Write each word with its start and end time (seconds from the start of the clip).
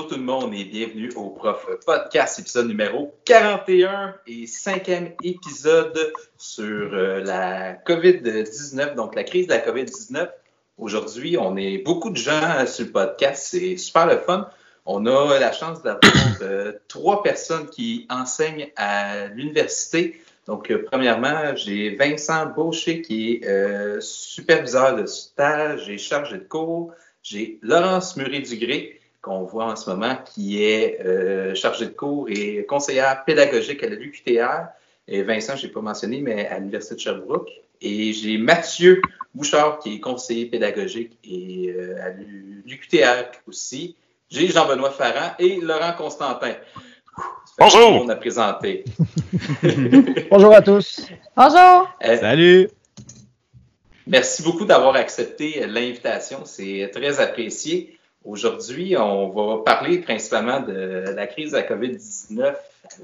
Bonjour 0.00 0.14
tout 0.14 0.18
le 0.18 0.24
monde 0.24 0.54
et 0.54 0.64
bienvenue 0.64 1.12
au 1.14 1.28
Prof 1.28 1.66
Podcast, 1.84 2.38
épisode 2.38 2.68
numéro 2.68 3.14
41 3.26 4.14
et 4.26 4.46
cinquième 4.46 5.12
épisode 5.22 6.14
sur 6.38 6.94
euh, 6.94 7.20
la 7.22 7.74
COVID-19, 7.74 8.94
donc 8.94 9.14
la 9.14 9.24
crise 9.24 9.46
de 9.46 9.52
la 9.52 9.58
COVID-19. 9.58 10.30
Aujourd'hui, 10.78 11.36
on 11.36 11.54
est 11.58 11.84
beaucoup 11.84 12.08
de 12.08 12.16
gens 12.16 12.64
sur 12.66 12.86
le 12.86 12.92
podcast, 12.92 13.48
c'est 13.50 13.76
super 13.76 14.06
le 14.06 14.16
fun. 14.16 14.48
On 14.86 15.04
a 15.04 15.38
la 15.38 15.52
chance 15.52 15.82
d'avoir 15.82 16.02
euh, 16.40 16.72
trois 16.88 17.22
personnes 17.22 17.68
qui 17.68 18.06
enseignent 18.08 18.70
à 18.76 19.26
l'université. 19.26 20.18
Donc, 20.46 20.70
euh, 20.70 20.82
premièrement, 20.90 21.54
j'ai 21.56 21.94
Vincent 21.96 22.46
Beaucher 22.46 23.02
qui 23.02 23.42
est 23.42 24.00
superviseur 24.00 24.96
de 24.96 25.04
stage 25.04 25.90
et 25.90 25.98
chargé 25.98 26.38
de 26.38 26.44
cours. 26.44 26.94
J'ai 27.22 27.58
Laurence 27.60 28.16
Murray-Dugré 28.16 28.99
qu'on 29.22 29.44
voit 29.44 29.66
en 29.66 29.76
ce 29.76 29.90
moment, 29.90 30.16
qui 30.24 30.62
est 30.62 31.00
euh, 31.04 31.54
chargée 31.54 31.86
de 31.86 31.90
cours 31.90 32.28
et 32.28 32.64
conseillère 32.66 33.24
pédagogique 33.24 33.82
à 33.82 33.88
la 33.88 33.96
l'UQTR. 33.96 34.68
Et 35.08 35.22
Vincent, 35.22 35.56
je 35.56 35.66
n'ai 35.66 35.72
pas 35.72 35.80
mentionné, 35.80 36.20
mais 36.20 36.46
à 36.46 36.58
l'Université 36.58 36.94
de 36.94 37.00
Sherbrooke. 37.00 37.50
Et 37.82 38.12
j'ai 38.12 38.38
Mathieu 38.38 39.00
Bouchard, 39.34 39.78
qui 39.78 39.96
est 39.96 40.00
conseiller 40.00 40.46
pédagogique 40.46 41.18
et 41.24 41.74
euh, 41.76 41.96
à 42.02 42.10
l'UQTR 42.10 43.30
aussi. 43.46 43.96
J'ai 44.30 44.48
Jean-Benoît 44.48 44.90
Farrand 44.90 45.34
et 45.38 45.60
Laurent 45.60 45.92
Constantin. 45.92 46.54
Bonjour! 47.58 48.02
On 48.04 48.08
a 48.08 48.16
présenté. 48.16 48.84
Bonjour 50.30 50.54
à 50.54 50.62
tous. 50.62 51.06
Bonjour. 51.36 51.88
Euh, 52.04 52.16
Salut. 52.16 52.68
Merci 54.06 54.42
beaucoup 54.42 54.64
d'avoir 54.64 54.96
accepté 54.96 55.66
l'invitation. 55.66 56.40
C'est 56.44 56.90
très 56.92 57.20
apprécié. 57.20 57.98
Aujourd'hui, 58.24 58.96
on 58.98 59.30
va 59.30 59.62
parler 59.64 59.98
principalement 59.98 60.60
de 60.60 61.04
la 61.14 61.26
crise 61.26 61.52
de 61.52 61.56
la 61.56 61.62
COVID-19 61.62 62.54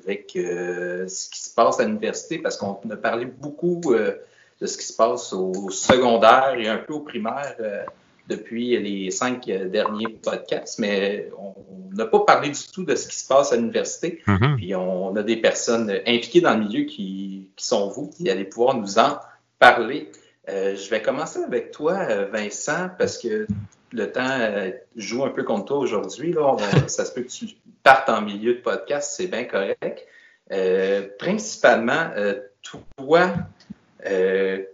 avec 0.04 0.36
euh, 0.36 1.08
ce 1.08 1.30
qui 1.30 1.40
se 1.40 1.54
passe 1.54 1.80
à 1.80 1.84
l'université 1.84 2.38
parce 2.38 2.56
qu'on 2.56 2.78
a 2.90 2.96
parlé 2.96 3.24
beaucoup 3.24 3.80
euh, 3.86 4.12
de 4.60 4.66
ce 4.66 4.76
qui 4.76 4.84
se 4.84 4.94
passe 4.94 5.32
au 5.32 5.70
secondaire 5.70 6.54
et 6.58 6.68
un 6.68 6.78
peu 6.78 6.94
au 6.94 7.00
primaire 7.00 7.54
euh, 7.60 7.82
depuis 8.28 8.76
les 8.78 9.10
cinq 9.10 9.46
derniers 9.46 10.08
podcasts, 10.08 10.80
mais 10.80 11.30
on 11.38 11.54
n'a 11.94 12.06
pas 12.06 12.20
parlé 12.20 12.50
du 12.50 12.60
tout 12.72 12.82
de 12.82 12.96
ce 12.96 13.06
qui 13.06 13.16
se 13.16 13.28
passe 13.28 13.52
à 13.52 13.56
l'université. 13.56 14.20
Mm-hmm. 14.26 14.56
Puis 14.56 14.74
on 14.74 15.14
a 15.14 15.22
des 15.22 15.36
personnes 15.36 15.90
impliquées 15.90 16.40
dans 16.40 16.54
le 16.54 16.64
milieu 16.64 16.84
qui, 16.84 17.48
qui 17.54 17.64
sont 17.64 17.88
vous, 17.88 18.10
qui 18.10 18.28
allez 18.28 18.44
pouvoir 18.44 18.76
nous 18.76 18.98
en 18.98 19.20
parler. 19.60 20.10
je 20.48 20.90
vais 20.90 21.00
commencer 21.00 21.38
avec 21.44 21.70
toi, 21.70 22.24
Vincent, 22.32 22.90
parce 22.98 23.16
que 23.16 23.46
le 23.92 24.10
temps 24.10 24.38
euh, 24.40 24.70
joue 24.96 25.24
un 25.24 25.30
peu 25.30 25.42
contre 25.42 25.66
toi 25.66 25.78
aujourd'hui. 25.78 26.34
ça 26.86 27.04
se 27.04 27.12
peut 27.12 27.22
que 27.22 27.28
tu 27.28 27.46
partes 27.82 28.08
en 28.08 28.20
milieu 28.20 28.54
de 28.54 28.60
podcast, 28.60 29.14
c'est 29.16 29.28
bien 29.28 29.44
correct. 29.44 30.06
Euh, 30.52 31.06
principalement, 31.18 32.10
euh, 32.16 32.34
toi, 32.62 33.32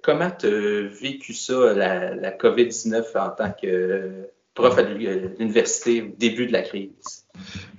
comment 0.02 0.30
tu 0.30 0.46
as 0.46 0.88
vécu 1.00 1.34
ça, 1.34 1.72
la, 1.72 2.30
COVID-19, 2.32 3.18
en 3.18 3.30
tant 3.30 3.52
que 3.52 4.28
prof 4.54 4.76
à 4.76 4.82
l'université 4.82 6.02
au 6.02 6.14
début 6.18 6.46
de 6.46 6.52
la 6.52 6.62
crise? 6.62 7.26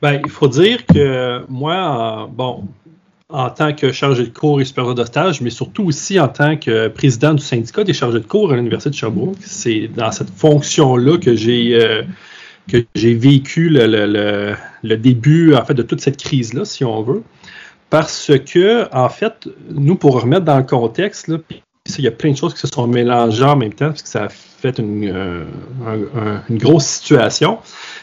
Ben, 0.01 0.19
il 0.23 0.31
faut 0.31 0.47
dire 0.47 0.85
que 0.85 1.43
moi, 1.47 2.27
bon, 2.31 2.63
en 3.33 3.49
tant 3.49 3.73
que 3.73 3.91
chargé 3.91 4.23
de 4.23 4.29
cours 4.29 4.61
et 4.61 4.65
superviseur 4.65 4.93
de 4.93 5.05
stage, 5.05 5.41
mais 5.41 5.49
surtout 5.49 5.85
aussi 5.85 6.19
en 6.19 6.27
tant 6.27 6.55
que 6.55 6.87
président 6.87 7.33
du 7.33 7.43
syndicat 7.43 7.83
des 7.83 7.93
chargés 7.93 8.19
de 8.19 8.25
cours 8.25 8.53
à 8.53 8.55
l'Université 8.55 8.91
de 8.91 8.95
Sherbrooke. 8.95 9.37
C'est 9.41 9.89
dans 9.95 10.11
cette 10.11 10.29
fonction-là 10.29 11.17
que 11.17 11.35
j'ai 11.35 11.73
euh, 11.73 12.03
que 12.69 12.85
j'ai 12.93 13.15
vécu 13.15 13.69
le, 13.69 14.55
début 14.97 15.55
en 15.55 15.65
fait 15.65 15.73
de 15.73 15.81
toute 15.81 15.99
cette 15.99 16.17
crise-là, 16.17 16.63
si 16.63 16.85
on 16.85 17.01
veut. 17.01 17.23
Parce 17.89 18.31
que, 18.45 18.87
en 18.95 19.09
fait, 19.09 19.49
nous, 19.71 19.95
pour 19.95 20.21
remettre 20.21 20.45
dans 20.45 20.57
le 20.57 20.63
contexte, 20.63 21.27
là, 21.27 21.37
il 21.97 22.03
y 22.03 22.07
a 22.07 22.11
plein 22.11 22.31
de 22.31 22.37
choses 22.37 22.53
qui 22.53 22.59
se 22.59 22.67
sont 22.67 22.87
mélangées 22.87 23.43
en 23.43 23.55
même 23.55 23.73
temps, 23.73 23.89
parce 23.89 24.03
que 24.03 24.09
ça 24.09 24.25
a 24.25 24.29
fait 24.29 24.77
une, 24.79 25.09
euh, 25.09 25.43
une 26.49 26.57
grosse 26.57 26.85
situation. 26.85 27.57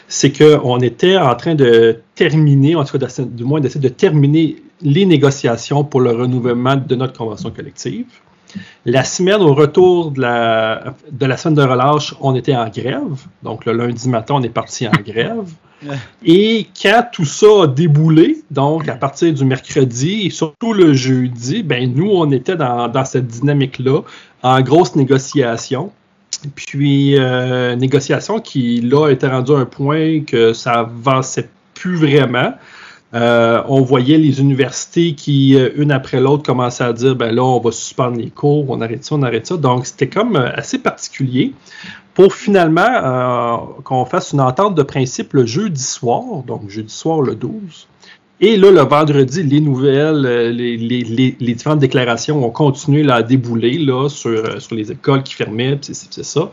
C'est 0.07 0.31
qu'on 0.31 0.79
était 0.79 1.17
en 1.17 1.35
train 1.35 1.55
de 1.55 1.97
terminer, 2.15 2.75
en 2.75 2.83
tout 2.83 2.99
cas, 2.99 3.07
du 3.23 3.43
moins 3.43 3.59
d'essayer 3.61 3.81
de 3.81 3.89
terminer 3.89 4.57
les 4.81 5.05
négociations 5.05 5.83
pour 5.83 6.01
le 6.01 6.11
renouvellement 6.11 6.75
de 6.75 6.95
notre 6.95 7.17
convention 7.17 7.51
collective. 7.51 8.05
La 8.85 9.03
semaine 9.03 9.41
au 9.41 9.53
retour 9.53 10.11
de 10.11 10.21
la, 10.21 10.95
de 11.11 11.25
la 11.25 11.37
semaine 11.37 11.55
de 11.55 11.63
relâche, 11.63 12.13
on 12.19 12.35
était 12.35 12.55
en 12.55 12.67
grève. 12.67 13.25
Donc, 13.43 13.65
le 13.65 13.73
lundi 13.73 14.09
matin, 14.09 14.35
on 14.37 14.43
est 14.43 14.49
parti 14.49 14.87
en 14.87 15.01
grève. 15.05 15.49
Et 16.25 16.67
quand 16.79 17.05
tout 17.11 17.25
ça 17.25 17.63
a 17.63 17.67
déboulé, 17.67 18.43
donc 18.51 18.87
à 18.87 18.95
partir 18.95 19.33
du 19.33 19.45
mercredi 19.45 20.27
et 20.27 20.29
surtout 20.29 20.73
le 20.73 20.93
jeudi, 20.93 21.63
ben 21.63 21.91
nous, 21.93 22.09
on 22.09 22.29
était 22.31 22.55
dans, 22.55 23.05
cette 23.05 23.27
dynamique-là, 23.27 24.01
en 24.43 24.61
grosse 24.61 24.95
négociation. 24.95 25.91
Puis, 26.55 27.17
euh, 27.17 27.75
négociation 27.75 28.39
qui, 28.39 28.81
là, 28.81 29.09
était 29.09 29.27
rendue 29.27 29.53
à 29.53 29.57
un 29.57 29.65
point 29.65 30.21
que 30.21 30.53
ça 30.53 30.71
avançait 30.71 31.49
plus 31.73 31.95
vraiment. 31.95 32.53
Euh, 33.13 33.61
on 33.67 33.81
voyait 33.81 34.17
les 34.17 34.39
universités 34.39 35.15
qui, 35.15 35.55
euh, 35.55 35.69
une 35.75 35.91
après 35.91 36.21
l'autre, 36.21 36.43
commençaient 36.43 36.85
à 36.85 36.93
dire 36.93 37.15
ben 37.15 37.35
là, 37.35 37.43
on 37.43 37.59
va 37.59 37.71
suspendre 37.71 38.17
les 38.17 38.29
cours, 38.29 38.69
on 38.69 38.79
arrête 38.79 39.03
ça, 39.03 39.15
on 39.15 39.21
arrête 39.21 39.45
ça. 39.45 39.57
Donc, 39.57 39.85
c'était 39.85 40.07
comme 40.07 40.37
euh, 40.37 40.49
assez 40.55 40.77
particulier 40.79 41.53
pour 42.13 42.33
finalement 42.33 43.79
qu'on 43.85 44.03
fasse 44.03 44.33
une 44.33 44.41
entente 44.41 44.75
de 44.75 44.83
principe 44.83 45.31
le 45.33 45.45
jeudi 45.45 45.81
soir, 45.81 46.43
donc 46.45 46.69
jeudi 46.69 46.93
soir 46.93 47.21
le 47.21 47.35
12. 47.35 47.87
Et 48.43 48.57
là, 48.57 48.71
le 48.71 48.81
vendredi, 48.81 49.43
les 49.43 49.61
nouvelles, 49.61 50.25
euh, 50.25 50.51
les, 50.51 51.53
différentes 51.53 51.77
déclarations 51.77 52.43
ont 52.43 52.49
continué 52.49 53.07
à 53.11 53.21
débouler 53.21 53.77
là, 53.77 54.09
sur, 54.09 54.31
euh, 54.31 54.59
sur 54.59 54.75
les 54.75 54.91
écoles 54.91 55.21
qui 55.21 55.35
fermaient, 55.35 55.77
c'est 55.79 56.23
ça. 56.23 56.49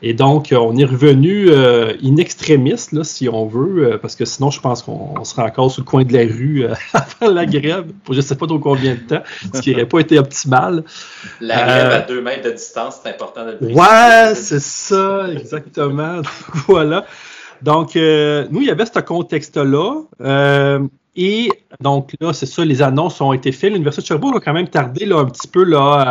Et 0.00 0.14
donc, 0.14 0.50
euh, 0.50 0.56
on 0.56 0.74
est 0.78 0.86
revenu 0.86 1.50
in 1.52 2.16
extremis, 2.16 2.86
là, 2.92 3.04
si 3.04 3.28
on 3.28 3.44
veut, 3.44 3.98
parce 4.00 4.16
que 4.16 4.24
sinon, 4.24 4.50
je 4.50 4.62
pense 4.62 4.82
qu'on 4.82 5.22
serait 5.24 5.42
encore 5.42 5.70
sur 5.70 5.82
le 5.82 5.84
coin 5.84 6.04
de 6.04 6.12
la 6.14 6.20
rue 6.20 6.64
avant 6.94 7.30
la 7.30 7.44
grève, 7.44 7.84
pour 8.02 8.14
je 8.14 8.20
ne 8.20 8.24
sais 8.24 8.36
pas 8.36 8.46
trop 8.46 8.58
combien 8.58 8.94
de 8.94 9.00
temps, 9.00 9.22
ce 9.52 9.60
qui 9.60 9.72
n'aurait 9.72 9.84
pas 9.84 9.98
été 9.98 10.18
optimal. 10.18 10.84
La 11.42 11.56
grève 11.56 11.92
à 11.92 12.00
deux 12.00 12.22
mètres 12.22 12.48
de 12.48 12.52
distance, 12.52 13.00
c'est 13.02 13.10
important 13.10 13.44
de 13.44 13.58
le 13.60 13.74
Ouais, 13.74 14.34
c'est 14.34 14.62
ça, 14.62 15.26
exactement. 15.30 16.22
voilà. 16.66 17.04
Donc, 17.60 17.94
nous, 17.94 18.62
il 18.62 18.66
y 18.66 18.70
avait 18.70 18.86
ce 18.86 19.00
contexte-là. 19.00 20.00
Et 21.16 21.48
donc 21.80 22.12
là, 22.20 22.32
c'est 22.32 22.46
ça, 22.46 22.64
les 22.64 22.82
annonces 22.82 23.20
ont 23.20 23.32
été 23.32 23.50
faites. 23.50 23.72
L'Université 23.72 24.02
de 24.02 24.06
Sherbrooke 24.06 24.36
a 24.36 24.40
quand 24.40 24.52
même 24.52 24.68
tardé 24.68 25.06
là, 25.06 25.18
un 25.18 25.24
petit 25.24 25.48
peu 25.48 25.64
là, 25.64 26.02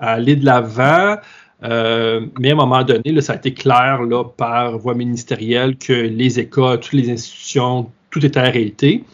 à, 0.00 0.12
aller 0.12 0.34
de 0.34 0.46
l'avant. 0.46 1.16
Euh, 1.64 2.26
mais 2.38 2.50
à 2.50 2.52
un 2.52 2.56
moment 2.56 2.82
donné, 2.84 3.12
là, 3.12 3.20
ça 3.20 3.34
a 3.34 3.36
été 3.36 3.52
clair 3.52 4.02
là, 4.02 4.24
par 4.24 4.78
voie 4.78 4.94
ministérielle 4.94 5.76
que 5.76 5.92
les 5.92 6.38
écoles, 6.38 6.80
toutes 6.80 6.94
les 6.94 7.10
institutions, 7.10 7.90
tout 8.10 8.24
était 8.24 8.40
arrêté. 8.40 9.04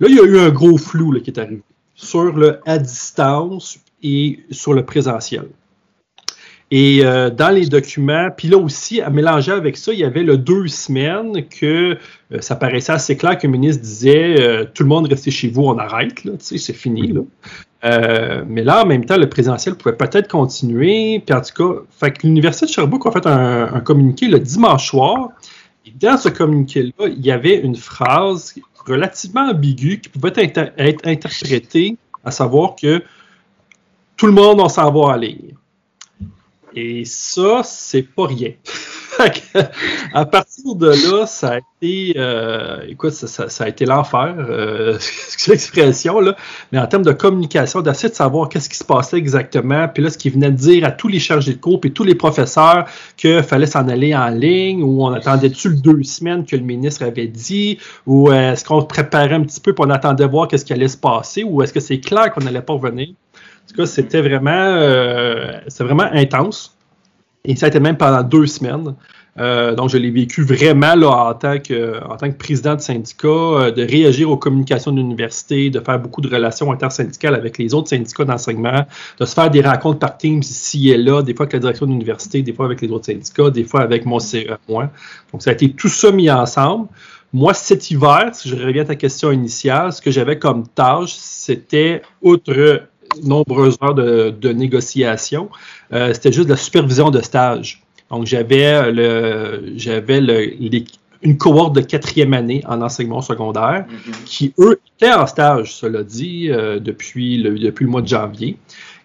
Là, 0.00 0.08
il 0.08 0.16
y 0.16 0.20
a 0.20 0.24
eu 0.24 0.38
un 0.38 0.50
gros 0.50 0.78
flou 0.78 1.12
là, 1.12 1.20
qui 1.20 1.30
est 1.30 1.38
arrivé 1.38 1.62
sur 1.94 2.32
le 2.32 2.60
à 2.64 2.78
distance 2.78 3.80
et 4.02 4.40
sur 4.50 4.72
le 4.72 4.84
présentiel. 4.84 5.48
Et 6.70 7.00
euh, 7.02 7.30
dans 7.30 7.48
les 7.48 7.66
documents, 7.66 8.28
puis 8.36 8.48
là 8.48 8.58
aussi, 8.58 9.00
à 9.00 9.08
mélanger 9.08 9.52
avec 9.52 9.78
ça, 9.78 9.92
il 9.92 9.98
y 9.98 10.04
avait 10.04 10.22
le 10.22 10.36
deux 10.36 10.68
semaines 10.68 11.48
que 11.48 11.96
euh, 12.32 12.40
ça 12.40 12.56
paraissait 12.56 12.92
assez 12.92 13.16
clair 13.16 13.38
que 13.38 13.46
le 13.46 13.52
ministre 13.54 13.82
disait 13.82 14.38
euh, 14.38 14.66
tout 14.74 14.82
le 14.82 14.90
monde 14.90 15.06
restez 15.08 15.30
chez 15.30 15.48
vous, 15.48 15.62
on 15.62 15.78
arrête, 15.78 16.24
là, 16.24 16.32
c'est 16.38 16.74
fini. 16.74 17.10
Là. 17.10 18.44
mais 18.46 18.62
là, 18.62 18.82
en 18.82 18.86
même 18.86 19.06
temps, 19.06 19.16
le 19.16 19.30
présentiel 19.30 19.76
pouvait 19.76 19.96
peut-être 19.96 20.28
continuer. 20.28 21.22
Puis 21.24 21.34
en 21.34 21.40
tout 21.40 21.54
cas, 21.54 21.80
fait 21.98 22.10
que 22.10 22.26
l'Université 22.26 22.66
de 22.66 22.70
Sherbrooke 22.70 23.06
a 23.06 23.12
fait 23.12 23.26
un, 23.26 23.80
communiqué 23.80 24.28
le 24.28 24.38
dimanche 24.38 24.90
soir. 24.90 25.30
Et 25.86 25.92
dans 25.98 26.18
ce 26.18 26.28
communiqué-là, 26.28 27.06
il 27.06 27.24
y 27.24 27.30
avait 27.30 27.56
une 27.56 27.76
phrase 27.76 28.54
relativement 28.86 29.48
ambiguë 29.48 30.00
qui 30.00 30.10
pouvait 30.10 30.32
être, 30.36 30.72
interprétée, 31.06 31.96
à 32.24 32.30
savoir 32.30 32.76
que 32.76 33.02
tout 34.18 34.26
le 34.26 34.32
monde, 34.32 34.60
on 34.60 34.68
s'en 34.68 34.92
va 34.92 35.14
à 35.14 35.16
ligne. 35.16 35.54
Et 36.80 37.04
ça, 37.04 37.62
c'est 37.64 38.04
pas 38.04 38.28
rien. 38.28 38.52
à 40.14 40.24
partir 40.26 40.76
de 40.76 40.86
là, 40.86 41.26
ça 41.26 41.54
a 41.54 41.58
été, 41.58 42.14
euh, 42.16 42.82
écoute, 42.86 43.10
ça, 43.14 43.64
a 43.64 43.68
été 43.68 43.84
l'enfer, 43.84 44.32
euh, 44.38 44.96
l'expression, 45.48 46.20
là. 46.20 46.36
Mais 46.70 46.78
en 46.78 46.86
termes 46.86 47.02
de 47.02 47.10
communication, 47.10 47.80
d'essayer 47.80 48.10
de 48.10 48.14
savoir 48.14 48.48
qu'est-ce 48.48 48.68
qui 48.68 48.76
se 48.76 48.84
passait 48.84 49.16
exactement, 49.16 49.88
puis 49.88 50.04
là, 50.04 50.10
ce 50.10 50.18
qu'ils 50.18 50.34
venaient 50.34 50.52
de 50.52 50.56
dire 50.56 50.84
à 50.84 50.92
tous 50.92 51.08
les 51.08 51.18
chargés 51.18 51.54
de 51.54 51.58
cours 51.58 51.80
et 51.82 51.90
tous 51.90 52.04
les 52.04 52.14
professeurs 52.14 52.84
qu'il 53.16 53.42
fallait 53.42 53.66
s'en 53.66 53.88
aller 53.88 54.14
en 54.14 54.28
ligne, 54.28 54.80
ou 54.80 55.04
on 55.04 55.12
attendait-tu 55.12 55.74
deux 55.82 56.04
semaines 56.04 56.46
que 56.46 56.54
le 56.54 56.62
ministre 56.62 57.02
avait 57.02 57.26
dit, 57.26 57.78
ou 58.06 58.30
est-ce 58.30 58.64
qu'on 58.64 58.84
préparait 58.84 59.34
un 59.34 59.42
petit 59.42 59.60
peu, 59.60 59.74
pour 59.74 59.84
on 59.84 59.90
attendait 59.90 60.28
voir 60.28 60.46
qu'est-ce 60.46 60.64
qui 60.64 60.72
allait 60.72 60.86
se 60.86 60.96
passer, 60.96 61.42
ou 61.42 61.60
est-ce 61.60 61.72
que 61.72 61.80
c'est 61.80 61.98
clair 61.98 62.32
qu'on 62.32 62.44
n'allait 62.44 62.62
pas 62.62 62.74
revenir? 62.74 63.08
En 63.68 63.70
tout 63.70 63.82
cas, 63.82 63.86
c'était 63.86 64.22
vraiment, 64.22 64.50
euh, 64.50 65.60
vraiment 65.80 66.08
intense. 66.10 66.74
Et 67.44 67.54
ça 67.54 67.66
a 67.66 67.68
été 67.68 67.80
même 67.80 67.98
pendant 67.98 68.22
deux 68.22 68.46
semaines. 68.46 68.94
Euh, 69.38 69.74
donc, 69.74 69.90
je 69.90 69.98
l'ai 69.98 70.10
vécu 70.10 70.42
vraiment 70.42 70.94
là, 70.94 71.10
en, 71.10 71.34
tant 71.34 71.58
que, 71.58 72.02
en 72.04 72.16
tant 72.16 72.30
que 72.30 72.36
président 72.36 72.74
de 72.74 72.80
syndicat, 72.80 73.28
euh, 73.28 73.70
de 73.70 73.82
réagir 73.82 74.30
aux 74.30 74.38
communications 74.38 74.90
de 74.90 74.96
l'université, 74.96 75.68
de 75.68 75.80
faire 75.80 75.98
beaucoup 76.00 76.22
de 76.22 76.34
relations 76.34 76.72
intersyndicales 76.72 77.34
avec 77.34 77.58
les 77.58 77.74
autres 77.74 77.88
syndicats 77.88 78.24
d'enseignement, 78.24 78.86
de 79.20 79.24
se 79.26 79.34
faire 79.34 79.50
des 79.50 79.60
rencontres 79.60 79.98
par 79.98 80.16
Teams 80.16 80.40
ici 80.40 80.90
et 80.90 80.96
là, 80.96 81.22
des 81.22 81.34
fois 81.34 81.44
avec 81.44 81.52
la 81.52 81.58
direction 81.60 81.86
de 81.86 81.92
l'université, 81.92 82.42
des 82.42 82.54
fois 82.54 82.64
avec 82.64 82.80
les 82.80 82.90
autres 82.90 83.06
syndicats, 83.06 83.50
des 83.50 83.64
fois 83.64 83.82
avec 83.82 84.06
mon 84.06 84.18
CE, 84.18 84.56
moi. 84.66 84.90
Donc, 85.30 85.42
ça 85.42 85.50
a 85.50 85.52
été 85.52 85.70
tout 85.70 85.88
ça 85.88 86.10
mis 86.10 86.30
ensemble. 86.30 86.88
Moi, 87.32 87.52
cet 87.52 87.90
hiver, 87.90 88.30
si 88.32 88.48
je 88.48 88.56
reviens 88.56 88.82
à 88.82 88.86
ta 88.86 88.96
question 88.96 89.30
initiale, 89.30 89.92
ce 89.92 90.00
que 90.00 90.10
j'avais 90.10 90.38
comme 90.38 90.66
tâche, 90.66 91.12
c'était, 91.12 92.00
outre 92.22 92.88
nombreuses 93.22 93.76
heures 93.82 93.94
de, 93.94 94.30
de 94.30 94.50
négociation, 94.50 95.48
euh, 95.92 96.12
c'était 96.14 96.32
juste 96.32 96.48
la 96.48 96.56
supervision 96.56 97.10
de 97.10 97.20
stage. 97.20 97.82
Donc, 98.10 98.26
j'avais 98.26 98.90
le, 98.90 99.72
j'avais 99.76 100.20
le, 100.20 100.54
une 101.22 101.36
cohorte 101.36 101.74
de 101.74 101.80
quatrième 101.80 102.32
année 102.32 102.62
en 102.66 102.80
enseignement 102.80 103.22
secondaire 103.22 103.84
mm 103.88 103.94
-hmm. 103.94 104.24
qui, 104.24 104.54
eux, 104.58 104.80
étaient 104.96 105.12
en 105.12 105.26
stage, 105.26 105.74
cela 105.74 106.02
dit, 106.02 106.50
euh, 106.50 106.78
depuis, 106.80 107.42
le, 107.42 107.58
depuis 107.58 107.84
le 107.84 107.90
mois 107.90 108.02
de 108.02 108.08
janvier. 108.08 108.56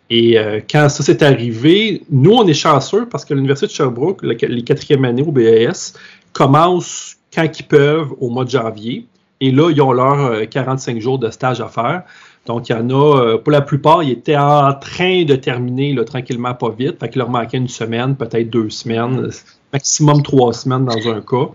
Et 0.09 0.37
euh, 0.37 0.59
quand 0.69 0.89
ça 0.89 1.01
s'est 1.03 1.23
arrivé, 1.23 2.03
nous, 2.09 2.31
on 2.41 2.45
est 2.47 2.53
chanceux 2.67 3.05
parce 3.11 3.25
que 3.25 3.33
l'Université 3.33 3.67
de 3.67 3.71
Sherbrooke, 3.71 4.21
le, 4.21 4.33
les 4.57 4.63
quatrièmes 4.63 5.05
années 5.05 5.25
au 5.29 5.31
BAS, 5.31 5.93
commencent 6.33 7.15
quand 7.33 7.47
ils 7.59 7.67
peuvent 7.77 8.11
au 8.19 8.29
mois 8.29 8.45
de 8.45 8.51
janvier. 8.59 9.05
Et 9.39 9.51
là, 9.51 9.65
ils 9.71 9.81
ont 9.81 9.91
leurs 9.91 10.47
45 10.49 10.99
jours 11.01 11.19
de 11.19 11.29
stage 11.31 11.59
à 11.61 11.67
faire. 11.67 12.03
Donc, 12.45 12.69
il 12.69 12.73
y 12.73 12.75
en 12.75 12.89
a, 12.89 13.37
pour 13.37 13.51
la 13.51 13.61
plupart, 13.61 14.03
ils 14.03 14.11
étaient 14.11 14.35
en 14.37 14.73
train 14.73 15.23
de 15.23 15.35
terminer 15.35 15.93
là, 15.93 16.03
tranquillement, 16.03 16.53
pas 16.53 16.69
vite. 16.69 16.99
Fait 16.99 17.09
qu'il 17.09 17.19
leur 17.19 17.29
manquait 17.29 17.57
une 17.57 17.69
semaine, 17.69 18.15
peut-être 18.15 18.49
deux 18.49 18.69
semaines, 18.69 19.29
maximum 19.71 20.21
trois 20.23 20.51
semaines 20.53 20.85
dans 20.85 21.07
un 21.07 21.21
cas. 21.21 21.49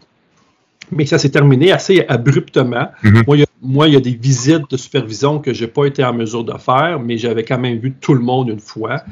Mais 0.90 1.04
ça 1.04 1.18
s'est 1.18 1.28
terminé 1.30 1.72
assez 1.72 2.04
abruptement. 2.08 2.88
Mm 3.02 3.08
-hmm. 3.08 3.24
moi, 3.26 3.36
il 3.36 3.40
y 3.40 3.42
a, 3.42 3.46
moi, 3.60 3.88
il 3.88 3.94
y 3.94 3.96
a 3.96 4.00
des 4.00 4.14
visites 4.14 4.70
de 4.70 4.76
supervision 4.76 5.38
que 5.38 5.52
je 5.52 5.64
n'ai 5.64 5.70
pas 5.70 5.84
été 5.84 6.02
en 6.04 6.14
mesure 6.14 6.44
de 6.44 6.56
faire, 6.56 6.98
mais 7.00 7.18
j'avais 7.18 7.44
quand 7.44 7.58
même 7.58 7.78
vu 7.78 7.92
tout 8.00 8.14
le 8.14 8.20
monde 8.20 8.48
une 8.48 8.60
fois. 8.60 9.02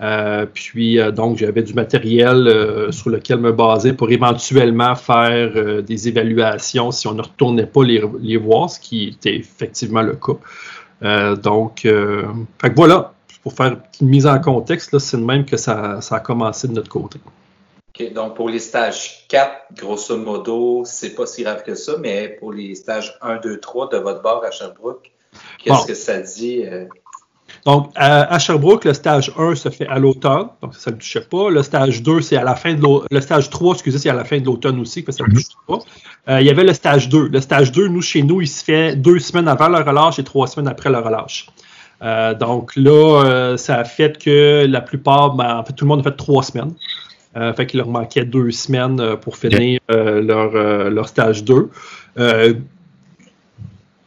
Euh, 0.00 0.46
puis, 0.52 0.98
euh, 0.98 1.10
donc, 1.10 1.36
j'avais 1.36 1.62
du 1.62 1.74
matériel 1.74 2.48
euh, 2.48 2.90
sur 2.90 3.10
lequel 3.10 3.38
me 3.38 3.52
baser 3.52 3.92
pour 3.92 4.10
éventuellement 4.10 4.94
faire 4.94 5.52
euh, 5.56 5.82
des 5.82 6.08
évaluations 6.08 6.90
si 6.90 7.06
on 7.06 7.14
ne 7.14 7.22
retournait 7.22 7.66
pas 7.66 7.84
les, 7.84 8.02
les, 8.20 8.38
voir, 8.38 8.70
ce 8.70 8.80
qui 8.80 9.08
était 9.08 9.36
effectivement 9.36 10.00
le 10.02 10.14
cas. 10.14 10.38
Euh, 11.02 11.36
donc, 11.36 11.80
fait 11.82 12.70
que 12.70 12.74
voilà, 12.76 13.12
pour 13.42 13.52
faire 13.52 13.76
une 14.00 14.08
mise 14.08 14.26
en 14.26 14.38
contexte, 14.40 14.98
c'est 14.98 15.16
de 15.16 15.24
même 15.24 15.44
que 15.44 15.56
ça, 15.56 16.00
ça, 16.00 16.16
a 16.16 16.20
commencé 16.20 16.68
de 16.68 16.72
notre 16.72 16.90
côté. 16.90 17.20
Donc 18.14 18.34
pour 18.34 18.48
les 18.48 18.60
stages 18.60 19.26
4, 19.28 19.74
grosso 19.76 20.16
modo, 20.16 20.84
c'est 20.86 21.14
pas 21.14 21.26
si 21.26 21.42
grave 21.42 21.62
que 21.62 21.74
ça, 21.74 21.96
mais 21.98 22.28
pour 22.28 22.50
les 22.50 22.74
stages 22.74 23.18
1, 23.20 23.40
2, 23.40 23.60
3 23.60 23.90
de 23.90 23.98
votre 23.98 24.22
bord 24.22 24.42
à 24.42 24.50
Sherbrooke, 24.50 25.12
qu'est-ce 25.58 25.80
bon. 25.80 25.84
que 25.84 25.92
ça 25.92 26.18
dit? 26.20 26.64
Donc, 27.66 27.90
à, 27.94 28.32
à, 28.32 28.38
Sherbrooke, 28.38 28.84
le 28.84 28.94
stage 28.94 29.32
1 29.38 29.54
se 29.54 29.68
fait 29.68 29.86
à 29.86 29.98
l'automne, 29.98 30.48
donc 30.62 30.74
ça 30.74 30.90
ne 30.90 30.96
le 30.96 31.00
touchait 31.00 31.20
pas. 31.20 31.50
Le 31.50 31.62
stage 31.62 32.02
2, 32.02 32.20
c'est 32.20 32.36
à 32.36 32.44
la 32.44 32.54
fin 32.54 32.74
de 32.74 32.80
l'automne. 32.80 33.08
Le 33.10 33.20
stage 33.20 33.50
3, 33.50 33.74
excusez, 33.74 33.98
c'est 33.98 34.08
à 34.08 34.14
la 34.14 34.24
fin 34.24 34.38
de 34.38 34.46
l'automne 34.46 34.80
aussi, 34.80 35.04
que 35.04 35.12
ça 35.12 35.24
ne 35.24 35.28
le 35.28 35.34
touche 35.34 35.52
pas. 35.66 35.78
Euh, 36.28 36.40
il 36.40 36.46
y 36.46 36.50
avait 36.50 36.64
le 36.64 36.72
stage 36.72 37.08
2. 37.08 37.28
Le 37.28 37.40
stage 37.40 37.72
2, 37.72 37.88
nous, 37.88 38.02
chez 38.02 38.22
nous, 38.22 38.40
il 38.40 38.48
se 38.48 38.64
fait 38.64 38.96
deux 38.96 39.18
semaines 39.18 39.48
avant 39.48 39.68
le 39.68 39.78
relâche 39.78 40.18
et 40.18 40.24
trois 40.24 40.46
semaines 40.46 40.68
après 40.68 40.90
le 40.90 40.98
relâche. 40.98 41.48
Euh, 42.02 42.34
donc 42.34 42.74
là, 42.76 43.24
euh, 43.24 43.56
ça 43.56 43.78
a 43.78 43.84
fait 43.84 44.22
que 44.22 44.66
la 44.66 44.80
plupart, 44.80 45.34
ben, 45.34 45.58
en 45.58 45.64
fait, 45.64 45.72
tout 45.74 45.84
le 45.84 45.90
monde 45.90 46.00
a 46.00 46.04
fait 46.04 46.16
trois 46.16 46.42
semaines. 46.42 46.72
Euh, 47.36 47.52
fait 47.52 47.66
qu'il 47.66 47.78
leur 47.78 47.88
manquait 47.88 48.24
deux 48.24 48.50
semaines 48.50 49.16
pour 49.18 49.36
finir 49.36 49.78
leur, 49.88 50.50
leur, 50.90 51.08
stage 51.08 51.44
2 51.44 51.70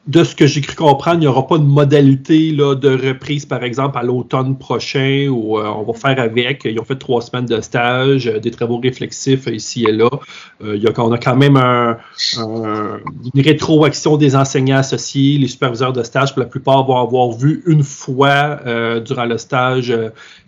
de 0.06 0.26
ce 0.26 0.36
que 0.36 0.46
j'ai 0.46 0.60
cru 0.60 0.76
comprendre, 0.76 1.18
il 1.18 1.22
n'y 1.22 1.28
aura 1.28 1.48
pas 1.48 1.58
de 1.58 1.64
modalité 1.64 2.52
là, 2.52 2.76
de 2.76 2.90
reprise, 2.90 3.46
par 3.46 3.64
exemple, 3.64 3.98
à 3.98 4.04
l'automne 4.04 4.58
prochain, 4.58 5.30
où 5.30 5.58
euh, 5.58 5.66
on 5.66 5.84
va 5.84 5.94
faire 5.94 6.20
avec. 6.20 6.66
Ils 6.66 6.78
ont 6.78 6.84
fait 6.84 6.98
trois 6.98 7.22
semaines 7.22 7.46
de 7.46 7.62
stage, 7.62 8.28
euh, 8.28 8.40
des 8.40 8.52
travaux 8.52 8.80
réflexifs 8.80 9.48
ici 9.48 9.86
et 9.86 9.94
là. 9.94 10.10
Euh, 10.62 10.76
il 10.76 10.84
y 10.84 10.88
a, 10.88 10.92
on 10.98 11.12
a 11.14 11.18
quand 11.18 11.38
même 11.38 11.56
un, 11.56 11.98
un, 12.38 13.00
une 13.34 13.42
rétroaction 13.42 14.18
des 14.18 14.36
enseignants 14.36 14.78
associés, 14.78 15.38
les 15.38 15.48
superviseurs 15.48 15.94
de 15.94 16.04
stage, 16.04 16.34
pour 16.34 16.42
la 16.42 16.50
plupart 16.50 16.86
vont 16.86 16.98
avoir 16.98 17.32
vu 17.32 17.64
une 17.66 17.84
fois 17.84 18.60
euh, 18.66 19.00
durant 19.00 19.26
le 19.26 19.38
stage 19.38 19.96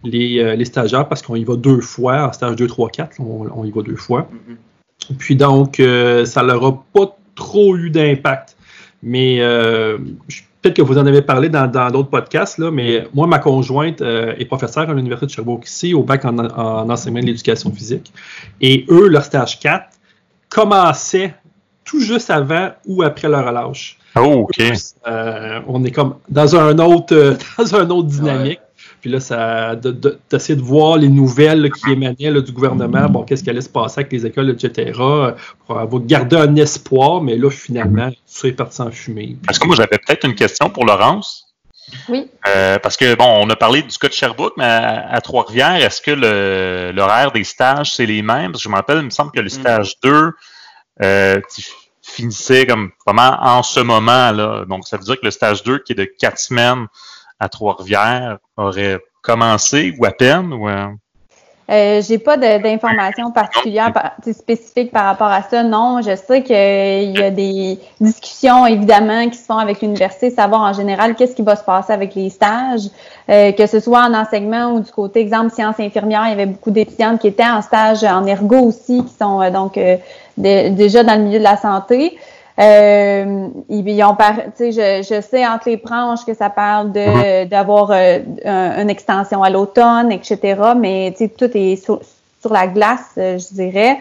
les, 0.03 0.55
les, 0.57 0.65
stagiaires, 0.65 1.07
parce 1.07 1.21
qu'on 1.21 1.35
y 1.35 1.45
va 1.45 1.55
deux 1.55 1.79
fois, 1.79 2.27
en 2.27 2.33
stage 2.33 2.57
2, 2.57 2.67
3, 2.67 2.89
4, 2.89 3.21
on, 3.21 3.47
on 3.55 3.63
y 3.63 3.71
va 3.71 3.81
deux 3.83 3.95
fois. 3.95 4.27
Mm 4.29 4.53
-hmm. 4.53 5.17
Puis 5.17 5.35
donc, 5.35 5.81
ça 6.25 6.43
leur 6.43 6.65
a 6.65 6.83
pas 6.93 7.17
trop 7.35 7.77
eu 7.77 7.89
d'impact 7.89 8.54
mais 9.05 9.37
euh, 9.39 9.99
peut-être 10.61 10.77
que 10.77 10.81
vous 10.81 10.97
en 10.97 11.05
avez 11.05 11.21
parlé 11.21 11.47
dans 11.47 11.67
d'autres 11.91 12.09
podcasts, 12.09 12.57
là, 12.57 12.71
mais 12.71 13.07
moi, 13.13 13.27
ma 13.27 13.37
conjointe 13.37 14.01
euh, 14.01 14.33
est 14.39 14.45
professeure 14.45 14.89
à 14.89 14.93
l'Université 14.95 15.27
de 15.27 15.31
Sherbrooke 15.31 15.67
ici, 15.67 15.93
au 15.93 16.01
bac 16.01 16.25
en, 16.25 16.39
en 16.39 16.89
enseignement 16.89 17.21
de 17.21 17.27
l'éducation 17.27 17.71
physique. 17.71 18.11
Et 18.61 18.83
eux, 18.89 19.07
leur 19.07 19.23
stage 19.23 19.59
4 19.59 19.85
commençait 20.49 21.35
tout 21.83 21.99
juste 21.99 22.31
avant 22.31 22.71
ou 22.87 23.03
après 23.03 23.29
leur 23.29 23.45
relâche. 23.45 23.99
Oh, 24.15 24.47
OK. 24.49 24.59
Euh, 25.07 25.59
on 25.67 25.83
est 25.83 25.91
comme 25.91 26.15
dans 26.27 26.55
un 26.55 26.79
autre, 26.79 27.37
dans 27.59 27.75
un 27.75 27.87
autre 27.91 28.07
dynamique. 28.07 28.59
Puis 29.05 29.11
là, 29.11 29.19
ça, 29.19 29.75
d'essayer 29.75 30.55
de, 30.55 30.61
de, 30.61 30.65
voir 30.65 30.97
les 30.97 31.09
nouvelles 31.09 31.61
là, 31.61 31.69
qui 31.69 31.91
émanaient 31.91 32.31
là, 32.31 32.41
du 32.41 32.51
gouvernement, 32.51 33.07
bon, 33.07 33.21
qu'est-ce 33.21 33.43
qui 33.43 33.51
allait 33.51 33.61
se 33.61 33.69
passer 33.69 33.99
avec 33.99 34.11
les 34.11 34.25
écoles, 34.25 34.49
etc., 34.49 34.93
pour 35.67 35.79
avoir 35.79 36.01
garder 36.01 36.37
un 36.37 36.55
espoir, 36.55 37.21
mais 37.21 37.37
là, 37.37 37.51
finalement, 37.51 38.09
tout 38.09 38.17
ça 38.25 38.47
est 38.47 38.53
parti 38.53 38.81
en 38.81 38.89
fumée. 38.89 39.37
Est-ce 39.47 39.59
que 39.59 39.67
moi, 39.67 39.75
j'avais 39.75 39.99
peut-être 39.99 40.25
une 40.25 40.33
question 40.33 40.71
pour 40.71 40.87
Laurence? 40.87 41.53
Oui. 42.09 42.31
Euh, 42.47 42.79
parce 42.79 42.97
que, 42.97 43.13
bon, 43.13 43.27
on 43.27 43.47
a 43.51 43.55
parlé 43.55 43.83
du 43.83 43.95
cas 43.95 44.07
de 44.07 44.13
Sherbrooke, 44.13 44.53
mais 44.57 44.65
à, 44.65 45.11
à 45.11 45.21
Trois-Rivières, 45.21 45.75
est-ce 45.75 46.01
que 46.01 46.89
l'horaire 46.91 47.31
des 47.31 47.43
stages, 47.43 47.93
c'est 47.93 48.07
les 48.07 48.23
mêmes? 48.23 48.53
Parce 48.53 48.63
que 48.63 48.69
je 48.69 48.71
me 48.71 48.75
rappelle, 48.75 48.97
il 48.97 49.05
me 49.05 49.11
semble 49.11 49.29
que 49.33 49.39
le 49.39 49.49
stage 49.49 49.99
2, 50.01 50.31
euh, 51.03 51.39
tu 51.53 51.61
finissais 52.01 52.65
comme 52.65 52.89
vraiment 53.05 53.37
en 53.39 53.61
ce 53.61 53.81
moment-là. 53.81 54.65
Donc, 54.67 54.87
ça 54.87 54.97
veut 54.97 55.03
dire 55.03 55.19
que 55.19 55.25
le 55.25 55.31
stage 55.31 55.61
2, 55.61 55.77
qui 55.77 55.91
est 55.91 55.95
de 55.95 56.05
quatre 56.05 56.39
semaines, 56.39 56.87
à 57.39 57.49
Trois-Rivières 57.49 58.37
aurait 58.57 58.99
commencé 59.21 59.93
ou 59.99 60.05
à 60.05 60.11
peine? 60.11 60.53
Ou, 60.53 60.69
euh... 60.69 60.87
Euh, 61.71 61.99
j'ai 62.07 62.19
pas 62.19 62.37
d'informations 62.37 63.31
particulières 63.31 63.91
par, 63.91 64.11
spécifiques 64.31 64.91
par 64.91 65.05
rapport 65.05 65.29
à 65.29 65.41
ça. 65.41 65.63
Non, 65.63 65.99
je 65.99 66.15
sais 66.15 66.43
qu'il 66.43 66.55
y 66.55 67.23
a 67.23 67.31
des 67.31 67.79
discussions 67.99 68.67
évidemment 68.67 69.27
qui 69.29 69.37
se 69.37 69.45
font 69.45 69.57
avec 69.57 69.81
l'université, 69.81 70.29
savoir 70.29 70.61
en 70.61 70.73
général 70.73 71.15
qu'est-ce 71.15 71.35
qui 71.35 71.41
va 71.41 71.55
se 71.55 71.63
passer 71.63 71.91
avec 71.91 72.13
les 72.13 72.29
stages, 72.29 72.87
euh, 73.29 73.51
que 73.51 73.65
ce 73.65 73.79
soit 73.79 74.01
en 74.01 74.13
enseignement 74.13 74.73
ou 74.73 74.81
du 74.81 74.91
côté 74.91 75.21
exemple 75.21 75.51
sciences 75.51 75.79
infirmières, 75.79 76.25
il 76.25 76.29
y 76.29 76.33
avait 76.33 76.45
beaucoup 76.45 76.69
d'étudiantes 76.69 77.19
qui 77.19 77.27
étaient 77.27 77.43
en 77.43 77.63
stage 77.63 78.03
en 78.03 78.27
ergo 78.27 78.57
aussi, 78.57 79.03
qui 79.03 79.13
sont 79.19 79.41
euh, 79.41 79.49
donc 79.49 79.79
déjà 80.37 81.03
dans 81.03 81.15
le 81.15 81.23
milieu 81.23 81.39
de 81.39 81.43
la 81.43 81.57
santé. 81.57 82.15
Euh, 82.57 83.47
ils 83.67 84.03
ont 84.03 84.15
par, 84.15 84.35
je, 84.57 85.05
je 85.07 85.21
sais 85.21 85.45
entre 85.45 85.69
les 85.69 85.77
branches 85.77 86.25
que 86.25 86.33
ça 86.33 86.49
parle 86.49 86.93
de 86.93 87.43
d'avoir 87.45 87.91
euh, 87.91 88.19
une 88.45 88.89
extension 88.89 89.43
à 89.43 89.49
l'automne, 89.49 90.11
etc. 90.11 90.55
Mais 90.77 91.13
tout 91.37 91.49
est 91.53 91.75
sur, 91.75 91.99
sur 92.39 92.53
la 92.53 92.67
glace, 92.67 93.11
euh, 93.17 93.37
je 93.37 93.53
dirais. 93.53 93.97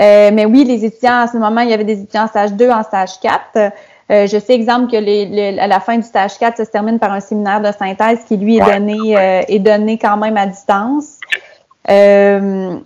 Euh, 0.00 0.30
mais 0.32 0.44
oui, 0.44 0.64
les 0.64 0.84
étudiants, 0.84 1.22
en 1.22 1.28
ce 1.28 1.36
moment, 1.36 1.60
il 1.60 1.70
y 1.70 1.72
avait 1.72 1.84
des 1.84 2.00
étudiants 2.00 2.24
en 2.24 2.28
stage 2.28 2.52
2, 2.54 2.70
en 2.70 2.82
stage 2.82 3.20
4. 3.20 3.72
Euh, 4.10 4.26
je 4.26 4.38
sais, 4.38 4.54
exemple, 4.54 4.90
que 4.90 4.96
les, 4.96 5.26
les, 5.26 5.58
à 5.58 5.66
la 5.66 5.80
fin 5.80 5.96
du 5.96 6.02
stage 6.02 6.38
4, 6.38 6.56
ça 6.56 6.64
se 6.64 6.70
termine 6.70 6.98
par 6.98 7.12
un 7.12 7.20
séminaire 7.20 7.60
de 7.60 7.70
synthèse 7.72 8.24
qui, 8.26 8.36
lui, 8.36 8.58
est 8.58 8.72
donné, 8.72 9.16
euh, 9.16 9.42
est 9.46 9.60
donné 9.60 9.98
quand 9.98 10.16
même 10.16 10.36
à 10.36 10.46
distance. 10.46 11.18
Euh, 11.88 12.76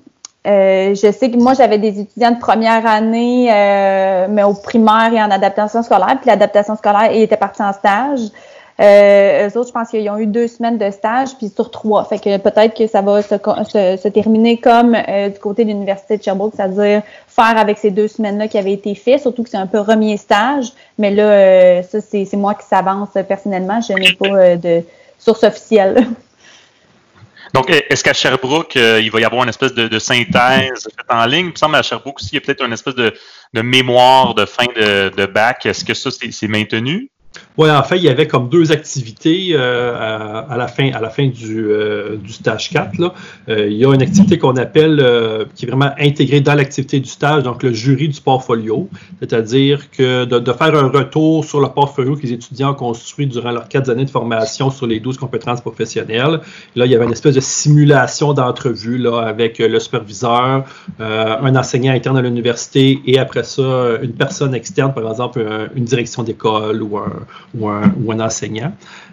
euh, 0.48 0.94
je 0.94 1.12
sais 1.12 1.30
que 1.30 1.36
moi, 1.36 1.54
j'avais 1.54 1.78
des 1.78 2.00
étudiants 2.00 2.30
de 2.30 2.38
première 2.38 2.86
année, 2.86 3.50
euh, 3.52 4.26
mais 4.30 4.42
au 4.42 4.54
primaire 4.54 5.12
et 5.12 5.22
en 5.22 5.30
adaptation 5.30 5.82
scolaire. 5.82 6.16
Puis 6.20 6.26
l'adaptation 6.26 6.76
scolaire, 6.76 7.12
ils 7.12 7.22
étaient 7.22 7.36
partis 7.36 7.62
en 7.62 7.72
stage. 7.72 8.20
Euh, 8.80 9.48
eux 9.48 9.58
autres, 9.58 9.68
je 9.68 9.72
pense 9.72 9.88
qu'ils 9.88 10.08
ont 10.08 10.18
eu 10.18 10.26
deux 10.26 10.46
semaines 10.46 10.78
de 10.78 10.90
stage, 10.90 11.36
puis 11.36 11.48
sur 11.48 11.70
trois. 11.70 12.04
Fait 12.04 12.18
que 12.18 12.36
peut-être 12.38 12.76
que 12.76 12.86
ça 12.86 13.02
va 13.02 13.22
se, 13.22 13.34
se, 13.34 13.96
se 14.00 14.08
terminer 14.08 14.58
comme 14.58 14.94
euh, 14.94 15.28
du 15.30 15.38
côté 15.40 15.64
de 15.64 15.70
l'Université 15.70 16.16
de 16.16 16.22
Sherbrooke, 16.22 16.52
c'est-à-dire 16.54 17.02
faire 17.26 17.58
avec 17.58 17.78
ces 17.78 17.90
deux 17.90 18.06
semaines-là 18.06 18.46
qui 18.46 18.56
avaient 18.56 18.72
été 18.72 18.94
faites, 18.94 19.20
surtout 19.20 19.42
que 19.42 19.50
c'est 19.50 19.56
un 19.56 19.66
peu 19.66 19.82
premier 19.82 20.16
stage. 20.16 20.72
Mais 20.96 21.10
là, 21.10 21.24
euh, 21.24 21.82
ça, 21.82 21.98
c'est 22.00 22.32
moi 22.34 22.54
qui 22.54 22.66
s'avance 22.66 23.10
personnellement. 23.28 23.80
Je 23.80 23.94
n'ai 23.94 24.12
pas 24.12 24.56
de 24.56 24.84
source 25.18 25.42
officielle. 25.42 26.06
Donc, 27.54 27.70
est-ce 27.70 28.04
qu'à 28.04 28.12
Sherbrooke, 28.12 28.76
euh, 28.76 29.00
il 29.02 29.10
va 29.10 29.20
y 29.20 29.24
avoir 29.24 29.42
une 29.42 29.48
espèce 29.48 29.74
de, 29.74 29.88
de 29.88 29.98
synthèse 29.98 30.84
faite 30.84 31.06
en 31.08 31.24
ligne? 31.26 31.46
Il 31.46 31.52
me 31.52 31.56
semble 31.56 31.76
à 31.76 31.82
Sherbrooke 31.82 32.20
aussi, 32.20 32.30
il 32.32 32.34
y 32.34 32.38
a 32.38 32.40
peut-être 32.40 32.64
une 32.64 32.72
espèce 32.72 32.94
de, 32.94 33.14
de, 33.54 33.62
mémoire 33.62 34.34
de 34.34 34.44
fin 34.44 34.66
de, 34.76 35.10
de 35.10 35.26
bac. 35.26 35.64
Est-ce 35.66 35.84
que 35.84 35.94
ça, 35.94 36.10
c'est 36.10 36.48
maintenu? 36.48 37.10
Oui, 37.58 37.68
en 37.72 37.82
fait, 37.82 37.96
il 37.96 38.04
y 38.04 38.08
avait 38.08 38.28
comme 38.28 38.48
deux 38.48 38.70
activités 38.70 39.48
euh, 39.50 40.44
à, 40.48 40.56
la 40.56 40.68
fin, 40.68 40.92
à 40.92 41.00
la 41.00 41.10
fin 41.10 41.26
du, 41.26 41.66
euh, 41.66 42.14
du 42.14 42.32
stage 42.32 42.70
4. 42.70 42.98
Là. 42.98 43.12
Euh, 43.48 43.66
il 43.68 43.76
y 43.76 43.84
a 43.84 43.92
une 43.92 44.00
activité 44.00 44.38
qu'on 44.38 44.56
appelle, 44.56 45.04
qui 45.56 45.64
est 45.64 45.68
vraiment 45.68 45.90
intégrée 45.98 46.40
dans 46.40 46.54
l'activité 46.54 47.00
du 47.00 47.08
stage, 47.08 47.42
donc 47.42 47.64
le 47.64 47.72
jury 47.72 48.08
du 48.08 48.20
portfolio, 48.20 48.88
c'est-à-dire 49.18 49.90
que 49.90 50.24
de, 50.24 50.52
faire 50.52 50.76
un 50.76 50.88
retour 50.88 51.44
sur 51.44 51.60
le 51.60 51.68
portfolio 51.68 52.14
que 52.14 52.22
les 52.22 52.32
étudiants 52.32 52.70
ont 52.70 52.74
construit 52.74 53.26
durant 53.26 53.50
leurs 53.50 53.68
quatre 53.68 53.90
années 53.90 54.04
de 54.04 54.10
formation 54.10 54.70
sur 54.70 54.86
les 54.86 55.00
12 55.00 55.18
compétences 55.18 55.60
professionnelles. 55.60 56.40
Là, 56.76 56.86
il 56.86 56.92
y 56.92 56.94
avait 56.94 57.06
une 57.06 57.12
espèce 57.12 57.34
de 57.34 57.40
simulation 57.40 58.34
d'entrevue 58.34 58.98
là, 58.98 59.22
avec 59.22 59.58
le 59.58 59.80
superviseur, 59.80 60.64
un 61.00 61.56
enseignant 61.56 61.92
interne 61.92 62.18
à 62.18 62.22
l'université 62.22 63.00
et 63.04 63.18
après 63.18 63.42
ça, 63.42 63.98
une 64.00 64.12
personne 64.12 64.54
externe, 64.54 64.94
par 64.94 65.08
exemple, 65.10 65.44
une 65.74 65.84
direction 65.84 66.22
d'école 66.22 66.82
ou 66.82 66.98
un 66.98 67.10
ou 67.54 67.68
un, 67.68 68.20
enseignant. 68.20 68.72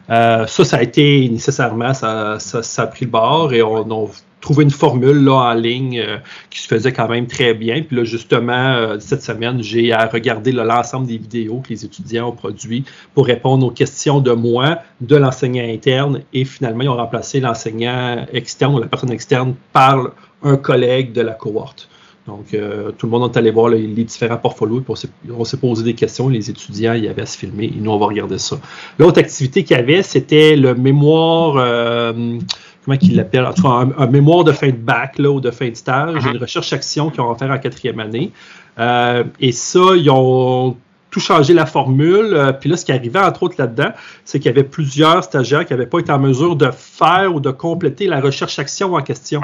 Euh, 0.09 0.45
ça, 0.47 0.65
ça 0.65 0.77
a 0.77 0.81
été 0.81 1.27
nécessairement, 1.29 1.93
ça, 1.93 2.37
ça, 2.39 2.81
a 2.81 2.87
pris 2.87 3.05
le 3.05 3.11
bord 3.11 3.53
et 3.53 3.61
on, 3.61 4.05
a 4.05 4.07
trouvé 4.41 4.63
une 4.63 4.71
formule 4.71 5.23
là, 5.23 5.51
en 5.51 5.53
ligne 5.53 5.99
euh, 5.99 6.17
qui 6.51 6.59
se 6.59 6.67
faisait 6.67 6.93
quand 6.93 7.07
même 7.07 7.25
très 7.25 7.55
bien. 7.55 7.81
Puis 7.81 7.95
là, 7.95 8.03
justement, 8.03 8.53
euh, 8.53 8.97
cette 8.99 9.23
semaine, 9.23 9.63
j'ai 9.63 9.91
à 9.91 10.05
regarder 10.05 10.51
l'ensemble 10.51 11.07
des 11.07 11.17
vidéos 11.17 11.61
que 11.61 11.69
les 11.69 11.83
étudiants 11.83 12.29
ont 12.29 12.33
produits 12.33 12.83
pour 13.15 13.25
répondre 13.25 13.65
aux 13.65 13.71
questions 13.71 14.19
de 14.19 14.31
moi, 14.31 14.79
de 15.01 15.15
l'enseignant 15.15 15.63
interne 15.67 16.21
et 16.33 16.45
finalement, 16.45 16.83
ils 16.83 16.89
ont 16.89 16.97
remplacé 16.97 17.39
l'enseignant 17.39 18.25
externe 18.31 18.75
ou 18.75 18.79
la 18.79 18.87
personne 18.87 19.11
externe 19.11 19.55
par 19.73 20.11
un 20.43 20.57
collègue 20.57 21.11
de 21.11 21.21
la 21.21 21.33
cohorte. 21.33 21.89
Donc, 22.27 22.53
euh, 22.53 22.91
tout 22.91 23.05
le 23.05 23.11
monde 23.11 23.31
est 23.31 23.37
allé 23.37 23.51
voir 23.51 23.69
les, 23.69 23.87
différents 24.03 24.37
portfolios, 24.37 24.83
on 24.87 25.45
s'est 25.45 25.57
posé 25.57 25.83
des 25.83 25.93
questions, 25.93 26.27
les 26.27 26.49
étudiants, 26.49 26.93
il 26.93 27.03
y 27.03 27.07
avait 27.07 27.21
à 27.21 27.25
se 27.27 27.37
filmer, 27.37 27.65
et 27.65 27.79
nous, 27.79 27.91
on 27.91 27.99
va 27.99 28.07
regarder 28.07 28.39
ça. 28.39 28.57
L'autre 28.97 29.19
activité 29.19 29.63
qu'il 29.63 29.77
y 29.77 29.79
avait, 29.79 30.01
c'était 30.01 30.55
le 30.55 30.73
mémoire, 30.73 31.57
euh, 31.57 32.39
comment 32.83 32.97
qu'il 32.97 33.15
l'appelle, 33.15 33.45
en 33.45 33.53
tout 33.53 33.61
cas, 33.61 33.87
un, 33.95 34.07
mémoire 34.07 34.43
de 34.43 34.51
fin 34.53 34.69
de 34.69 34.73
bac 34.73 35.19
là, 35.19 35.29
ou 35.29 35.39
de 35.39 35.51
fin 35.51 35.69
de 35.69 35.75
stage, 35.75 36.25
uh-huh. 36.25 36.31
une 36.31 36.37
recherche-action 36.37 37.11
qu'ils 37.11 37.21
ont 37.21 37.35
faire 37.35 37.51
en 37.51 37.59
quatrième 37.59 37.99
année. 37.99 38.31
Euh, 38.79 39.23
et 39.39 39.51
ça, 39.51 39.95
ils 39.95 40.09
ont 40.09 40.77
tout 41.11 41.19
changé 41.19 41.53
la 41.53 41.67
formule. 41.67 42.55
puis 42.59 42.69
là, 42.69 42.75
ce 42.75 42.83
qui 42.83 42.91
arrivait, 42.91 43.19
entre 43.19 43.43
autres, 43.43 43.55
là-dedans, 43.59 43.91
c'est 44.25 44.39
qu'il 44.39 44.47
y 44.47 44.53
avait 44.53 44.65
plusieurs 44.65 45.23
stagiaires 45.23 45.65
qui 45.65 45.73
n'avaient 45.73 45.85
pas 45.85 45.99
été 45.99 46.11
en 46.11 46.19
mesure 46.19 46.55
de 46.55 46.69
faire 46.71 47.33
ou 47.33 47.39
de 47.39 47.51
compléter 47.51 48.07
la 48.07 48.19
recherche-action 48.19 48.95
en 48.95 49.01
question. 49.01 49.41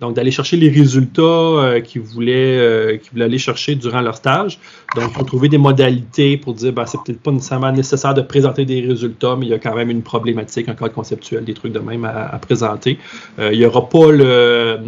Donc, 0.00 0.16
d'aller 0.16 0.30
chercher 0.30 0.56
les 0.56 0.70
résultats 0.70 1.22
euh, 1.22 1.80
qu'ils 1.80 2.00
voulaient, 2.00 2.58
euh, 2.58 2.98
voulaient 3.12 3.26
aller 3.26 3.38
chercher 3.38 3.74
durant 3.74 4.00
leur 4.00 4.16
stage. 4.16 4.58
Donc, 4.96 5.18
ont 5.20 5.24
trouvé 5.24 5.48
des 5.48 5.58
modalités 5.58 6.36
pour 6.36 6.54
dire, 6.54 6.72
ben, 6.72 6.86
c'est 6.86 6.98
peut-être 7.04 7.20
pas 7.20 7.30
nécessairement 7.30 7.72
nécessaire 7.72 8.14
de 8.14 8.22
présenter 8.22 8.64
des 8.64 8.80
résultats, 8.80 9.36
mais 9.36 9.46
il 9.46 9.50
y 9.50 9.54
a 9.54 9.58
quand 9.58 9.74
même 9.74 9.90
une 9.90 10.02
problématique, 10.02 10.68
un 10.68 10.74
cadre 10.74 10.94
conceptuel, 10.94 11.44
des 11.44 11.54
trucs 11.54 11.72
de 11.72 11.80
même 11.80 12.04
à, 12.04 12.38
présenter. 12.38 12.98
Euh, 13.38 13.50
il 13.52 13.58
n'y 13.58 13.66
aura 13.66 13.88
pas 13.88 14.10
le 14.10 14.78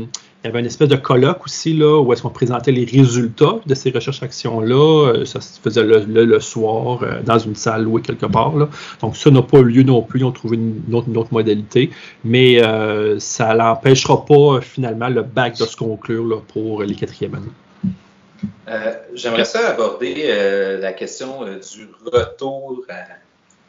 il 0.42 0.49
y 0.49 0.50
avait 0.50 0.58
une 0.58 0.66
espèce 0.66 0.88
de 0.88 0.96
colloque 0.96 1.44
aussi, 1.44 1.72
là, 1.72 2.00
où 2.00 2.12
est-ce 2.12 2.22
qu'on 2.22 2.30
présentait 2.30 2.72
les 2.72 2.84
résultats 2.84 3.61
de 3.64 3.75
ces 3.76 3.90
recherches-actions-là. 3.90 5.12
Euh, 5.12 5.25
ça 5.25 5.40
se 5.40 5.61
faisait 5.61 5.84
le, 5.84 6.40
soir 6.40 7.04
euh, 7.04 7.22
dans 7.22 7.38
une 7.38 7.54
salle 7.54 7.84
louée 7.84 8.02
quelque 8.02 8.26
part. 8.26 8.52
Donc, 9.00 9.16
ça 9.16 9.30
n'a 9.30 9.42
pas 9.42 9.58
eu 9.58 9.66
lieu 9.66 9.82
non 9.84 10.02
plus. 10.02 10.20
Ils 10.20 10.25
ont 10.25 10.32
trouvé 10.32 10.56
une, 10.56 10.94
autre, 10.94 11.32
modalité. 11.32 11.90
Mais 12.25 12.61
euh, 12.61 13.20
ça 13.20 13.54
n'empêchera 13.54 14.25
pas 14.25 14.61
finalement 14.61 15.08
le 15.08 15.22
bac 15.22 15.58
de 15.58 15.64
se 15.64 15.76
conclure 15.76 16.42
pour 16.52 16.82
les 16.82 16.96
quatrièmes 16.96 17.37
années. 17.37 18.82
J'aimerais 19.14 19.44
ça 19.44 19.68
aborder 19.68 20.78
la 20.80 20.92
question 20.92 21.44
du 21.44 21.88
retour 22.04 22.84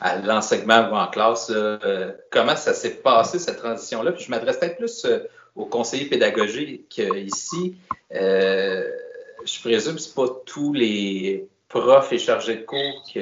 à, 0.01 0.17
l'enseignement 0.17 0.89
en 0.91 1.07
classe. 1.07 1.53
comment 2.31 2.55
ça 2.55 2.73
s'est 2.73 2.95
passé, 2.95 3.37
cette 3.37 3.57
transition-là? 3.57 4.11
Puis 4.13 4.25
je 4.25 4.31
m'adresse 4.31 4.57
peut-être 4.57 4.77
plus 4.77 5.05
aux 5.55 5.65
conseillers 5.65 6.05
pédagogiques 6.05 7.01
ici, 7.15 7.75
euh, 8.15 8.87
je 9.45 9.59
présume 9.59 9.95
que 9.95 10.01
ce 10.01 10.13
pas 10.13 10.27
tous 10.45 10.73
les 10.73 11.47
profs 11.69 12.11
et 12.13 12.17
chargés 12.17 12.55
de 12.57 12.63
cours 12.63 13.03
qui 13.05 13.19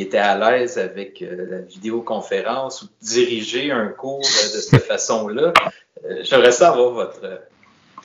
étaient 0.00 0.18
à 0.18 0.38
l'aise 0.38 0.78
avec 0.78 1.22
euh, 1.22 1.46
la 1.50 1.58
vidéoconférence 1.60 2.82
ou 2.82 2.88
diriger 3.00 3.70
un 3.70 3.88
cours 3.88 4.20
de 4.20 4.60
cette 4.60 4.82
façon-là. 4.86 5.52
Euh, 6.04 6.20
j'aimerais 6.22 6.52
savoir 6.52 6.90
votre, 6.90 7.40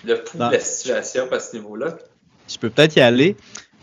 le 0.04 0.24
pouls 0.24 0.38
de 0.38 0.52
la 0.52 0.60
situation 0.60 1.32
à 1.32 1.40
ce 1.40 1.56
niveau-là. 1.56 1.98
Je 2.48 2.58
peux 2.58 2.70
peut-être 2.70 2.96
y 2.96 3.02
aller 3.02 3.36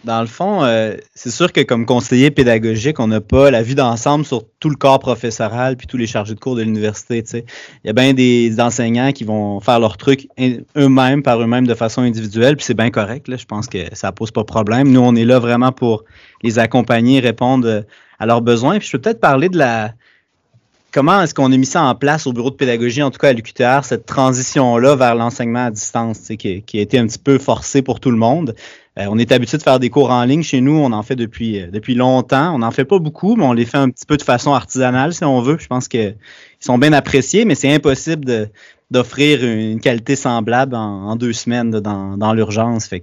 dans 0.04 0.20
le 0.20 0.26
fond, 0.26 0.62
euh, 0.64 0.96
c'est 1.14 1.30
sûr 1.30 1.52
que 1.52 1.60
comme 1.62 1.86
conseiller 1.86 2.30
pédagogique, 2.30 3.00
on 3.00 3.06
n'a 3.06 3.20
pas 3.20 3.50
la 3.50 3.62
vue 3.62 3.74
d'ensemble 3.74 4.24
sur 4.24 4.44
tout 4.60 4.68
le 4.68 4.76
corps 4.76 4.98
professoral 4.98 5.76
puis 5.76 5.86
tous 5.86 5.96
les 5.96 6.06
chargés 6.06 6.34
de 6.34 6.40
cours 6.40 6.56
de 6.56 6.62
l'université. 6.62 7.24
Il 7.32 7.86
y 7.86 7.90
a 7.90 7.92
bien 7.92 8.12
des 8.12 8.60
enseignants 8.60 9.12
qui 9.12 9.24
vont 9.24 9.60
faire 9.60 9.80
leur 9.80 9.96
truc 9.96 10.28
eux-mêmes, 10.76 11.22
par 11.22 11.40
eux-mêmes, 11.40 11.66
de 11.66 11.74
façon 11.74 12.02
individuelle, 12.02 12.56
puis 12.56 12.66
c'est 12.66 12.74
bien 12.74 12.90
correct. 12.90 13.28
Là. 13.28 13.36
Je 13.36 13.46
pense 13.46 13.66
que 13.66 13.78
ça 13.94 14.12
pose 14.12 14.30
pas 14.30 14.42
de 14.42 14.46
problème. 14.46 14.90
Nous, 14.90 15.00
on 15.00 15.14
est 15.16 15.24
là 15.24 15.38
vraiment 15.38 15.72
pour 15.72 16.04
les 16.42 16.58
accompagner, 16.58 17.20
répondre 17.20 17.84
à 18.18 18.26
leurs 18.26 18.42
besoins. 18.42 18.78
Puis 18.78 18.88
je 18.88 18.92
peux 18.92 19.00
peut-être 19.00 19.20
parler 19.20 19.48
de 19.48 19.58
la 19.58 19.92
comment 20.92 21.22
est-ce 21.22 21.34
qu'on 21.34 21.50
a 21.50 21.56
mis 21.56 21.66
ça 21.66 21.82
en 21.82 21.94
place 21.96 22.26
au 22.26 22.32
bureau 22.32 22.50
de 22.50 22.54
pédagogie, 22.54 23.02
en 23.02 23.10
tout 23.10 23.18
cas 23.18 23.30
à 23.30 23.32
l'UQTR, 23.32 23.84
cette 23.84 24.06
transition-là 24.06 24.94
vers 24.94 25.16
l'enseignement 25.16 25.66
à 25.66 25.70
distance, 25.72 26.28
qui, 26.38 26.62
qui, 26.62 26.78
a 26.78 26.82
été 26.82 26.98
un 26.98 27.06
petit 27.06 27.18
peu 27.18 27.38
forcée 27.38 27.82
pour 27.82 27.98
tout 27.98 28.12
le 28.12 28.16
monde. 28.16 28.54
Euh, 28.98 29.06
on 29.08 29.18
est 29.18 29.32
habitué 29.32 29.58
de 29.58 29.62
faire 29.62 29.80
des 29.80 29.90
cours 29.90 30.10
en 30.10 30.24
ligne 30.24 30.42
chez 30.42 30.60
nous, 30.60 30.76
on 30.76 30.92
en 30.92 31.02
fait 31.02 31.16
depuis, 31.16 31.60
euh, 31.60 31.66
depuis 31.70 31.94
longtemps. 31.94 32.54
On 32.54 32.58
n'en 32.58 32.70
fait 32.70 32.84
pas 32.84 32.98
beaucoup, 32.98 33.34
mais 33.34 33.44
on 33.44 33.52
les 33.52 33.64
fait 33.64 33.78
un 33.78 33.90
petit 33.90 34.06
peu 34.06 34.16
de 34.16 34.22
façon 34.22 34.52
artisanale, 34.52 35.12
si 35.12 35.24
on 35.24 35.40
veut. 35.40 35.56
Je 35.58 35.66
pense 35.66 35.88
qu'ils 35.88 36.16
sont 36.60 36.78
bien 36.78 36.92
appréciés, 36.92 37.44
mais 37.44 37.56
c'est 37.56 37.72
impossible 37.72 38.50
d'offrir 38.90 39.44
une 39.44 39.80
qualité 39.80 40.14
semblable 40.14 40.76
en, 40.76 41.16
deux 41.16 41.32
semaines 41.32 41.70
dans, 41.70 42.16
dans 42.16 42.32
l'urgence. 42.34 42.86
Fait 42.86 43.02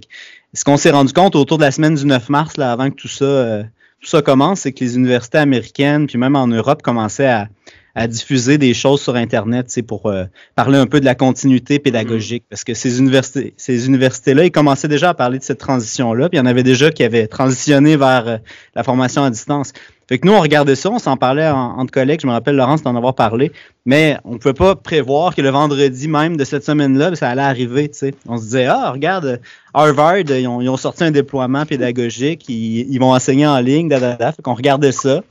ce 0.54 0.64
qu'on 0.64 0.76
s'est 0.76 0.90
rendu 0.90 1.12
compte 1.12 1.36
autour 1.36 1.58
de 1.58 1.62
la 1.62 1.70
semaine 1.70 1.94
du 1.94 2.06
9 2.06 2.28
mars, 2.28 2.56
là, 2.56 2.72
avant 2.72 2.90
que 2.90 2.96
tout 2.96 3.08
ça, 3.08 3.24
euh, 3.24 3.62
tout 4.00 4.08
ça 4.08 4.22
commence, 4.22 4.60
c'est 4.60 4.72
que 4.72 4.84
les 4.84 4.96
universités 4.96 5.38
américaines, 5.38 6.06
puis 6.06 6.18
même 6.18 6.36
en 6.36 6.46
Europe, 6.46 6.82
commençaient 6.82 7.28
à, 7.28 7.48
à 7.94 8.06
diffuser 8.06 8.58
des 8.58 8.72
choses 8.74 9.02
sur 9.02 9.16
Internet, 9.16 9.66
c'est 9.68 9.82
pour 9.82 10.06
euh, 10.06 10.24
parler 10.54 10.78
un 10.78 10.86
peu 10.86 11.00
de 11.00 11.04
la 11.04 11.14
continuité 11.14 11.78
pédagogique. 11.78 12.44
Parce 12.48 12.64
que 12.64 12.74
ces 12.74 12.98
universités, 12.98 13.54
ces 13.56 13.86
universités-là, 13.86 14.44
ils 14.44 14.50
commençaient 14.50 14.88
déjà 14.88 15.10
à 15.10 15.14
parler 15.14 15.38
de 15.38 15.44
cette 15.44 15.58
transition-là, 15.58 16.28
puis 16.28 16.38
il 16.38 16.40
y 16.40 16.42
en 16.42 16.46
avait 16.46 16.62
déjà 16.62 16.90
qui 16.90 17.04
avaient 17.04 17.26
transitionné 17.26 17.96
vers 17.96 18.28
euh, 18.28 18.36
la 18.74 18.82
formation 18.82 19.24
à 19.24 19.30
distance. 19.30 19.72
Fait 20.08 20.18
que 20.18 20.26
nous, 20.26 20.34
on 20.34 20.40
regardait 20.40 20.74
ça, 20.74 20.90
on 20.90 20.98
s'en 20.98 21.16
parlait 21.16 21.48
entre 21.48 21.90
collègues, 21.90 22.20
je 22.20 22.26
me 22.26 22.32
rappelle 22.32 22.56
Laurence 22.56 22.82
d'en 22.82 22.96
avoir 22.96 23.14
parlé, 23.14 23.52
mais 23.86 24.18
on 24.24 24.32
ne 24.32 24.38
pouvait 24.38 24.52
pas 24.52 24.74
prévoir 24.74 25.34
que 25.34 25.40
le 25.40 25.48
vendredi 25.48 26.08
même 26.08 26.36
de 26.36 26.44
cette 26.44 26.64
semaine-là, 26.64 27.14
ça 27.14 27.30
allait 27.30 27.40
arriver. 27.40 27.88
sais. 27.92 28.12
On 28.28 28.36
se 28.36 28.42
disait, 28.42 28.66
ah, 28.66 28.90
regarde, 28.90 29.40
Harvard, 29.72 30.18
ils 30.18 30.46
ont, 30.46 30.76
sorti 30.76 31.04
un 31.04 31.12
déploiement 31.12 31.64
pédagogique, 31.64 32.46
ils, 32.48 32.98
vont 32.98 33.14
enseigner 33.14 33.46
en 33.46 33.58
ligne, 33.60 33.88
da, 33.88 34.00
da, 34.00 34.16
da. 34.16 34.32
Fait 34.32 34.42
qu'on 34.42 34.54
regardait 34.54 34.92
ça. 34.92 35.22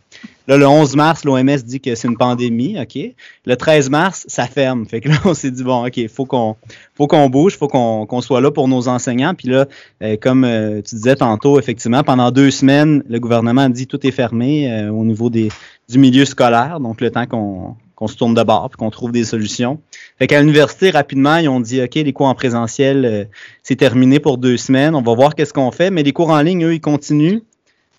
Le 0.47 0.67
11 0.67 0.95
mars, 0.95 1.23
l'OMS 1.23 1.57
dit 1.63 1.79
que 1.79 1.95
c'est 1.95 2.07
une 2.07 2.17
pandémie, 2.17 2.77
OK? 2.79 2.97
Le 3.45 3.55
13 3.55 3.89
mars, 3.89 4.25
ça 4.27 4.47
ferme. 4.47 4.85
Fait 4.85 4.99
que 4.99 5.09
là, 5.09 5.15
on 5.25 5.33
s'est 5.33 5.51
dit, 5.51 5.63
bon, 5.63 5.85
OK, 5.85 6.07
faut 6.07 6.25
qu'on 6.25 6.55
faut 6.95 7.07
qu'on 7.07 7.29
bouge, 7.29 7.57
faut 7.57 7.67
qu'on 7.67 8.21
soit 8.21 8.41
là 8.41 8.51
pour 8.51 8.67
nos 8.67 8.87
enseignants. 8.87 9.33
Puis 9.33 9.47
là, 9.47 9.67
euh, 10.03 10.17
comme 10.19 10.43
euh, 10.43 10.81
tu 10.81 10.95
disais 10.95 11.15
tantôt, 11.15 11.59
effectivement, 11.59 12.03
pendant 12.03 12.31
deux 12.31 12.51
semaines, 12.51 13.03
le 13.07 13.19
gouvernement 13.19 13.61
a 13.61 13.69
dit 13.69 13.87
tout 13.87 14.05
est 14.05 14.11
fermé 14.11 14.71
euh, 14.71 14.91
au 14.91 15.05
niveau 15.05 15.29
des, 15.29 15.49
du 15.89 15.99
milieu 15.99 16.25
scolaire, 16.25 16.79
donc 16.79 17.01
le 17.01 17.11
temps 17.11 17.25
qu'on 17.25 17.75
qu'on 17.95 18.07
se 18.07 18.15
tourne 18.15 18.33
de 18.33 18.41
bord 18.41 18.67
puis 18.67 18.77
qu'on 18.77 18.89
trouve 18.89 19.11
des 19.11 19.23
solutions. 19.23 19.79
Fait 20.17 20.25
qu'à 20.25 20.39
l'université, 20.39 20.89
rapidement, 20.89 21.35
ils 21.35 21.47
ont 21.47 21.59
dit, 21.59 21.83
OK, 21.83 21.93
les 21.93 22.13
cours 22.13 22.25
en 22.25 22.33
présentiel, 22.33 23.29
c'est 23.61 23.75
terminé 23.75 24.19
pour 24.19 24.39
deux 24.39 24.57
semaines. 24.57 24.95
On 24.95 25.03
va 25.03 25.13
voir 25.13 25.35
qu'est-ce 25.35 25.53
qu'on 25.53 25.69
fait. 25.69 25.91
Mais 25.91 26.01
les 26.01 26.11
cours 26.11 26.31
en 26.31 26.41
ligne, 26.41 26.65
eux, 26.65 26.73
ils 26.73 26.81
continuent. 26.81 27.41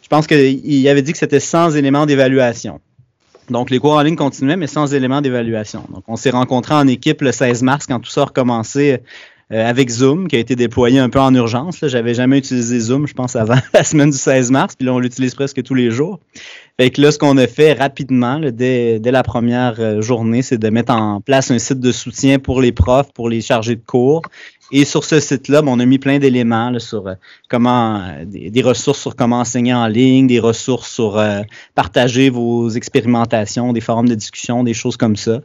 Je 0.03 0.09
pense 0.09 0.27
qu'il 0.27 0.89
avait 0.89 1.03
dit 1.03 1.13
que 1.13 1.19
c'était 1.19 1.41
sans 1.41 1.75
éléments 1.77 2.07
d'évaluation. 2.07 2.81
Donc, 3.51 3.71
les 3.71 3.79
cours 3.79 3.93
en 3.93 4.03
ligne 4.03 4.17
continuaient, 4.17 4.57
mais 4.57 4.67
sans 4.67 4.95
éléments 4.95 5.21
d'évaluation. 5.21 5.85
Donc, 5.93 6.05
on 6.09 6.17
s'est 6.17 6.31
rencontrés 6.31 6.75
en 6.75 6.87
équipe 6.87 7.23
le 7.23 7.33
16 7.33 7.63
mars 7.63 7.87
quand 7.87 8.01
tout 8.01 8.11
ça 8.11 8.23
a 8.23 8.25
recommencé 8.27 9.01
euh, 9.53 9.69
avec 9.69 9.91
Zoom, 9.91 10.29
qui 10.29 10.37
a 10.37 10.39
été 10.39 10.57
déployé 10.57 10.99
un 10.99 11.11
peu 11.11 11.21
en 11.21 11.35
urgence. 11.35 11.79
J'avais 11.83 12.15
jamais 12.15 12.39
utilisé 12.39 12.79
Zoom, 12.81 13.07
je 13.07 13.13
pense, 13.13 13.37
avant 13.37 13.59
la 13.75 13.85
semaine 13.85 14.11
du 14.11 14.17
16 14.17 14.51
mars, 14.51 14.75
puis 14.77 14.87
là, 14.87 14.95
on 14.95 14.99
l'utilise 14.99 15.35
presque 15.35 15.63
tous 15.63 15.75
les 15.75 15.91
jours. 15.91 16.21
Fait 16.81 16.91
que 16.91 17.03
là, 17.03 17.13
ce 17.13 17.19
qu'on 17.19 17.37
a 17.37 17.47
fait 17.47 17.75
rapidement, 17.75 18.41
dès, 18.41 18.99
la 19.05 19.23
première 19.23 19.75
euh, 19.79 20.01
journée, 20.01 20.41
c'est 20.41 20.57
de 20.57 20.71
mettre 20.71 20.93
en 20.93 21.21
place 21.21 21.51
un 21.51 21.59
site 21.59 21.81
de 21.81 21.93
soutien 21.93 22.39
pour 22.39 22.63
les 22.63 22.73
profs, 22.73 23.13
pour 23.13 23.29
les 23.29 23.43
chargés 23.43 23.77
de 23.77 23.85
cours, 23.85 24.23
et 24.73 24.87
sur 24.87 25.05
ce 25.05 25.21
site-là, 25.21 25.61
on 25.67 25.79
a 25.79 25.85
mis 25.85 25.99
plein 25.99 26.19
d'éléments 26.19 26.79
sur 26.79 27.07
euh, 27.07 27.15
comment 27.49 28.01
euh, 28.01 28.25
des, 28.25 28.63
ressources 28.63 29.01
sur 29.01 29.15
comment 29.15 29.41
enseigner 29.41 29.75
en 29.75 29.87
ligne, 29.87 30.27
des 30.27 30.41
ressources 30.41 30.91
sur 30.91 31.19
euh, 31.19 31.43
partager 31.75 32.31
vos 32.31 32.71
expérimentations, 32.71 33.75
des 33.75 33.83
forums 33.83 34.09
de 34.09 34.15
discussion, 34.15 34.65
des 34.65 34.73
choses 34.73 34.97
comme 34.97 35.17
ça. 35.17 35.41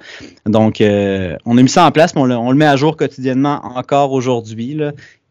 Donc, 0.46 0.82
on 0.82 1.58
a 1.58 1.62
mis 1.62 1.70
ça 1.70 1.86
en 1.86 1.92
place, 1.92 2.16
mais 2.16 2.22
on 2.22 2.52
le, 2.52 2.58
met 2.58 2.66
à 2.66 2.78
jour 2.78 2.96
quotidiennement 2.96 3.60
encore 3.76 4.14
aujourd'hui. 4.14 4.80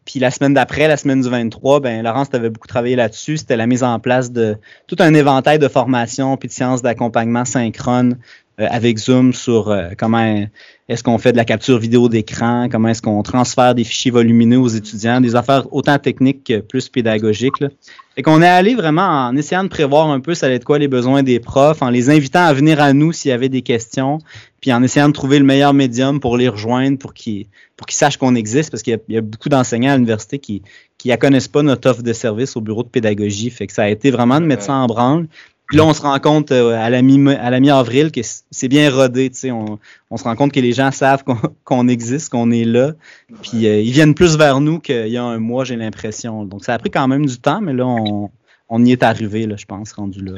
Puis 0.05 0.19
la 0.19 0.31
semaine 0.31 0.53
d'après, 0.53 0.87
la 0.87 0.95
semaine 0.95 1.21
du 1.21 1.29
23, 1.29 1.79
ben 1.79 2.03
Laurence, 2.03 2.29
tu 2.29 2.35
avais 2.35 2.49
beaucoup 2.49 2.67
travaillé 2.67 2.95
là-dessus. 2.95 3.37
C'était 3.37 3.57
la 3.57 3.67
mise 3.67 3.83
en 3.83 3.99
place 3.99 4.31
de 4.31 4.57
tout 4.85 4.95
un 4.99 5.13
éventail 5.13 5.59
de 5.59 5.67
formations 5.67 6.37
puis 6.37 6.47
de 6.47 6.53
séances 6.53 6.81
d'accompagnement 6.81 7.45
synchrone 7.45 8.17
avec 8.65 8.97
Zoom 8.97 9.33
sur 9.33 9.69
euh, 9.69 9.89
comment 9.97 10.47
est-ce 10.89 11.03
qu'on 11.03 11.19
fait 11.19 11.31
de 11.31 11.37
la 11.37 11.45
capture 11.45 11.77
vidéo 11.77 12.09
d'écran, 12.09 12.67
comment 12.71 12.89
est-ce 12.89 13.03
qu'on 13.03 13.21
transfère 13.21 13.75
des 13.75 13.83
fichiers 13.83 14.09
volumineux 14.09 14.57
aux 14.57 14.67
étudiants, 14.67 15.21
des 15.21 15.35
affaires 15.35 15.71
autant 15.71 15.99
techniques 15.99 16.43
que 16.43 16.59
plus 16.59 16.89
pédagogiques. 16.89 17.59
Là. 17.59 17.67
Fait 18.15 18.23
qu'on 18.23 18.41
est 18.41 18.47
allé 18.47 18.73
vraiment 18.73 19.27
en 19.27 19.35
essayant 19.35 19.63
de 19.63 19.69
prévoir 19.69 20.09
un 20.09 20.19
peu 20.19 20.33
ça 20.33 20.47
allait 20.47 20.55
être 20.55 20.63
quoi 20.63 20.79
les 20.79 20.87
besoins 20.87 21.21
des 21.21 21.39
profs, 21.39 21.83
en 21.83 21.91
les 21.91 22.09
invitant 22.09 22.45
à 22.45 22.53
venir 22.53 22.81
à 22.81 22.93
nous 22.93 23.11
s'il 23.11 23.29
y 23.29 23.31
avait 23.31 23.49
des 23.49 23.61
questions, 23.61 24.17
puis 24.59 24.73
en 24.73 24.81
essayant 24.81 25.09
de 25.09 25.13
trouver 25.13 25.37
le 25.37 25.45
meilleur 25.45 25.75
médium 25.75 26.19
pour 26.19 26.35
les 26.35 26.49
rejoindre, 26.49 26.97
pour 26.97 27.13
qu'ils 27.13 27.45
pour 27.75 27.85
qu'ils 27.85 27.97
sachent 27.97 28.17
qu'on 28.17 28.33
existe, 28.33 28.71
parce 28.71 28.81
qu'il 28.81 28.99
y, 29.07 29.17
a 29.17 29.21
beaucoup 29.21 29.49
d'enseignants 29.49 29.91
à 29.91 29.95
l'université 29.95 30.39
qui 30.39 30.63
qui 30.97 31.09
ne 31.09 31.15
connaissent 31.15 31.47
pas 31.47 31.61
notre 31.61 31.91
offre 31.91 32.01
de 32.01 32.13
service 32.13 32.57
au 32.57 32.61
bureau 32.61 32.81
de 32.81 32.89
pédagogie. 32.89 33.51
Fait 33.51 33.67
que 33.67 33.73
ça 33.73 33.83
a 33.83 33.89
été 33.89 34.09
vraiment 34.09 34.41
de 34.41 34.45
mettre 34.47 34.63
ça 34.63 34.73
en 34.73 34.87
branle. 34.87 35.27
Puis 35.67 35.77
là, 35.77 35.85
on 35.85 35.93
se 35.93 36.01
rend 36.01 36.17
compte 36.19 36.51
euh, 36.51 36.77
à 36.77 36.89
la 36.89 37.01
mi-avril 37.01 38.11
que 38.11 38.21
c'est 38.23 38.67
bien 38.69 38.89
rodé. 38.89 39.29
On, 39.45 39.79
on 40.09 40.17
se 40.17 40.23
rend 40.23 40.35
compte 40.35 40.53
que 40.53 40.61
les 40.61 40.71
gens 40.71 40.91
savent 40.91 41.23
qu'on 41.65 41.87
existe, 41.89 42.29
qu'on 42.29 42.51
est 42.51 42.63
là. 42.63 42.93
Puis 43.41 43.67
euh, 43.67 43.81
ils 43.81 43.91
viennent 43.91 44.15
plus 44.15 44.37
vers 44.37 44.61
nous 44.61 44.79
qu'il 44.79 45.09
y 45.09 45.17
a 45.17 45.23
un 45.23 45.39
mois, 45.39 45.65
j'ai 45.65 45.75
l'impression. 45.75 46.45
Donc 46.45 46.63
ça 46.63 46.73
a 46.73 46.79
pris 46.79 46.89
quand 46.89 47.07
même 47.09 47.25
du 47.25 47.37
temps, 47.37 47.59
mais 47.59 47.73
là, 47.73 47.85
on, 47.85 48.31
on 48.69 48.85
y 48.85 48.93
est 48.93 49.03
arrivé, 49.03 49.45
là, 49.45 49.55
je 49.57 49.65
pense, 49.65 49.91
rendu 49.91 50.23
là. 50.23 50.33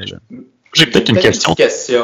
J'ai 0.72 0.86
peut-être 0.86 1.08
une 1.08 1.18
question. 1.18 1.54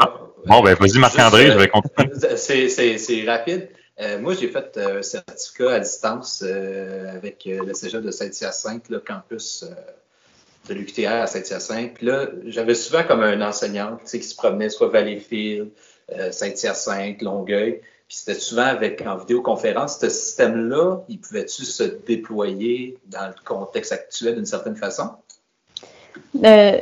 Ah, 0.00 0.14
bon, 0.46 0.62
ben 0.62 0.76
vas-y, 0.78 0.98
Marc-André, 0.98 1.50
je 1.50 1.58
vais 1.58 1.68
continuer. 1.68 2.36
C'est 2.36 3.24
rapide. 3.26 3.68
Euh, 3.98 4.20
moi, 4.20 4.34
j'ai 4.38 4.48
fait 4.48 4.78
un 4.78 5.02
certificat 5.02 5.72
à 5.72 5.80
distance 5.80 6.42
avec 6.42 7.42
le 7.44 7.74
Cégep 7.74 8.02
de 8.02 8.10
Saint-Hyacinthe, 8.12 8.88
le 8.88 9.00
campus 9.00 9.64
de 10.68 10.74
l'UQTR 10.74 11.22
à 11.22 11.26
Saint-Hyacinthe. 11.26 11.94
Puis 11.94 12.06
là, 12.06 12.26
j'avais 12.46 12.74
souvent 12.74 13.04
comme 13.04 13.22
un 13.22 13.40
enseignant 13.42 13.98
qui 14.08 14.22
se 14.22 14.34
promenait 14.34 14.68
soit 14.68 14.88
Valleyfield, 14.88 15.70
euh, 16.18 16.30
Saint-Hyacinthe, 16.30 17.22
Longueuil. 17.22 17.80
Puis 18.08 18.18
c'était 18.18 18.38
souvent 18.38 18.66
avec 18.66 19.02
en 19.04 19.16
vidéoconférence. 19.16 19.98
Ce 19.98 20.08
système-là, 20.08 20.98
il 21.08 21.18
pouvait-tu 21.18 21.64
se 21.64 21.82
déployer 21.82 22.96
dans 23.06 23.26
le 23.26 23.34
contexte 23.44 23.92
actuel 23.92 24.36
d'une 24.36 24.46
certaine 24.46 24.76
façon? 24.76 25.10
Euh, 26.44 26.78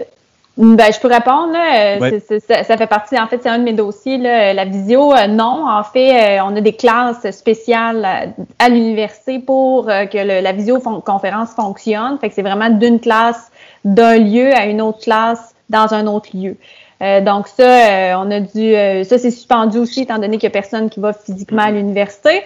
ben, 0.57 0.93
je 0.93 1.01
peux 1.01 1.09
répondre. 1.09 1.53
Là. 1.53 1.97
Euh, 1.97 2.21
ça, 2.47 2.77
fait 2.77 2.87
partie, 2.87 3.19
en 3.19 3.27
fait, 3.27 3.41
c'est 3.43 3.49
un 3.49 3.59
de 3.59 3.65
mes 3.65 3.73
dossiers. 3.73 4.19
Là. 4.19 4.53
La 4.53 4.67
visio, 4.67 5.15
euh, 5.15 5.27
non. 5.27 5.67
En 5.67 5.83
fait, 5.83 6.41
on 6.43 6.55
a 6.55 6.61
des 6.61 6.75
classes 6.75 7.31
spéciales 7.31 8.35
à, 8.59 8.69
l'université 8.69 9.39
pour 9.39 9.87
que 9.87 10.43
la 10.43 10.53
visioconférence 10.53 11.53
fonctionne. 11.55 12.19
Fait 12.21 12.29
que 12.29 12.35
c'est 12.35 12.43
vraiment 12.43 12.69
d'une 12.69 13.01
classe 13.01 13.51
d'un 13.85 14.19
lieu 14.19 14.55
à 14.55 14.67
une 14.67 14.81
autre 14.81 15.01
classe 15.01 15.55
dans 15.69 15.95
un 15.95 16.07
autre 16.07 16.31
lieu. 16.35 16.57
Euh, 17.03 17.21
donc 17.21 17.49
ça, 17.49 17.65
euh, 17.65 18.15
on 18.17 18.31
a 18.31 18.41
dû, 18.41 18.75
euh, 18.75 19.05
ça 19.05 19.19
c'est 19.19 19.31
suspendu 19.31 19.79
aussi 19.79 20.03
étant 20.03 20.19
donné 20.19 20.39
qu'il 20.39 20.49
n'y 20.49 20.53
a 20.53 20.61
personne 20.61 20.89
qui 20.89 21.01
va 21.01 21.13
physiquement 21.13 21.63
à 21.63 21.71
l'université. 21.71 22.43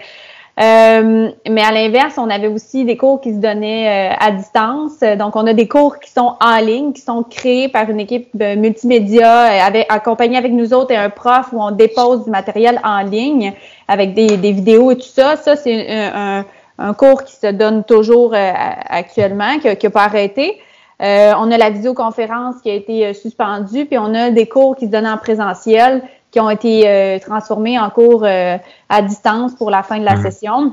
mais 0.59 1.63
à 1.63 1.71
l'inverse, 1.73 2.15
on 2.19 2.29
avait 2.29 2.49
aussi 2.49 2.85
des 2.85 2.97
cours 2.97 3.21
qui 3.21 3.33
se 3.33 3.39
donnaient 3.39 4.09
à 4.19 4.33
distance. 4.33 4.99
Donc, 5.17 5.37
on 5.37 5.47
a 5.47 5.53
des 5.53 5.69
cours 5.69 6.01
qui 6.01 6.11
sont 6.11 6.35
en 6.41 6.59
ligne, 6.59 6.93
qui 6.93 7.01
sont 7.01 7.23
créés 7.23 7.69
par 7.69 7.89
une 7.89 8.01
équipe 8.01 8.35
multimédia, 8.35 9.65
avec, 9.65 9.87
accompagnée 9.89 10.37
avec 10.37 10.51
nous 10.51 10.75
autres 10.75 10.91
et 10.91 10.97
un 10.97 11.11
prof 11.11 11.53
où 11.53 11.63
on 11.63 11.71
dépose 11.71 12.25
du 12.25 12.31
matériel 12.31 12.81
en 12.83 13.03
ligne 13.03 13.53
avec 13.87 14.15
des, 14.15 14.37
des 14.37 14.51
vidéos 14.51 14.91
et 14.91 14.97
tout 14.97 15.03
ça. 15.15 15.37
Ça, 15.37 15.55
c'est 15.55 15.89
un, 15.89 16.45
un, 16.79 16.93
cours 16.93 17.23
qui 17.23 17.37
se 17.37 17.53
donne 17.53 17.85
toujours 17.85 18.35
actuellement, 18.35 19.61
qui 19.61 19.69
n'a 19.69 19.91
pas 19.91 20.07
arrêté. 20.07 20.59
Euh, 21.01 21.33
on 21.39 21.51
a 21.53 21.59
la 21.59 21.71
visioconférence 21.71 22.57
qui 22.63 22.71
a 22.71 22.75
été 22.75 23.07
euh, 23.07 23.15
suspendue, 23.15 23.87
puis 23.87 23.99
on 23.99 24.15
a 24.15 24.31
des 24.31 24.47
cours 24.47 24.75
qui 24.75 24.87
se 24.87 24.91
donnent 24.91 25.07
en 25.07 25.17
présentiel 25.17 26.03
qui 26.33 26.41
ont 26.41 26.51
été 26.51 26.89
euh, 26.89 27.19
transformés 27.21 27.79
en 27.79 27.89
cours 27.89 28.27
à 28.27 29.03
distance 29.03 29.55
pour 29.55 29.71
la 29.71 29.83
fin 29.83 29.99
de 29.99 30.05
la 30.05 30.17
mhm. 30.17 30.23
session. 30.23 30.73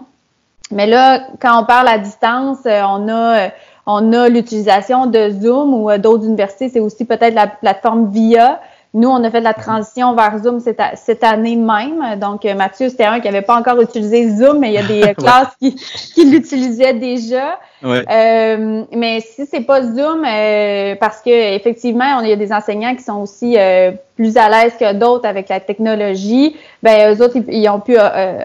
Mais 0.71 0.88
là, 0.88 1.28
quand 1.39 1.62
on 1.62 1.65
parle 1.65 1.88
à 1.88 1.97
distance, 1.97 2.60
on 2.65 3.08
a 3.10 3.50
on 3.88 4.13
a 4.13 4.30
l'utilisation 4.30 5.06
de 5.06 5.30
Zoom 5.30 5.76
ou 5.76 5.95
d'autres 5.97 6.26
universités, 6.26 6.69
c'est 6.69 6.80
aussi 6.80 7.06
peut-être 7.06 7.36
la 7.36 7.45
plateforme 7.45 8.10
VIA. 8.10 8.60
Nous, 8.95 9.10
on 9.10 9.23
a 9.25 9.29
fait 9.29 9.39
de 9.39 9.43
la 9.43 9.53
transition 9.53 10.15
vers 10.15 10.39
Zoom 10.41 10.62
cette, 10.62 10.81
cette 10.95 11.23
année 11.23 11.58
même. 11.58 12.17
Donc, 12.17 12.45
Mathieu, 12.45 12.88
c'était 12.88 13.03
un 13.03 13.19
qui 13.19 13.27
n'avait 13.27 13.41
pas 13.41 13.58
encore 13.58 13.79
utilisé 13.81 14.29
Zoom, 14.29 14.60
mais 14.60 14.69
il 14.69 14.73
y 14.73 14.77
a 14.77 14.84
des 15.08 15.13
classes 15.13 15.53
qui, 15.60 15.75
qui 15.75 16.23
l'utilisaient 16.23 16.93
déjà. 16.93 17.60
Euh, 17.84 18.84
mais 18.91 19.19
si 19.19 19.45
c'est 19.45 19.62
pas 19.62 19.84
Zoom, 19.84 20.23
euh, 20.25 20.95
parce 20.99 21.21
que 21.21 21.55
effectivement, 21.55 22.21
il 22.21 22.29
y 22.29 22.31
a 22.31 22.36
des 22.36 22.51
enseignants 22.51 22.95
qui 22.95 23.03
sont 23.03 23.21
aussi 23.21 23.55
euh, 23.58 23.91
plus 24.15 24.38
à 24.38 24.49
l'aise 24.49 24.73
que 24.79 24.93
d'autres 24.93 25.27
avec 25.27 25.49
la 25.49 25.60
technologie, 25.60 26.55
ben 26.81 27.13
eux 27.13 27.21
autres, 27.21 27.38
ils, 27.49 27.69
ont 27.69 27.79
pu 27.79 27.97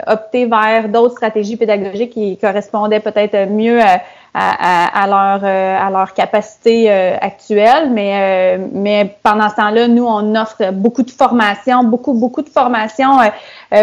opter 0.06 0.46
vers 0.46 0.88
d'autres 0.88 1.14
stratégies 1.14 1.56
pédagogiques 1.56 2.10
qui 2.12 2.36
correspondaient 2.36 3.00
peut-être 3.00 3.48
mieux 3.48 3.80
à, 3.80 4.00
à, 4.32 5.06
leur 5.06 5.44
à 5.44 5.90
leur 5.90 6.14
capacité 6.14 6.90
actuelle. 6.90 7.90
Mais 7.90 8.58
mais 8.72 9.16
pendant 9.22 9.48
ce 9.48 9.56
temps-là, 9.56 9.88
nous, 9.88 10.06
on 10.06 10.34
offre 10.36 10.72
beaucoup 10.72 11.02
de 11.02 11.10
formations, 11.10 11.84
beaucoup 11.84 12.14
beaucoup 12.14 12.42
de 12.42 12.48
formations 12.48 13.18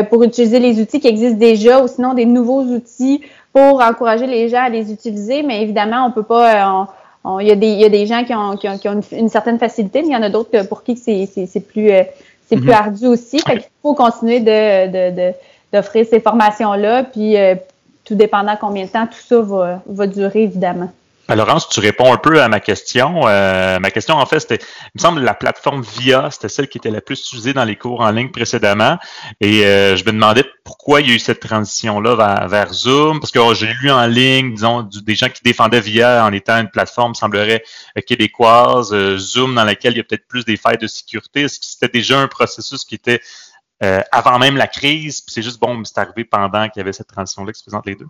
pour 0.09 0.23
utiliser 0.23 0.59
les 0.59 0.79
outils 0.81 0.99
qui 0.99 1.07
existent 1.07 1.37
déjà, 1.37 1.81
ou 1.81 1.87
sinon 1.87 2.13
des 2.13 2.25
nouveaux 2.25 2.61
outils 2.61 3.21
pour 3.57 3.81
encourager 3.81 4.27
les 4.27 4.49
gens 4.49 4.63
à 4.63 4.69
les 4.69 4.91
utiliser, 4.91 5.41
mais 5.41 5.61
évidemment, 5.63 6.05
on 6.05 6.11
peut 6.11 6.23
pas. 6.23 6.83
Euh, 6.83 7.39
il 7.41 7.47
y, 7.47 7.65
y, 7.65 7.85
a 7.85 7.89
des 7.89 8.05
gens 8.05 8.23
qui 8.23 8.33
ont, 8.33 8.55
qui 8.55 8.87
ont, 8.87 9.01
une, 9.11 9.29
certaine 9.29 9.59
facilité, 9.59 10.01
mais 10.01 10.09
il 10.09 10.13
y 10.13 10.15
en 10.15 10.21
a 10.21 10.29
d'autres 10.29 10.65
pour 10.67 10.83
qui 10.83 10.95
c'est 10.95 11.59
plus, 11.59 11.91
euh, 11.91 12.03
c'est 12.47 12.55
plus 12.55 12.67
mhm. 12.67 12.73
ardu 12.73 13.07
aussi. 13.07 13.39
Fait 13.39 13.57
qu'il 13.57 13.67
faut 13.81 13.95
continuer 13.95 14.39
de, 14.39 15.33
d'offrir 15.73 16.05
ces 16.09 16.19
formations-là, 16.19 17.03
puis 17.03 17.35
euh, 17.35 17.55
tout 18.07 18.15
dépendant 18.15 18.55
combien 18.59 18.85
de 18.85 18.89
temps 18.89 19.07
tout 19.07 19.19
ça 19.27 19.41
va, 19.41 19.81
va 19.87 20.07
durer, 20.07 20.43
évidemment. 20.43 20.91
Ben, 21.27 21.35
Laurence, 21.35 21.67
tu 21.67 21.81
réponds 21.81 22.13
un 22.13 22.17
peu 22.17 22.41
à 22.41 22.47
ma 22.47 22.61
question. 22.61 23.27
Euh, 23.27 23.79
ma 23.79 23.91
question, 23.91 24.15
en 24.15 24.25
fait, 24.25 24.39
c'était, 24.39 24.59
il 24.59 24.91
me 24.95 25.01
semble, 25.01 25.21
la 25.21 25.33
plateforme 25.33 25.81
VIA, 25.81 26.31
c'était 26.31 26.47
celle 26.47 26.69
qui 26.69 26.77
était 26.77 26.89
la 26.89 27.01
plus 27.01 27.19
utilisée 27.19 27.51
dans 27.51 27.65
les 27.65 27.75
cours 27.75 27.99
en 27.99 28.11
ligne 28.11 28.29
précédemment. 28.31 28.97
Et 29.41 29.65
euh, 29.65 29.97
je 29.97 30.05
me 30.05 30.11
demandais 30.13 30.45
pourquoi 30.63 31.01
il 31.01 31.09
y 31.09 31.11
a 31.11 31.15
eu 31.15 31.19
cette 31.19 31.41
transition-là 31.41 32.47
vers, 32.47 32.71
Zoom, 32.71 33.19
parce 33.19 33.33
que 33.33 33.39
oh, 33.39 33.53
j'ai 33.53 33.67
lu 33.81 33.91
en 33.91 34.05
ligne, 34.05 34.53
disons, 34.53 34.83
des 34.83 35.15
gens 35.15 35.27
qui 35.27 35.43
défendaient 35.43 35.81
VIA 35.81 36.25
en 36.25 36.31
étant 36.31 36.57
une 36.59 36.69
plateforme, 36.69 37.13
semblerait, 37.13 37.61
euh, 37.97 38.01
québécoise, 38.01 38.95
Zoom, 39.17 39.53
dans 39.55 39.65
laquelle 39.65 39.93
il 39.93 39.97
y 39.97 40.01
a 40.01 40.03
peut-être 40.05 40.27
plus 40.29 40.45
des 40.45 40.55
failles 40.55 40.77
de 40.77 40.87
sécurité. 40.87 41.41
Est-ce 41.41 41.59
que 41.59 41.65
c'était 41.65 41.89
déjà 41.89 42.19
un 42.19 42.29
processus 42.29 42.85
qui 42.85 42.95
était 42.95 43.19
avant 44.11 44.39
même 44.39 44.57
la 44.57 44.67
crise, 44.67 45.21
puis 45.21 45.33
c'est 45.33 45.41
juste, 45.41 45.59
bon, 45.59 45.83
c'est 45.83 45.97
arrivé 45.99 46.23
pendant 46.23 46.67
qu'il 46.69 46.79
y 46.79 46.81
avait 46.81 46.93
cette 46.93 47.07
transition-là 47.07 47.51
qui 47.51 47.59
se 47.59 47.63
présente 47.63 47.85
les 47.85 47.95
deux? 47.95 48.07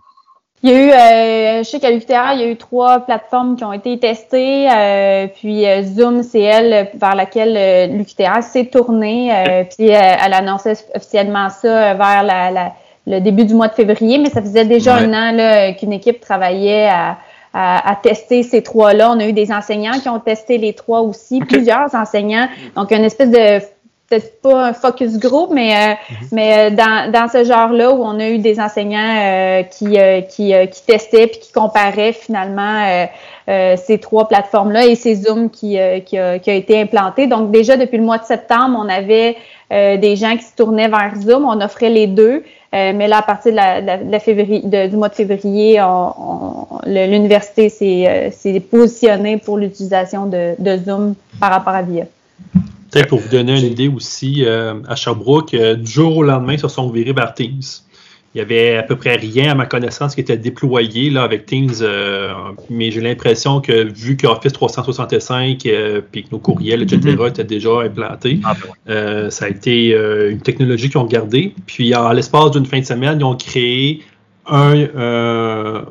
Il 0.64 0.70
y 0.70 0.72
a 0.72 0.76
eu, 0.76 0.90
euh, 0.90 1.62
je 1.62 1.68
sais 1.68 1.78
qu'à 1.78 1.90
l'UQTR, 1.90 2.32
il 2.34 2.40
y 2.40 2.42
a 2.42 2.48
eu 2.48 2.56
trois 2.56 3.00
plateformes 3.00 3.54
qui 3.54 3.62
ont 3.62 3.72
été 3.72 3.96
testées. 3.98 4.68
Euh, 4.68 5.28
puis 5.28 5.64
euh, 5.64 5.82
Zoom, 5.82 6.24
c'est 6.24 6.40
elle 6.40 6.90
vers 6.94 7.14
laquelle 7.14 7.54
euh, 7.56 7.86
l'UQTR 7.86 8.42
s'est 8.42 8.66
tournée. 8.66 9.30
puis 9.76 9.88
elle 9.88 10.32
annonçait 10.32 10.74
officiellement 10.94 11.48
ça 11.48 11.94
vers 11.94 12.24
la, 12.24 12.72
le 13.06 13.20
début 13.20 13.44
du 13.44 13.54
mois 13.54 13.68
de 13.68 13.74
février. 13.74 14.18
Mais 14.18 14.30
ça 14.30 14.42
faisait 14.42 14.64
déjà 14.64 14.96
un 14.96 15.12
an 15.12 15.74
qu'une 15.78 15.92
équipe 15.92 16.20
travaillait 16.20 16.88
à, 16.88 17.18
à, 17.54 17.96
tester 18.02 18.42
ces 18.42 18.62
trois-là. 18.62 19.12
On 19.12 19.20
a 19.20 19.26
eu 19.26 19.32
des 19.32 19.52
enseignants 19.52 20.00
qui 20.00 20.08
ont 20.08 20.18
testé 20.18 20.58
les 20.58 20.72
trois 20.72 21.02
aussi, 21.02 21.38
plusieurs 21.38 21.94
enseignants. 21.94 22.48
Donc, 22.74 22.90
une 22.90 23.04
espèce 23.04 23.30
de 23.30 23.60
peut-être 24.08 24.40
pas 24.40 24.68
un 24.68 24.72
focus 24.72 25.18
group, 25.18 25.50
mais, 25.52 25.74
euh, 25.74 25.94
mhm. 26.10 26.28
mais 26.32 26.58
euh, 26.58 26.74
dans, 26.74 27.12
dans 27.12 27.28
ce 27.28 27.44
genre-là 27.44 27.92
où 27.92 28.02
on 28.02 28.18
a 28.18 28.28
eu 28.28 28.38
des 28.38 28.58
enseignants 28.58 28.98
euh, 28.98 29.62
qui, 29.64 29.98
qui, 30.28 30.54
qui 30.70 30.82
testaient 30.86 31.26
puis 31.26 31.40
qui 31.40 31.52
comparaient 31.52 32.12
finalement 32.12 33.06
ces 33.46 33.98
trois 33.98 34.28
plateformes-là 34.28 34.86
et 34.86 34.94
ces 34.94 35.14
Zoom 35.14 35.50
qui, 35.50 35.78
qui, 36.04 36.18
a, 36.18 36.38
qui 36.38 36.50
a 36.50 36.54
été 36.54 36.80
implanté. 36.80 37.26
Donc 37.26 37.50
déjà 37.50 37.76
depuis 37.76 37.96
le 37.96 38.04
mois 38.04 38.18
de 38.18 38.24
septembre, 38.24 38.78
on 38.78 38.88
avait 38.88 39.36
des 39.70 40.16
gens 40.16 40.36
qui 40.36 40.44
se 40.44 40.54
tournaient 40.54 40.88
vers 40.88 41.12
Zoom, 41.18 41.44
on 41.44 41.60
offrait 41.62 41.88
les 41.88 42.06
deux. 42.06 42.44
mais 42.72 43.08
là, 43.08 43.18
à 43.18 43.22
partir 43.22 43.52
de 43.52 43.56
la, 43.56 43.80
la, 43.80 44.20
février, 44.20 44.60
du 44.60 44.96
mois 44.96 45.08
de 45.08 45.14
février, 45.14 45.80
l'université 46.86 47.68
s'est 47.70 48.60
positionnée 48.70 49.38
pour 49.38 49.56
l'utilisation 49.56 50.26
de, 50.26 50.54
de 50.58 50.76
Zoom 50.84 51.14
par 51.40 51.50
rapport 51.50 51.74
à 51.74 51.82
VIA. 51.82 52.04
Peut-être 52.90 53.08
pour 53.08 53.18
vous 53.18 53.28
donner 53.28 53.58
une 53.58 53.66
idée 53.66 53.88
aussi, 53.88 54.44
euh, 54.44 54.74
à 54.88 54.96
Sherbrooke, 54.96 55.54
euh, 55.54 55.74
du 55.74 55.90
jour 55.90 56.18
au 56.18 56.22
lendemain, 56.22 56.54
ils 56.54 56.60
se 56.60 56.68
sont 56.68 56.90
virés 56.90 57.12
vers 57.12 57.34
Teams. 57.34 57.60
Il 58.34 58.38
y 58.38 58.40
avait 58.40 58.76
à 58.76 58.82
peu 58.82 58.96
près 58.96 59.16
rien 59.16 59.50
à 59.50 59.54
ma 59.54 59.66
connaissance 59.66 60.14
qui 60.14 60.20
était 60.20 60.36
déployé 60.36 61.10
là, 61.10 61.22
avec 61.22 61.46
Teams, 61.46 61.72
euh, 61.80 62.32
mais 62.70 62.90
j'ai 62.90 63.00
l'impression 63.00 63.60
que 63.60 63.90
vu 63.90 64.16
qu'Office 64.16 64.52
365 64.52 65.66
puis 66.12 66.24
que 66.24 66.28
nos 66.30 66.38
courriels, 66.38 66.82
etc., 66.82 67.00
mm-hmm. 67.00 67.28
étaient 67.28 67.44
déjà 67.44 67.80
implantés, 67.80 68.40
ah, 68.44 68.54
ben 68.86 69.30
ça 69.30 69.46
a 69.46 69.48
été 69.48 69.90
une 70.30 70.40
technologie 70.40 70.88
qu'ils 70.88 70.98
ont 70.98 71.06
gardée. 71.06 71.54
Puis 71.66 71.94
en 71.94 72.12
l'espace 72.12 72.50
d'une 72.50 72.66
fin 72.66 72.80
de 72.80 72.84
semaine, 72.84 73.18
ils 73.18 73.24
ont 73.24 73.36
créé 73.36 74.02
un, 74.46 74.86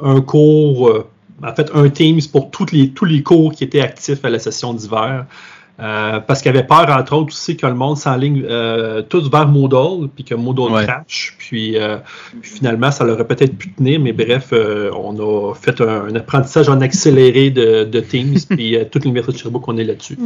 un 0.03 0.21
cours 0.21 1.05
en 1.43 1.53
fait 1.53 1.69
un 1.73 1.89
Teams 1.89 2.21
pour 2.31 2.51
toutes 2.51 2.71
les, 2.71 2.89
tous 2.89 3.05
les 3.05 3.23
cours 3.23 3.51
qui 3.51 3.63
étaient 3.63 3.81
actifs 3.81 4.23
à 4.23 4.29
la 4.29 4.39
session 4.39 4.73
d'hiver. 4.73 5.25
Euh, 5.79 6.19
parce 6.19 6.41
qu'il 6.41 6.49
avait 6.49 6.63
peur, 6.65 6.89
entre 6.89 7.15
autres, 7.15 7.27
aussi 7.33 7.55
que 7.55 7.67
le 7.67 7.75
monde 7.75 7.97
s'enligne 7.97 8.43
euh, 8.49 9.03
tous 9.03 9.29
vers 9.29 9.47
Moodle, 9.47 10.09
puis 10.15 10.23
que 10.23 10.33
Moodle 10.33 10.71
Ouais. 10.73 10.85
crash. 10.85 11.35
Puis, 11.37 11.77
euh, 11.77 11.97
puis 12.41 12.49
finalement, 12.49 12.89
ça 12.89 13.03
l'aurait 13.03 13.27
peut-être 13.27 13.55
pu 13.55 13.71
tenir, 13.73 13.99
mais 13.99 14.11
bref, 14.11 14.49
euh, 14.53 14.89
on 14.97 15.15
a 15.19 15.53
fait 15.53 15.79
un, 15.81 16.05
un 16.07 16.15
apprentissage 16.15 16.67
en 16.69 16.81
accéléré 16.81 17.51
de, 17.51 17.83
de 17.83 17.99
Teams, 17.99 18.35
puis 18.49 18.75
euh, 18.75 18.85
toute 18.85 19.03
l'Université 19.03 19.33
de 19.33 19.37
Sherbrooke, 19.43 19.67
on 19.67 19.77
est 19.77 19.83
là-dessus. 19.83 20.17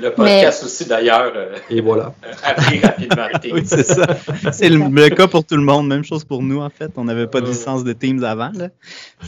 Le 0.00 0.10
podcast 0.10 0.64
aussi, 0.64 0.86
d'ailleurs, 0.86 1.32
euh, 1.36 1.56
Et 1.70 1.80
voilà. 1.80 2.14
appris 2.44 2.80
rapidement 2.80 3.26
Oui, 3.52 3.62
c'est 3.64 3.82
ça. 3.84 4.06
C'est 4.52 4.68
le, 4.70 4.78
le 4.88 5.08
cas 5.10 5.26
pour 5.26 5.44
tout 5.44 5.56
le 5.56 5.62
monde. 5.62 5.88
Même 5.88 6.04
chose 6.04 6.24
pour 6.24 6.42
nous, 6.42 6.60
en 6.60 6.68
fait. 6.70 6.90
On 6.96 7.04
n'avait 7.04 7.26
pas 7.26 7.40
de 7.40 7.46
licence 7.46 7.82
de 7.84 7.92
Teams 7.92 8.22
avant. 8.24 8.50
là. 8.54 8.68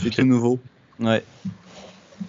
C'est 0.01 0.09
tout 0.11 0.25
nouveau. 0.25 0.59
Ouais. 0.99 1.23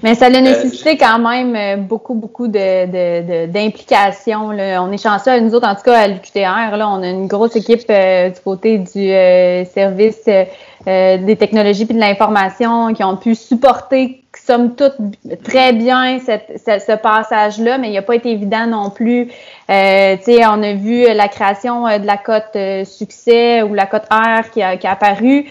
Mais 0.02 0.14
ça 0.14 0.26
a 0.26 0.30
nécessité 0.30 0.96
quand 0.96 1.18
même 1.18 1.56
euh, 1.56 1.76
beaucoup, 1.76 2.14
beaucoup 2.14 2.46
de, 2.46 2.86
de, 2.86 3.46
de- 3.46 3.52
d'implications. 3.52 4.50
là. 4.50 4.82
On 4.82 4.92
est 4.92 5.02
chanceux, 5.02 5.40
nous 5.40 5.54
autres, 5.54 5.66
en 5.66 5.74
tout 5.74 5.82
cas, 5.82 5.98
à 5.98 6.06
l'UQTR, 6.08 6.76
là, 6.76 6.88
on 6.88 7.02
a 7.02 7.08
une 7.08 7.26
grosse 7.26 7.56
équipe 7.56 7.82
euh, 7.90 8.28
du 8.28 8.40
côté 8.40 8.78
du 8.78 9.10
euh, 9.10 9.64
service 9.64 10.20
euh, 10.28 10.44
euh, 10.86 11.16
des 11.18 11.34
technologies 11.36 11.82
et 11.82 11.92
de 11.94 11.98
l'information 11.98 12.92
qui 12.94 13.02
ont 13.02 13.16
pu 13.16 13.34
supporter, 13.34 14.22
somme 14.46 14.76
toute, 14.76 14.94
très 15.42 15.72
bien 15.72 16.20
cette, 16.20 16.60
ce, 16.64 16.78
ce 16.78 16.92
passage-là, 16.96 17.78
mais 17.78 17.88
il 17.88 17.94
n'a 17.94 18.02
pas 18.02 18.14
été 18.14 18.30
évident 18.30 18.66
non 18.66 18.90
plus. 18.90 19.28
Euh, 19.70 20.16
tu 20.18 20.22
sais, 20.24 20.46
on 20.46 20.62
a 20.62 20.74
vu 20.74 21.06
la 21.12 21.26
création 21.28 21.88
euh, 21.88 21.98
de 21.98 22.06
la 22.06 22.18
cote 22.18 22.54
euh, 22.54 22.84
succès 22.84 23.62
ou 23.62 23.74
la 23.74 23.86
cote 23.86 24.04
R 24.12 24.48
qui 24.52 24.62
a, 24.62 24.76
qui 24.76 24.86
a 24.86 24.92
apparu. 24.92 25.46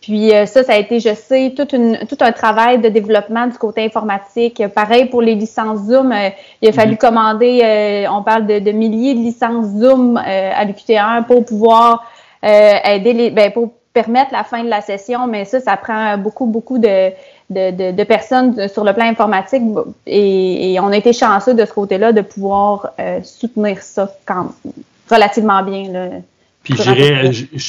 Puis 0.00 0.32
euh, 0.32 0.46
ça, 0.46 0.62
ça 0.62 0.72
a 0.74 0.76
été, 0.76 1.00
je 1.00 1.14
sais, 1.14 1.52
tout, 1.56 1.74
une, 1.74 1.98
tout 2.08 2.16
un 2.20 2.32
travail 2.32 2.78
de 2.78 2.88
développement 2.88 3.46
du 3.46 3.58
côté 3.58 3.84
informatique. 3.84 4.62
Pareil 4.74 5.06
pour 5.06 5.22
les 5.22 5.34
licences 5.34 5.86
Zoom, 5.86 6.12
euh, 6.12 6.30
il 6.62 6.68
a 6.68 6.72
fallu 6.72 6.96
commander, 6.96 7.60
euh, 7.62 8.10
on 8.10 8.22
parle 8.22 8.46
de, 8.46 8.58
de 8.58 8.70
milliers 8.70 9.14
de 9.14 9.20
licences 9.20 9.66
Zoom 9.78 10.16
euh, 10.16 10.50
à 10.54 10.64
l'UQT1 10.64 11.24
pour 11.24 11.44
pouvoir 11.44 12.04
euh, 12.44 12.72
aider 12.84 13.12
les, 13.12 13.30
ben, 13.30 13.52
pour 13.52 13.70
permettre 13.92 14.32
la 14.32 14.44
fin 14.44 14.62
de 14.62 14.68
la 14.68 14.80
session, 14.80 15.26
mais 15.26 15.44
ça, 15.44 15.60
ça 15.60 15.76
prend 15.76 16.16
beaucoup, 16.18 16.46
beaucoup 16.46 16.78
de, 16.78 17.10
de, 17.50 17.70
de, 17.70 17.90
de 17.96 18.04
personnes 18.04 18.68
sur 18.68 18.84
le 18.84 18.92
plan 18.92 19.06
informatique 19.06 19.62
et, 20.06 20.74
et 20.74 20.80
on 20.80 20.88
a 20.88 20.96
été 20.96 21.12
chanceux 21.12 21.54
de 21.54 21.64
ce 21.64 21.72
côté-là 21.72 22.12
de 22.12 22.20
pouvoir 22.20 22.90
euh, 23.00 23.20
soutenir 23.24 23.82
ça 23.82 24.12
quand, 24.24 24.52
relativement 25.10 25.62
bien. 25.62 25.90
Là. 25.90 26.08
Puis 26.64 26.74
je, 26.76 26.82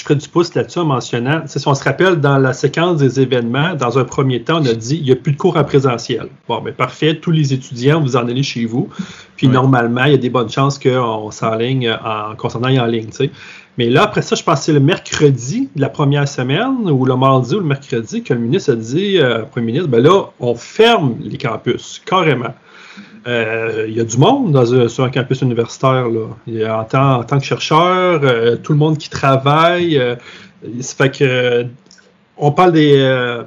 ferais 0.04 0.16
du 0.16 0.28
pouce 0.28 0.56
là-dessus 0.56 0.80
en 0.80 0.86
mentionnant, 0.86 1.42
tu 1.42 1.48
sais, 1.48 1.60
si 1.60 1.68
on 1.68 1.76
se 1.76 1.84
rappelle, 1.84 2.20
dans 2.20 2.38
la 2.38 2.54
séquence 2.54 2.98
des 2.98 3.22
événements, 3.22 3.76
dans 3.76 3.98
un 3.98 4.04
premier 4.04 4.42
temps, 4.42 4.62
on 4.62 4.66
a 4.66 4.74
dit 4.74 4.98
il 4.98 5.04
n'y 5.04 5.12
a 5.12 5.16
plus 5.16 5.32
de 5.32 5.38
cours 5.38 5.56
en 5.58 5.64
présentiel. 5.64 6.28
Bon, 6.48 6.60
ben 6.60 6.74
parfait, 6.74 7.16
tous 7.16 7.32
les 7.32 7.54
étudiants, 7.54 8.02
vous 8.02 8.18
en 8.18 8.28
allez 8.28 8.44
chez 8.44 8.66
vous. 8.66 8.90
Puis 9.38 9.48
Ouais. 9.48 9.54
normalement, 9.54 10.04
il 10.06 10.12
y 10.12 10.16
a 10.16 10.18
des 10.18 10.30
bonnes 10.30 10.50
chances 10.50 10.78
qu'on 10.78 11.32
s'enligne 11.32 11.90
en, 11.90 12.64
aille 12.64 12.80
en 12.80 12.86
ligne, 12.88 13.06
tu 13.06 13.18
sais. 13.18 13.32
Mais 13.78 13.90
là, 13.90 14.04
après 14.04 14.22
ça, 14.22 14.36
je 14.36 14.44
pense 14.44 14.60
que 14.60 14.66
c'est 14.66 14.74
le 14.74 14.82
mercredi 14.82 15.70
de 15.74 15.80
la 15.80 15.88
première 15.88 16.28
semaine, 16.28 16.90
ou 16.90 17.06
le 17.06 17.16
mardi 17.16 17.56
ou 17.56 17.60
le 17.60 17.66
mercredi, 17.66 18.24
que 18.24 18.34
le 18.34 18.42
ministre 18.42 18.74
a 18.74 18.76
dit, 18.76 19.18
euh, 19.18 19.44
premier 19.44 19.68
ministre, 19.68 19.88
ben 19.88 20.04
là, 20.04 20.26
on 20.42 20.56
ferme 20.56 21.16
les 21.22 21.38
campus, 21.38 22.02
carrément. 22.06 22.54
Euh, 23.28 23.86
il 23.88 23.96
y 23.96 24.00
a 24.00 24.04
du 24.04 24.18
monde 24.18 24.52
dans 24.52 24.74
un- 24.74 24.88
sur 24.88 25.04
un 25.04 25.10
campus 25.10 25.42
universitaire. 25.42 26.08
Là. 26.10 26.28
Y 26.48 26.64
a, 26.64 26.80
en, 26.80 27.24
tant, 27.24 27.38
que 27.40 27.44
chercheur, 27.46 28.22
euh, 28.24 28.56
tout 28.56 28.72
le 28.72 28.78
monde 28.80 28.98
qui 28.98 29.10
travaille. 29.10 29.98
euh, 29.98 30.16
ça 30.82 30.96
fait 30.96 31.12
que 31.18 31.24
euh, 31.24 31.64
on 32.38 32.52
parle 32.52 32.72
des, 32.74 32.96
euh, 32.98 33.44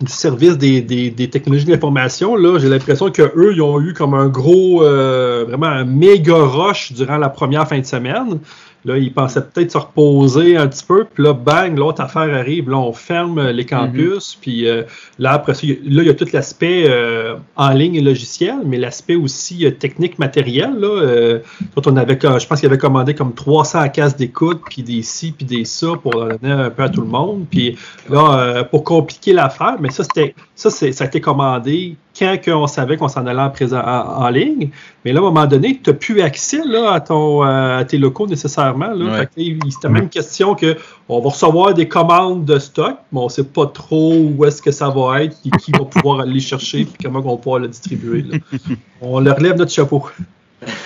du 0.00 0.10
service 0.12 0.58
des, 0.58 0.80
des- 0.82 1.30
technologies 1.30 1.64
de 1.66 1.70
l'information. 1.72 2.36
J'ai 2.58 2.68
l'impression 2.68 3.10
qu'eux, 3.10 3.52
ils 3.54 3.62
ont 3.62 3.80
eu 3.80 3.94
comme 3.94 4.14
un 4.14 4.28
gros, 4.28 4.82
euh, 4.82 5.44
vraiment 5.48 5.66
un 5.66 5.84
méga 5.84 6.34
rush 6.34 6.92
durant 6.92 7.16
la 7.18 7.28
première 7.28 7.66
fin 7.68 7.78
de 7.78 7.84
semaine. 7.86 8.38
Là, 8.86 8.96
ils 8.98 9.12
pensaient 9.12 9.42
peut-être 9.42 9.72
se 9.72 9.78
reposer 9.78 10.56
un 10.56 10.68
petit 10.68 10.84
peu, 10.86 11.04
puis 11.12 11.22
là, 11.24 11.32
bang, 11.32 11.76
l'autre 11.76 12.00
affaire 12.00 12.32
arrive. 12.32 12.70
Là, 12.70 12.78
on 12.78 12.92
ferme 12.92 13.48
les 13.50 13.66
campus, 13.66 14.38
puis 14.40 14.68
euh, 14.68 14.84
là, 15.18 15.32
après 15.32 15.54
ça, 15.54 15.60
il 15.64 15.70
y 15.70 15.72
a- 15.72 15.76
là, 15.96 16.02
il 16.02 16.06
y 16.06 16.10
a 16.10 16.14
tout 16.14 16.28
l'aspect 16.32 16.84
euh, 16.88 17.34
en 17.56 17.70
ligne 17.70 17.96
et 17.96 18.00
logiciel, 18.00 18.54
mais 18.64 18.78
l'aspect 18.78 19.16
aussi 19.16 19.66
euh, 19.66 19.72
technique 19.72 20.18
matériel. 20.20 20.74
Là, 20.78 20.86
euh, 20.88 21.38
quand 21.74 21.86
on 21.88 21.96
avait, 21.96 22.16
je 22.22 22.46
pense 22.46 22.60
qu'il 22.60 22.68
avait 22.68 22.78
commandé 22.78 23.14
comme 23.14 23.34
300 23.34 23.88
cases 23.88 24.16
d'écoute, 24.16 24.62
puis 24.70 24.82
des 24.82 25.02
ci, 25.02 25.32
puis 25.32 25.44
des 25.44 25.64
ça, 25.64 25.88
pour 26.00 26.12
donner 26.12 26.52
un 26.52 26.70
peu 26.70 26.84
à 26.84 26.88
tout 26.88 27.00
le 27.00 27.08
monde. 27.08 27.46
Puis 27.50 27.76
là, 28.08 28.38
euh, 28.38 28.62
pour 28.64 28.84
compliquer 28.84 29.32
l'affaire, 29.32 29.76
mais 29.80 29.90
ça, 29.90 30.04
c'était 30.04 30.34
ça, 30.54 30.70
ça 30.70 30.86
a 30.86 31.06
été 31.06 31.20
commandé 31.20 31.96
quand 32.18 32.36
on 32.48 32.66
savait 32.66 32.96
qu'on 32.96 33.08
s'en 33.08 33.26
allait 33.26 33.40
en, 33.40 33.50
présent, 33.50 33.80
en, 33.80 34.24
en 34.24 34.28
ligne. 34.28 34.70
Mais 35.04 35.12
là, 35.12 35.20
à 35.20 35.22
un 35.22 35.26
moment 35.26 35.46
donné, 35.46 35.80
tu 35.82 35.90
n'as 35.90 35.96
plus 35.96 36.20
accès 36.22 36.62
là, 36.64 36.92
à, 36.92 37.00
ton, 37.00 37.44
euh, 37.44 37.78
à 37.78 37.84
tes 37.84 37.98
locaux 37.98 38.26
nécessairement. 38.26 38.92
Ouais. 38.92 39.28
C'était 39.70 39.88
même 39.88 40.08
question 40.08 40.54
que 40.54 40.76
on 41.08 41.20
va 41.20 41.30
recevoir 41.30 41.74
des 41.74 41.88
commandes 41.88 42.44
de 42.44 42.58
stock, 42.58 42.96
mais 43.12 43.20
on 43.20 43.24
ne 43.24 43.28
sait 43.30 43.44
pas 43.44 43.66
trop 43.66 44.14
où 44.14 44.44
est-ce 44.44 44.60
que 44.62 44.70
ça 44.72 44.88
va 44.88 45.22
être, 45.22 45.36
et 45.44 45.50
qui 45.58 45.72
va 45.72 45.84
pouvoir 45.84 46.20
aller 46.20 46.40
chercher, 46.40 46.84
puis 46.84 46.94
comment 47.04 47.20
on 47.20 47.30
va 47.32 47.36
pouvoir 47.36 47.60
le 47.60 47.68
distribuer. 47.68 48.22
là. 48.22 48.38
On 49.00 49.20
leur 49.20 49.38
lève 49.40 49.56
notre 49.56 49.72
chapeau. 49.72 50.04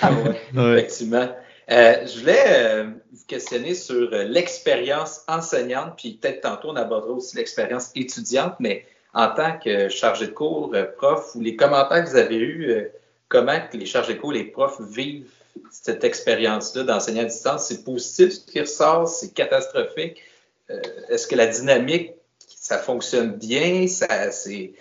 Ah 0.02 0.10
ouais, 0.12 0.40
Ouais. 0.60 0.72
effectivement. 0.78 1.28
Euh, 1.70 1.94
je 2.04 2.18
voulais 2.20 2.44
euh, 2.48 2.84
vous 3.12 3.24
questionner 3.28 3.74
sur 3.74 4.08
euh, 4.12 4.24
l'expérience 4.24 5.20
enseignante, 5.28 5.92
puis 5.96 6.18
peut-être 6.20 6.40
tantôt 6.40 6.70
on 6.70 6.76
abordera 6.76 7.12
aussi 7.12 7.36
l'expérience 7.36 7.92
étudiante, 7.94 8.54
mais 8.58 8.84
en 9.14 9.28
tant 9.34 9.58
que 9.58 9.88
chargé 9.88 10.26
de 10.28 10.32
cours, 10.32 10.72
euh, 10.74 10.84
prof, 10.84 11.34
ou 11.34 11.40
les 11.40 11.56
commentaires 11.56 12.04
que 12.04 12.10
vous 12.10 12.16
avez 12.16 12.36
eus, 12.36 12.70
euh, 12.70 12.88
comment 13.28 13.58
les 13.72 13.86
chargés 13.86 14.14
de 14.14 14.20
cours, 14.20 14.32
les 14.32 14.44
profs 14.44 14.80
vivent 14.80 15.30
cette 15.70 16.04
expérience-là 16.04 16.84
d'enseigner 16.84 17.20
à 17.22 17.24
distance? 17.24 17.66
C'est 17.66 17.84
positif 17.84 18.32
ce 18.32 18.40
qui 18.40 18.60
ressort? 18.60 19.08
C'est 19.08 19.32
catastrophique? 19.34 20.22
Euh, 20.70 20.80
Est-ce 21.08 21.26
que 21.26 21.34
la 21.36 21.46
dynamique, 21.48 22.12
ça 22.48 22.78
fonctionne 22.78 23.32
bien? 23.32 23.86
Ça, 23.88 24.30
c'est... 24.32 24.72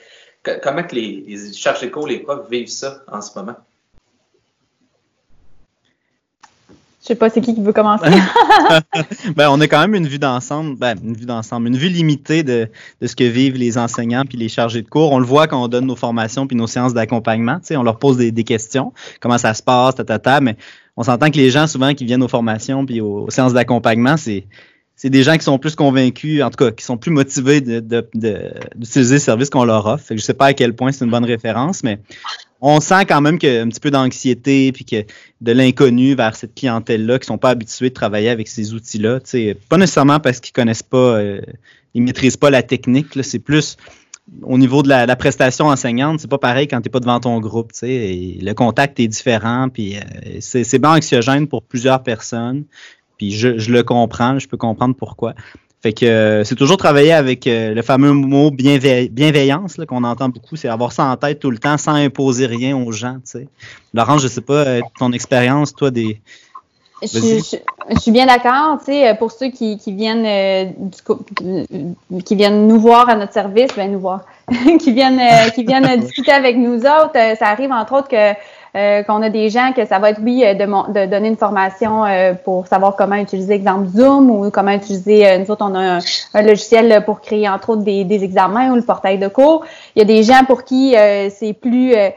co- 0.44 0.60
Comment 0.62 0.84
que 0.84 0.96
les, 0.96 1.24
les 1.28 1.54
chargés 1.54 1.88
de 1.88 1.92
cours, 1.92 2.08
les 2.08 2.20
profs 2.20 2.50
vivent 2.50 2.70
ça 2.70 3.04
en 3.08 3.22
ce 3.22 3.38
moment? 3.38 3.56
Je 7.02 7.08
sais 7.08 7.16
pas 7.16 7.30
c'est 7.30 7.42
qui 7.42 7.56
qui 7.56 7.62
veut 7.62 7.74
commencer? 7.74 8.10
Ben, 9.36 9.50
on 9.50 9.60
a 9.62 9.68
quand 9.68 9.80
même 9.80 9.96
une 9.96 10.08
vue 10.08 10.20
d'ensemble, 10.20 10.78
ben, 10.78 10.96
une 11.04 11.16
vue 11.16 11.26
d'ensemble, 11.26 11.68
une 11.68 11.78
vue 11.78 11.88
limitée 11.90 12.44
de, 12.44 12.68
de 13.02 13.08
ce 13.08 13.16
que 13.16 13.24
vivent 13.24 13.56
les 13.56 13.78
enseignants 13.78 14.26
puis 14.26 14.38
les 14.38 14.50
chargés 14.50 14.82
de 14.82 14.88
cours. 14.90 15.12
On 15.12 15.20
le 15.20 15.26
voit 15.26 15.48
quand 15.48 15.64
on 15.64 15.68
donne 15.68 15.86
nos 15.86 15.96
formations 15.96 16.46
puis 16.46 16.58
nos 16.58 16.68
séances 16.68 16.94
d'accompagnement. 16.94 17.60
Tu 17.60 17.68
sais, 17.68 17.78
on 17.78 17.84
leur 17.84 18.00
pose 18.00 18.18
des, 18.18 18.32
des 18.32 18.44
questions, 18.44 18.94
comment 19.22 19.38
ça 19.38 19.54
se 19.54 19.64
passe, 19.64 19.96
ta, 19.96 20.04
ta, 20.04 20.20
ta, 20.20 20.42
mais 20.42 20.58
on 20.98 21.04
s'entend 21.04 21.32
que 21.32 21.38
les 21.38 21.50
gens 21.50 21.68
souvent 21.68 21.94
qui 21.94 22.06
viennent 22.06 22.24
aux 22.24 22.28
formations 22.28 22.86
puis 22.86 23.00
aux, 23.00 23.26
aux 23.26 23.30
séances 23.30 23.54
d'accompagnement, 23.54 24.18
c'est 24.18 24.46
c'est 25.02 25.10
des 25.10 25.24
gens 25.24 25.38
qui 25.38 25.46
sont 25.46 25.58
plus 25.58 25.76
convaincus, 25.76 26.44
en 26.44 26.50
tout 26.50 26.58
cas, 26.58 26.72
qui 26.72 26.84
sont 26.84 26.98
plus 26.98 27.10
motivés 27.10 27.62
d'utiliser 27.62 29.16
le 29.16 29.20
service 29.20 29.50
qu'on 29.50 29.64
leur 29.64 29.86
offre. 29.86 30.04
Je 30.10 30.18
sais 30.18 30.34
pas 30.34 30.48
à 30.48 30.54
quel 30.54 30.76
point 30.76 30.92
c'est 30.92 31.06
une 31.06 31.12
bonne 31.12 31.24
référence, 31.24 31.84
mais 31.84 32.00
on 32.60 32.82
sent 32.82 33.06
quand 33.06 33.22
même 33.22 33.40
qu'il 33.40 33.54
y 33.54 33.58
a 33.58 33.62
un 33.62 33.70
petit 33.70 33.80
peu 33.80 33.92
d'anxiété 33.92 34.74
puis 34.74 34.84
que 34.84 35.06
de 35.40 35.52
l'inconnu 35.54 36.16
vers 36.16 36.36
cette 36.36 36.54
clientèle-là 36.54 37.18
qui 37.18 37.28
sont 37.28 37.38
pas 37.38 37.52
habitués 37.52 37.88
de 37.88 37.94
travailler 37.94 38.28
avec 38.28 38.50
ces 38.50 38.74
outils-là. 38.74 39.22
Pas 39.70 39.78
nécessairement 39.78 40.20
parce 40.20 40.42
qu'ils 40.42 40.52
connaissent 40.52 40.84
pas, 40.84 40.98
euh, 40.98 41.40
ils 41.94 42.04
maîtrisent 42.04 42.36
pas 42.36 42.50
la 42.50 42.62
technique. 42.62 43.18
C'est 43.24 43.40
plus 43.40 43.78
au 44.44 44.58
niveau 44.58 44.84
de 44.84 44.90
la, 44.90 45.16
prestation 45.16 45.68
enseignante, 45.68 46.20
c'est 46.20 46.30
pas 46.30 46.38
pareil 46.38 46.68
quand 46.68 46.82
tu 46.82 46.90
pas 46.90 47.00
devant 47.00 47.22
ton 47.22 47.40
groupe. 47.40 47.72
et 47.84 48.38
le 48.42 48.54
contact 48.54 49.00
est 49.00 49.08
différent. 49.08 49.70
Puis 49.70 49.96
euh, 49.96 50.40
c'est 50.42 50.78
bien 50.78 50.98
anxiogène 50.98 51.48
pour 51.48 51.64
plusieurs 51.64 52.04
personnes. 52.04 52.66
Puis 53.20 53.32
je, 53.32 53.60
je 53.60 53.72
le 53.72 53.84
comprends, 53.84 54.40
je 54.40 54.48
peux 54.48 54.58
comprendre 54.58 54.96
pourquoi. 54.96 55.34
Fait 55.84 55.94
que 55.94 56.06
euh, 56.06 56.44
c'est 56.44 56.56
toujours 56.56 56.76
travailler 56.78 57.14
avec 57.14 57.46
euh, 57.48 57.74
le 57.74 57.82
fameux 57.84 58.12
mot 58.12 58.50
bienveil- 58.52 59.10
bienveillance 59.10 59.78
là, 59.78 59.86
qu'on 59.86 60.04
entend 60.04 60.28
beaucoup, 60.30 60.56
c'est 60.56 60.68
avoir 60.68 60.92
ça 60.92 61.06
en 61.06 61.16
tête 61.16 61.40
tout 61.40 61.52
le 61.52 61.58
temps 61.60 61.78
sans 61.78 61.94
imposer 61.94 62.48
rien 62.48 62.76
aux 62.76 62.92
gens. 62.92 63.16
tu 63.16 63.22
sais. 63.40 63.48
Laurence, 63.94 64.22
je 64.24 64.28
sais 64.28 64.42
pas, 64.42 64.66
euh, 64.66 64.82
ton 64.98 65.12
expérience, 65.14 65.74
toi, 65.76 65.92
des. 65.92 66.20
Je, 67.02 67.08
je- 67.20 67.56
je 67.96 68.00
suis 68.02 68.12
bien 68.12 68.26
d'accord, 68.26 68.78
tu 68.80 68.88
sais, 68.92 69.16
pour 69.18 69.32
ceux 69.32 69.52
qui, 69.52 69.78
qui 69.78 69.94
viennent 69.94 70.26
euh, 70.26 70.66
du 72.10 72.24
qui 72.24 72.36
viennent 72.36 72.68
nous 72.68 72.80
voir 72.80 73.08
à 73.08 73.16
notre 73.16 73.32
service, 73.32 73.70
ben 73.76 73.90
nous 73.90 74.02
voir, 74.02 74.26
qui 74.82 74.92
viennent 74.92 75.20
euh, 75.20 75.50
qui 75.52 75.64
viennent 75.64 76.00
discuter 76.02 76.32
avec 76.32 76.58
nous 76.58 76.80
autres, 76.80 77.16
euh, 77.16 77.36
ça 77.36 77.48
arrive 77.48 77.72
entre 77.72 77.94
autres 77.94 78.10
que 78.10 78.34
euh, 78.76 79.04
qu'on 79.04 79.22
a 79.22 79.30
des 79.30 79.50
gens 79.50 79.72
que 79.76 79.86
ça 79.86 80.00
va 80.00 80.12
être 80.12 80.22
oui 80.24 80.44
euh, 80.46 80.54
de, 80.54 80.66
mon- 80.66 80.88
de 80.88 81.06
donner 81.06 81.30
une 81.30 81.38
formation 81.38 82.06
euh, 82.06 82.34
pour 82.34 82.68
savoir 82.68 82.96
comment 82.96 83.16
utiliser 83.16 83.54
exemple 83.54 83.88
Zoom 83.88 84.30
ou 84.30 84.50
comment 84.52 84.72
utiliser 84.72 85.28
euh, 85.28 85.38
nous 85.40 85.50
autres 85.52 85.66
on 85.68 85.76
a 85.76 85.98
un, 85.98 86.00
un 86.34 86.42
logiciel 86.42 87.04
pour 87.06 87.22
créer 87.22 87.48
entre 87.50 87.72
autres 87.72 87.84
des, 87.84 88.04
des 88.04 88.24
examens 88.24 88.72
ou 88.72 88.76
le 88.76 88.82
portail 88.82 89.18
de 89.18 89.28
cours. 89.28 89.66
Il 89.96 90.00
y 90.00 90.02
a 90.04 90.06
des 90.06 90.24
gens 90.24 90.44
pour 90.46 90.64
qui 90.64 90.96
euh, 90.96 91.30
c'est 91.30 91.54
plus 91.54 91.94
euh, 91.96 92.10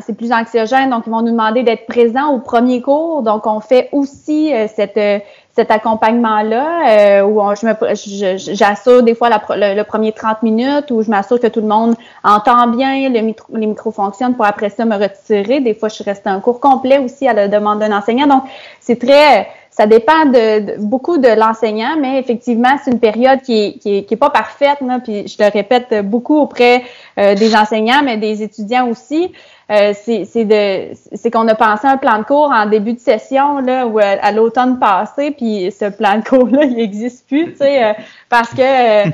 c'est 0.00 0.16
plus 0.16 0.32
anxiogène, 0.32 0.88
donc 0.88 1.02
ils 1.06 1.10
vont 1.10 1.20
nous 1.20 1.32
demander 1.32 1.62
d'être 1.62 1.84
présents 1.86 2.32
au 2.32 2.38
premier 2.38 2.80
cours. 2.80 3.20
Donc, 3.22 3.46
on 3.46 3.60
fait 3.60 3.90
aussi 3.92 4.50
euh, 4.50 4.66
cette, 4.74 4.96
euh, 4.96 5.18
cet 5.58 5.72
accompagnement-là, 5.72 6.66
euh, 6.88 7.22
où 7.24 7.40
je 7.56 7.66
me, 7.66 8.54
j'assure 8.54 9.02
des 9.02 9.16
fois 9.16 9.28
le, 9.28 9.82
premier 9.82 10.12
30 10.12 10.44
minutes, 10.44 10.92
où 10.92 11.02
je 11.02 11.10
m'assure 11.10 11.40
que 11.40 11.48
tout 11.48 11.60
le 11.60 11.66
monde 11.66 11.96
entend 12.22 12.68
bien, 12.68 13.08
le 13.08 13.34
les 13.58 13.66
micros 13.66 13.90
fonctionnent 13.90 14.36
pour 14.36 14.46
après 14.46 14.70
ça 14.70 14.84
me 14.84 14.94
retirer. 14.94 15.58
Des 15.58 15.74
fois, 15.74 15.88
je 15.88 15.96
suis 15.96 16.04
restée 16.04 16.30
un 16.30 16.38
cours 16.38 16.60
complet 16.60 16.98
aussi 16.98 17.26
à 17.26 17.32
la 17.32 17.48
demande 17.48 17.80
d'un 17.80 17.90
enseignant. 17.90 18.28
Donc, 18.28 18.44
c'est 18.78 19.00
très 19.00 19.48
ça 19.78 19.86
dépend 19.86 20.26
de, 20.26 20.80
beaucoup 20.80 21.18
de 21.18 21.28
l'enseignant, 21.28 21.96
mais 22.00 22.18
effectivement, 22.18 22.76
c'est 22.82 22.90
une 22.90 22.98
période 22.98 23.40
qui 23.42 23.64
est, 23.64 23.72
qui 23.78 23.98
est, 23.98 24.02
qui 24.02 24.14
est 24.14 24.16
pas 24.16 24.30
parfaite. 24.30 24.80
Là, 24.80 24.98
puis 24.98 25.28
je 25.28 25.36
le 25.40 25.48
répète 25.48 26.04
beaucoup 26.04 26.36
auprès 26.36 26.82
euh, 27.16 27.36
des 27.36 27.54
enseignants, 27.54 28.02
mais 28.02 28.16
des 28.16 28.42
étudiants 28.42 28.88
aussi. 28.88 29.30
Euh, 29.70 29.92
c'est 29.94 30.44
de 30.44 30.94
c'est 31.14 31.30
qu'on 31.30 31.46
a 31.46 31.54
pensé 31.54 31.86
un 31.86 31.96
plan 31.96 32.18
de 32.18 32.24
cours 32.24 32.50
en 32.50 32.66
début 32.66 32.94
de 32.94 33.00
session 33.00 33.58
là 33.58 33.86
ou 33.86 33.98
à, 33.98 34.32
l'automne 34.32 34.78
passé 34.78 35.30
puis 35.30 35.70
ce 35.70 35.90
plan 35.90 36.20
de 36.20 36.24
cours 36.24 36.48
là 36.48 36.64
il 36.64 36.76
n'existe 36.76 37.28
plus 37.28 37.52
tu 37.52 37.58
sais 37.58 37.84
euh, 37.84 37.92
parce 38.30 38.48
que 38.54 38.62
euh, 38.62 39.10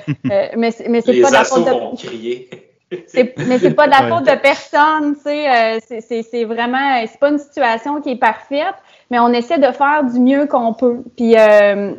mais 0.57 0.73
mais 0.89 1.01
c'est 1.01 1.21
pas 1.21 1.31
de 1.31 1.33
la 1.33 1.43
faute 1.43 1.65
de 1.65 1.73
mais 3.49 3.59
c'est 3.59 3.75
pas 3.75 3.87
de 3.87 3.91
la 3.91 4.09
faute 4.09 4.27
de 4.27 4.41
personne 4.41 5.17
tu 5.17 5.23
sais 5.23 6.23
c'est 6.23 6.45
vraiment 6.45 7.05
c'est 7.05 7.19
pas 7.19 7.31
une 7.31 7.39
situation 7.39 8.01
qui 8.01 8.13
est 8.13 8.17
parfaite 8.17 8.77
mais 9.15 9.21
on 9.21 9.33
essaie 9.33 9.59
de 9.59 9.73
faire 9.73 10.03
du 10.13 10.19
mieux 10.19 10.47
qu'on 10.47 10.73
peut. 10.73 11.05
Puis 11.17 11.37
mm. 11.37 11.95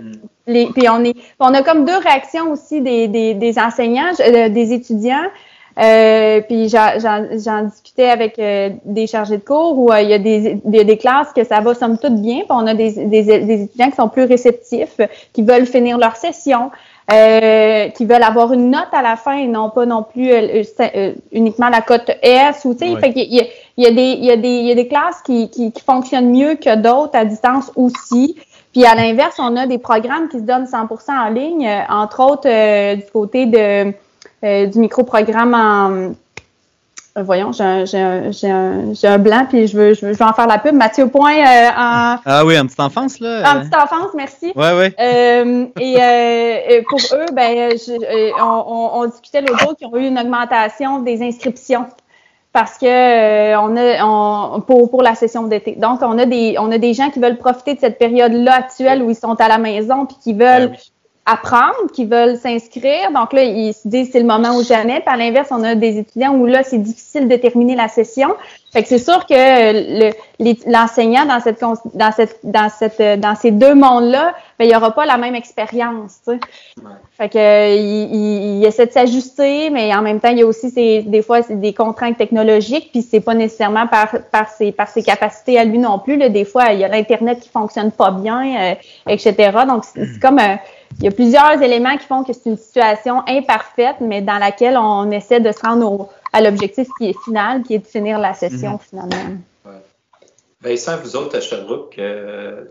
les, 0.48 0.66
puis 0.68 0.90
on 0.90 1.02
est 1.06 1.16
on 1.40 1.54
a 1.54 1.62
comme 1.62 1.86
deux 1.86 1.98
réactions 1.98 2.52
aussi 2.52 2.82
des, 2.82 3.08
des, 3.08 3.34
des 3.34 3.58
enseignants 3.58 4.12
des 4.18 4.74
étudiants. 4.74 5.30
Euh, 5.78 6.40
puis 6.42 6.70
j'en 6.70 7.64
discutais 7.64 8.10
avec 8.10 8.40
euh, 8.40 8.70
des 8.86 9.08
chargés 9.08 9.38
de 9.38 9.44
cours 9.44 9.78
où 9.78 9.92
euh, 9.92 10.00
il, 10.00 10.10
y 10.10 10.14
a 10.14 10.20
des, 10.20 10.56
des, 10.64 10.98
classes 10.98 11.34
que 11.34 11.44
ça 11.44 11.60
va 11.60 11.74
somme 11.74 11.98
toute 11.98 12.16
bien, 12.22 12.40
puis 12.40 12.48
on 12.50 12.66
a 12.66 12.74
des, 12.74 12.92
des, 13.06 13.32
étudiants 13.64 13.90
qui 13.90 13.96
sont 13.98 14.08
plus 14.08 14.24
réceptifs, 14.24 15.02
qui 15.34 15.42
veulent 15.42 15.66
finir 15.66 15.98
leur 15.98 16.16
session, 16.16 16.72
qui 17.10 18.06
veulent 18.06 18.24
avoir 18.24 18.54
une 18.54 18.72
note 18.72 18.88
à 18.94 19.02
la 19.02 19.18
fin 19.18 19.34
et 19.34 19.48
non 19.48 19.70
pas 19.70 19.86
non 19.86 20.04
plus 20.04 20.32
uniquement 21.34 21.68
la 21.68 21.82
cote 21.82 22.10
S 22.22 22.64
ou 22.64 22.74
tu 22.74 22.88
sais, 22.88 22.96
fait 22.96 23.14
il 23.78 23.84
y, 23.84 23.88
a 23.88 23.92
des 23.92 24.12
il 24.20 24.26
y 24.26 24.32
a 24.32 24.38
des 24.38 24.48
il 24.48 24.66
y 24.66 24.72
a 24.72 24.76
des 24.76 24.88
classes 24.88 25.22
qui, 25.26 25.50
qui, 25.50 25.72
qui 25.72 25.82
fonctionnent 25.84 26.32
mieux 26.32 26.56
que 26.56 26.76
d'autres 26.76 27.18
à 27.18 27.26
distance 27.26 27.72
aussi. 27.76 28.38
Puis 28.74 28.86
à 28.86 28.96
l'inverse, 28.96 29.36
on 29.40 29.56
a 29.56 29.68
des 29.68 29.78
programmes 29.78 30.28
qui 30.28 30.40
se 30.40 30.44
donnent 30.44 30.66
100% 30.66 31.12
en 31.12 31.30
ligne, 31.30 31.70
entre 31.90 32.22
autres 32.22 32.96
du 32.96 33.12
côté 33.12 33.46
de 33.46 33.94
euh, 34.46 34.68
du 34.68 34.80
micro-programme 34.80 35.54
en. 35.54 36.14
Euh, 37.18 37.24
voyons, 37.24 37.52
j'ai 37.54 37.64
un, 37.64 38.92
un, 39.04 39.18
blanc, 39.18 39.46
puis 39.50 39.68
je 39.68 39.78
veux, 39.78 39.94
je, 39.94 40.06
veux, 40.06 40.22
en 40.22 40.34
faire 40.34 40.48
la 40.48 40.60
pub. 40.60 40.76
Mathieu 40.76 41.08
Point 41.08 41.38
euh, 41.38 41.70
en. 41.70 42.18
Ah 42.26 42.46
oui, 42.46 42.60
en 42.60 42.66
petite 42.66 42.80
enfance, 42.80 43.20
là. 43.22 43.56
En 43.56 43.60
petite 43.62 43.76
enfance, 43.76 44.12
merci. 44.14 44.52
Oui, 44.56 44.68
oui. 44.78 44.94
et 45.82 46.84
pour 46.90 47.00
eux, 47.14 47.26
ben, 47.34 47.72
on, 48.40 48.90
on, 48.94 49.06
discutait 49.06 49.42
l'autre 49.42 49.60
jour 49.60 49.76
qu'ils 49.78 49.88
ont 49.88 49.96
eu 49.96 50.08
une 50.08 50.20
augmentation 50.20 51.00
des 51.00 51.24
inscriptions 51.24 51.86
parce 52.56 52.78
que 52.78 53.54
on 53.58 53.76
a 53.76 54.62
pour, 54.62 54.90
pour 54.90 55.02
la 55.02 55.14
session 55.14 55.44
d'été. 55.44 55.76
Donc, 55.76 56.02
on 56.02 56.18
a 56.18 56.26
des 56.26 56.56
on 56.58 56.72
a 56.72 56.78
des 56.78 56.94
gens 56.94 57.10
qui 57.10 57.20
veulent 57.20 57.38
profiter 57.38 57.74
de 57.74 57.82
cette 57.82 57.98
période-là 57.98 58.54
actuelle 58.54 59.04
où 59.04 59.10
ils 59.10 59.16
sont 59.16 59.36
à 59.42 59.50
la 59.50 59.58
maison 59.58 60.06
puis 60.06 60.16
qui 60.24 60.32
veulent 60.32 60.70
ben 60.70 60.78
apprendre, 61.26 61.92
qui 61.92 62.06
veulent 62.06 62.38
s'inscrire. 62.38 63.12
Donc 63.12 63.34
là, 63.34 63.44
ils 63.44 63.74
se 63.74 63.88
disent 63.88 64.10
c'est 64.12 64.20
le 64.20 64.28
moment 64.28 64.56
ou 64.56 64.64
jamais. 64.64 65.02
À 65.06 65.18
l'inverse, 65.18 65.50
on 65.52 65.64
a 65.64 65.74
des 65.74 65.98
étudiants 65.98 66.36
où 66.36 66.46
là, 66.46 66.64
c'est 66.64 66.78
difficile 66.78 67.28
de 67.28 67.36
terminer 67.36 67.76
la 67.76 67.88
session. 67.88 68.36
Fait 68.72 68.84
que 68.84 68.90
c'est 68.90 69.00
sûr 69.00 69.26
que 69.26 70.12
l'enseignant 70.70 71.26
dans 71.26 71.40
cette 71.40 71.62
dans 71.62 72.12
cette 72.12 72.40
dans 72.44 72.70
cette 72.70 73.20
dans 73.22 73.34
ces 73.34 73.52
deux 73.52 73.74
mondes-là, 73.74 74.36
ben, 74.60 74.66
il 74.66 74.68
n'y 74.68 74.76
aura 74.76 74.92
pas 74.92 75.06
la 75.06 75.18
même 75.18 75.34
expérience. 75.34 76.20
Tu 76.28 76.34
sais. 76.34 76.40
Fait 77.18 77.30
que 77.30 77.76
il, 77.76 78.60
il, 78.60 78.66
essaie 78.66 78.86
de 78.86 78.92
s'ajuster, 78.92 79.70
mais 79.70 79.96
en 79.96 80.02
même 80.02 80.20
temps, 80.20 80.30
il 80.30 80.40
y 80.40 80.44
a 80.44 80.46
aussi 80.46 80.72
des 80.74 81.22
fois 81.22 81.40
des 81.42 81.74
contraintes 81.74 82.18
technologiques, 82.18 82.90
puis 82.92 83.02
c'est 83.02 83.22
pas 83.22 83.34
nécessairement 83.34 83.88
par 83.88 84.10
par 84.32 84.50
ses 84.50 84.74
par 84.74 84.90
ses 84.90 85.04
capacités 85.04 85.58
à 85.58 85.64
lui 85.64 85.78
non 85.78 85.98
plus. 85.98 86.18
Là. 86.18 86.30
Des 86.30 86.46
fois, 86.46 86.74
il 86.74 86.80
y 86.80 86.84
a 86.84 86.90
l'internet 86.90 87.40
qui 87.40 87.50
fonctionne 87.50 87.92
pas 87.92 88.12
bien, 88.12 88.74
euh, 88.74 88.76
etc. 89.08 89.52
Donc 89.68 89.86
c'est 89.86 90.20
comme 90.20 90.38
un 90.38 90.60
il 91.00 91.04
y 91.04 91.08
a 91.08 91.12
plusieurs 91.12 91.62
éléments 91.62 91.98
qui 91.98 92.06
font 92.06 92.24
que 92.24 92.34
c'est 92.34 92.50
une 92.50 92.58
situation 92.58 93.22
imparfaite, 93.28 93.98
mais 94.02 94.22
dans 94.22 94.38
laquelle 94.38 94.78
on 94.78 95.12
essaie 95.12 95.40
de 95.40 95.52
se 95.52 95.60
rendre 95.60 96.10
à 96.32 96.42
l'objectif 96.42 96.88
qui 96.98 97.10
est 97.10 97.24
final, 97.24 97.64
qui 97.64 97.76
est 97.76 97.80
de 97.80 97.88
finir 97.88 98.20
la 98.20 98.34
session 98.34 98.74
mhm. 98.74 98.80
finalement. 98.80 99.38
Ouais. 99.66 99.72
Vincent, 100.62 100.98
vous 101.04 101.16
autres 101.16 101.38
à 101.38 101.42
Sherbrooke, 101.42 101.96
euh, 102.00 102.66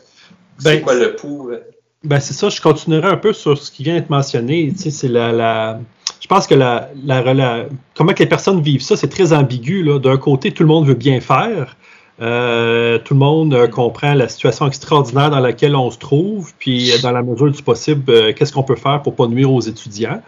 c'est 0.58 0.76
ben, 0.76 0.82
quoi 0.82 0.94
le 0.94 1.16
pouls? 1.16 1.50
Euh? 1.50 1.60
Ben 2.02 2.20
c'est 2.20 2.34
ça, 2.34 2.48
je 2.48 2.60
continuerai 2.60 3.08
un 3.08 3.16
peu 3.16 3.32
sur 3.32 3.56
ce 3.56 3.70
qui 3.70 3.82
vient 3.82 3.94
d'être 3.94 4.10
mentionné. 4.10 4.70
Tu 4.72 4.78
sais, 4.78 4.90
c'est 4.90 5.08
la, 5.08 5.32
la, 5.32 5.80
je 6.20 6.26
pense 6.26 6.46
que 6.46 6.54
la, 6.54 6.90
la, 7.04 7.64
comment 7.94 8.12
que 8.12 8.22
les 8.22 8.28
personnes 8.28 8.60
vivent 8.60 8.82
ça, 8.82 8.96
c'est 8.96 9.08
très 9.08 9.32
ambigu. 9.32 9.84
D'un 10.00 10.18
côté, 10.18 10.52
tout 10.52 10.62
le 10.62 10.68
monde 10.68 10.86
veut 10.86 10.94
bien 10.94 11.20
faire, 11.20 11.76
euh, 12.20 12.98
tout 12.98 13.14
le 13.14 13.20
monde 13.20 13.54
euh, 13.54 13.66
comprend 13.66 14.14
la 14.14 14.28
situation 14.28 14.68
extraordinaire 14.68 15.30
dans 15.30 15.40
laquelle 15.40 15.74
on 15.74 15.90
se 15.90 15.98
trouve, 15.98 16.52
puis 16.58 16.92
euh, 16.92 16.98
dans 17.02 17.10
la 17.10 17.22
mesure 17.22 17.50
du 17.50 17.62
possible, 17.62 18.34
qu'est-ce 18.34 18.52
qu'on 18.52 18.62
peut 18.62 18.76
faire 18.76 19.02
pour 19.02 19.16
pas 19.16 19.26
nuire 19.26 19.52
aux 19.52 19.60
étudiants. 19.60 20.22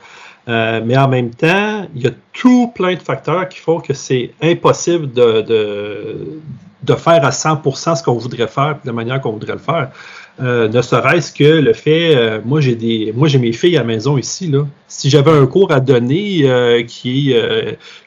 mais 0.48 0.96
en 0.96 1.08
même 1.08 1.30
temps, 1.30 1.86
il 1.94 2.02
y 2.02 2.06
a 2.08 2.12
tout 2.32 2.72
plein 2.74 2.94
de 2.94 3.00
facteurs 3.00 3.48
qui 3.48 3.58
font 3.58 3.80
que 3.80 3.94
c'est 3.94 4.32
impossible 4.42 5.12
de, 5.12 5.42
de, 5.42 6.40
de, 6.82 6.94
faire 6.94 7.24
à 7.24 7.30
100% 7.30 7.96
ce 7.96 8.02
qu'on 8.02 8.14
voudrait 8.14 8.48
faire, 8.48 8.74
de 8.82 8.86
la 8.86 8.92
manière 8.92 9.20
qu'on 9.20 9.32
voudrait 9.32 9.52
le 9.52 9.58
faire. 9.58 9.90
Euh, 10.38 10.68
ne 10.68 10.82
serait-ce 10.82 11.32
que 11.32 11.44
le 11.44 11.72
fait, 11.72 12.14
euh, 12.14 12.40
moi 12.44 12.60
j'ai 12.60 12.74
des, 12.74 13.10
moi 13.16 13.26
j'ai 13.26 13.38
mes 13.38 13.52
filles 13.52 13.78
à 13.78 13.80
la 13.80 13.86
maison 13.86 14.18
ici 14.18 14.48
là. 14.48 14.66
Si 14.86 15.08
j'avais 15.08 15.30
un 15.30 15.46
cours 15.46 15.72
à 15.72 15.80
donner 15.80 16.42
euh, 16.44 16.82
qui 16.82 17.34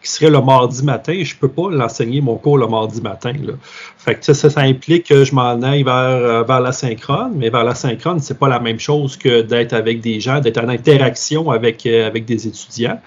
qui 0.02 0.12
serait 0.12 0.30
le 0.30 0.40
mardi 0.40 0.84
matin, 0.84 1.20
je 1.24 1.36
peux 1.36 1.48
pas 1.48 1.72
l'enseigner 1.72 2.22
mon 2.22 2.36
cours 2.36 2.60
le 2.60 2.68
mardi 2.68 3.02
matin 3.02 3.34
là. 3.34 3.54
Fait 3.98 4.14
que 4.14 4.24
ça, 4.24 4.50
ça, 4.50 4.62
implique 4.62 5.08
que 5.08 5.24
je 5.24 5.34
m'en 5.34 5.60
aille 5.64 5.82
vers 5.82 6.46
vers 6.46 6.62
la 6.62 6.72
synchrone, 6.72 7.34
mais 7.36 7.50
vers 7.50 7.64
la 7.64 7.74
synchrone 7.74 8.20
c'est 8.20 8.38
pas 8.38 8.48
la 8.48 8.60
même 8.60 8.80
chose 8.80 9.18
que 9.18 9.42
d'être 9.42 9.74
avec 9.74 10.00
des 10.00 10.20
gens, 10.20 10.40
d'être 10.40 10.64
en 10.64 10.70
interaction 10.70 11.50
avec 11.50 11.82
des 11.82 12.48
étudiants. 12.48 13.00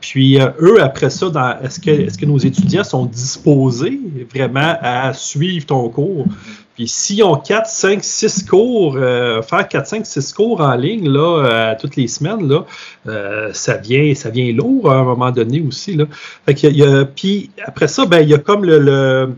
puis 0.00 0.38
eux, 0.38 0.80
après 0.80 1.10
ça, 1.10 1.58
est-ce 1.64 1.80
que, 1.80 1.90
est-ce 1.90 2.16
que 2.16 2.26
nos 2.26 2.38
étudiants 2.38 2.84
sont 2.84 3.06
disposés 3.06 3.98
vraiment 4.32 4.76
à 4.80 5.12
suivre 5.14 5.66
ton 5.66 5.88
cours? 5.88 6.26
Puis 6.74 6.88
s'ils 6.88 7.22
ont 7.22 7.36
4, 7.36 7.68
5, 7.68 8.02
6 8.02 8.42
cours, 8.44 8.96
euh, 8.96 9.42
faire 9.42 9.68
4, 9.68 9.86
5, 9.86 10.06
6 10.06 10.32
cours 10.32 10.60
en 10.60 10.74
ligne 10.74 11.08
là, 11.08 11.44
euh, 11.44 11.74
toutes 11.80 11.94
les 11.94 12.08
semaines, 12.08 12.48
là, 12.48 12.66
euh, 13.06 13.50
ça, 13.52 13.76
vient, 13.76 14.12
ça 14.14 14.30
vient 14.30 14.52
lourd 14.52 14.90
à 14.90 14.96
un 14.96 15.04
moment 15.04 15.30
donné 15.30 15.60
aussi. 15.60 15.94
Là. 15.94 16.06
Fait 16.46 16.60
y 16.72 16.82
a, 16.82 17.04
puis 17.04 17.50
après 17.64 17.86
ça, 17.86 18.06
ben, 18.06 18.20
il 18.20 18.28
y 18.28 18.34
a 18.34 18.38
comme 18.38 18.64
le, 18.64 18.78
le 18.80 19.36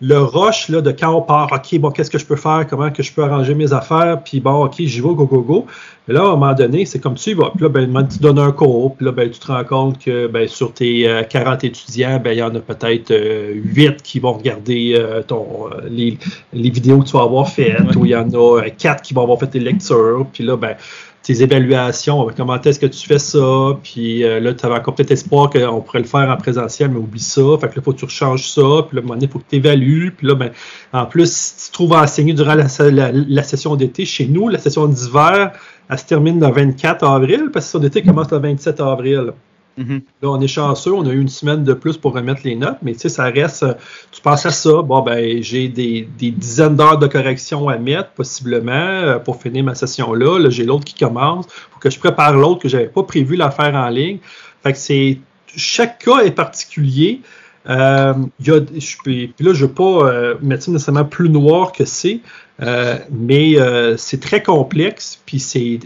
le 0.00 0.18
rush 0.18 0.68
là, 0.68 0.80
de 0.80 0.90
quand 0.90 1.14
on 1.14 1.22
part, 1.22 1.50
OK, 1.52 1.78
bon, 1.78 1.90
qu'est-ce 1.90 2.10
que 2.10 2.18
je 2.18 2.26
peux 2.26 2.36
faire, 2.36 2.66
comment 2.68 2.90
que 2.90 3.02
je 3.02 3.12
peux 3.12 3.22
arranger 3.22 3.54
mes 3.54 3.72
affaires, 3.72 4.22
puis 4.24 4.40
bon, 4.40 4.64
OK, 4.64 4.74
j'y 4.78 5.00
vais, 5.00 5.14
go, 5.14 5.26
go, 5.26 5.40
go. 5.40 5.66
Mais 6.06 6.14
là, 6.14 6.20
à 6.20 6.24
un 6.24 6.30
moment 6.30 6.52
donné, 6.52 6.84
c'est 6.84 6.98
comme 6.98 7.14
tu 7.14 7.34
vas. 7.34 7.50
Puis 7.50 7.62
là, 7.62 7.68
ben, 7.70 8.06
tu 8.06 8.18
donnes 8.18 8.38
un 8.38 8.52
cours, 8.52 8.94
puis 8.94 9.06
là, 9.06 9.12
ben, 9.12 9.30
tu 9.30 9.38
te 9.38 9.46
rends 9.46 9.64
compte 9.64 9.98
que 9.98 10.26
ben, 10.26 10.46
sur 10.48 10.72
tes 10.72 11.24
40 11.30 11.64
euh, 11.64 11.66
étudiants, 11.66 12.20
ben, 12.22 12.32
il 12.32 12.38
y 12.38 12.42
en 12.42 12.54
a 12.54 12.60
peut-être 12.60 13.10
euh, 13.10 13.54
8 13.54 14.02
qui 14.02 14.20
vont 14.20 14.34
regarder 14.34 14.94
euh, 14.98 15.22
ton, 15.22 15.46
euh, 15.72 15.88
les, 15.88 16.18
les, 16.52 16.70
vidéos 16.70 16.98
que 17.00 17.06
tu 17.06 17.16
vas 17.16 17.22
avoir 17.22 17.48
faites, 17.48 17.96
ou 17.96 18.04
il 18.04 18.10
y 18.10 18.16
en 18.16 18.28
a 18.30 18.68
4 18.68 19.02
qui 19.02 19.14
vont 19.14 19.22
avoir 19.22 19.38
fait 19.38 19.46
tes 19.46 19.60
lectures, 19.60 20.26
puis 20.32 20.44
là, 20.44 20.56
ben, 20.56 20.76
tes 21.24 21.42
évaluations, 21.42 22.28
comment 22.36 22.60
est-ce 22.60 22.78
que 22.78 22.86
tu 22.86 23.06
fais 23.06 23.18
ça, 23.18 23.78
puis 23.82 24.22
euh, 24.22 24.40
là, 24.40 24.52
tu 24.52 24.64
avais 24.66 24.74
encore 24.74 24.94
peut-être 24.94 25.10
espoir 25.10 25.48
qu'on 25.48 25.80
pourrait 25.80 26.00
le 26.00 26.04
faire 26.04 26.28
en 26.28 26.36
présentiel, 26.36 26.90
mais 26.90 26.98
oublie 26.98 27.18
ça, 27.18 27.40
fait 27.58 27.68
que 27.70 27.76
là, 27.76 27.82
faut 27.82 27.92
que 27.94 27.98
tu 27.98 28.04
rechanges 28.04 28.46
ça, 28.46 28.60
puis 28.86 28.96
là, 28.96 28.98
à 28.98 28.98
un 28.98 29.02
moment 29.02 29.14
donné, 29.14 29.24
il 29.24 29.30
faut 29.30 29.38
que 29.38 29.48
tu 29.48 29.56
évalues, 29.56 30.14
puis 30.16 30.26
là, 30.26 30.34
ben, 30.34 30.50
en 30.92 31.06
plus, 31.06 31.32
si 31.32 31.66
tu 31.66 31.72
trouves 31.72 31.94
à 31.94 32.02
enseigner 32.02 32.34
durant 32.34 32.54
la, 32.54 32.66
la, 33.12 33.42
session 33.42 33.74
d'été, 33.74 34.04
chez 34.04 34.26
nous, 34.26 34.50
la 34.50 34.58
session 34.58 34.86
d'hiver, 34.86 35.52
elle 35.88 35.98
se 35.98 36.04
termine 36.04 36.38
le 36.38 36.52
24 36.52 37.04
avril, 37.04 37.50
parce 37.50 37.52
que 37.52 37.56
la 37.56 37.60
session 37.62 37.78
d'été 37.78 38.02
commence 38.02 38.30
le 38.30 38.38
27 38.38 38.80
avril. 38.80 39.32
Mm-hmm. 39.78 40.02
Là, 40.22 40.28
on 40.28 40.40
est 40.40 40.48
chanceux, 40.48 40.92
on 40.92 41.04
a 41.06 41.10
eu 41.10 41.20
une 41.20 41.28
semaine 41.28 41.64
de 41.64 41.72
plus 41.72 41.96
pour 41.96 42.14
remettre 42.14 42.42
les 42.44 42.54
notes, 42.54 42.78
mais 42.82 42.92
tu 42.92 43.00
sais, 43.00 43.08
ça 43.08 43.24
reste, 43.24 43.66
tu 44.12 44.20
penses 44.20 44.46
à 44.46 44.50
ça, 44.50 44.82
bon, 44.82 45.02
ben, 45.02 45.42
j'ai 45.42 45.68
des, 45.68 46.08
dizaines 46.18 46.76
d'heures 46.76 46.98
de 46.98 47.06
correction 47.06 47.68
à 47.68 47.76
mettre, 47.78 48.10
possiblement, 48.10 48.72
euh, 48.72 49.18
pour 49.18 49.40
finir 49.42 49.64
ma 49.64 49.74
session-là. 49.74 50.38
Là, 50.38 50.50
j'ai 50.50 50.64
l'autre 50.64 50.84
qui 50.84 50.94
commence, 50.94 51.46
pour 51.70 51.80
que 51.80 51.90
je 51.90 51.98
prépare 51.98 52.34
l'autre 52.34 52.60
que 52.62 52.68
j'avais 52.68 52.88
pas 52.88 53.02
prévu 53.02 53.36
la 53.36 53.50
faire 53.50 53.74
en 53.74 53.88
ligne. 53.88 54.18
Fait 54.62 54.72
que 54.72 54.78
c'est, 54.78 55.18
chaque 55.56 56.04
cas 56.04 56.20
est 56.20 56.32
particulier. 56.32 57.20
Euh, 57.68 58.14
y 58.40 58.50
a, 58.50 58.60
je, 58.78 58.96
puis 59.02 59.32
là, 59.40 59.54
je 59.54 59.64
ne 59.64 59.68
veux 59.68 59.74
pas 59.74 60.08
euh, 60.08 60.34
mettre 60.42 60.70
nécessairement 60.70 61.04
plus 61.04 61.30
noir 61.30 61.72
que 61.72 61.84
c'est, 61.84 62.20
euh, 62.62 62.98
mais 63.10 63.58
euh, 63.58 63.96
c'est 63.96 64.20
très 64.20 64.42
complexe, 64.42 65.20
puis 65.26 65.40
c'est 65.40 65.80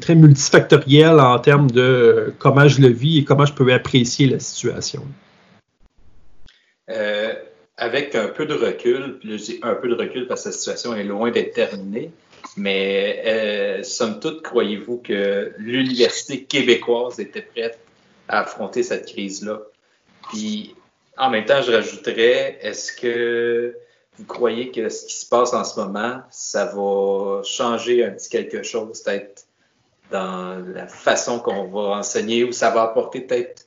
très 0.00 0.14
multifactoriel 0.14 1.20
en 1.20 1.38
termes 1.38 1.70
de 1.70 2.34
comment 2.38 2.68
je 2.68 2.80
le 2.80 2.88
vis 2.88 3.18
et 3.18 3.24
comment 3.24 3.46
je 3.46 3.52
peux 3.52 3.72
apprécier 3.72 4.26
la 4.28 4.40
situation. 4.40 5.04
avec 7.76 8.16
un 8.16 8.28
peu 8.28 8.44
de 8.44 8.54
recul, 8.54 9.18
puis 9.20 9.38
je 9.38 9.44
dis 9.44 9.60
un 9.62 9.74
peu 9.74 9.88
de 9.88 9.94
recul 9.94 10.26
parce 10.26 10.42
que 10.42 10.48
la 10.48 10.52
situation 10.52 10.94
est 10.96 11.04
loin 11.04 11.30
d'être 11.30 11.54
terminée, 11.54 12.10
mais 12.56 13.22
euh, 13.26 13.82
somme 13.82 14.20
toute, 14.20 14.42
croyez-vous 14.42 14.98
que 14.98 15.52
l'université 15.58 16.44
québécoise 16.44 17.20
était 17.20 17.42
prête 17.42 17.78
à 18.28 18.40
affronter 18.40 18.82
cette 18.82 19.06
crise-là? 19.06 19.60
Puis, 20.30 20.74
en 21.16 21.30
même 21.30 21.44
temps, 21.44 21.62
je 21.62 21.72
rajouterais, 21.72 22.58
est-ce 22.60 22.92
que 22.92 23.74
vous 24.18 24.24
croyez 24.24 24.70
que 24.70 24.88
ce 24.88 25.06
qui 25.06 25.14
se 25.14 25.26
passe 25.26 25.52
en 25.54 25.64
ce 25.64 25.78
moment, 25.78 26.20
ça 26.30 26.66
va 26.66 27.42
changer 27.44 28.04
un 28.04 28.10
petit 28.10 28.28
quelque 28.28 28.62
chose, 28.62 29.02
peut-être 29.02 29.44
dans 30.10 30.58
la 30.74 30.86
façon 30.86 31.38
qu'on 31.38 31.68
va 31.68 31.98
enseigner, 31.98 32.44
ou 32.44 32.52
ça 32.52 32.70
va 32.70 32.82
apporter 32.82 33.20
peut-être 33.20 33.66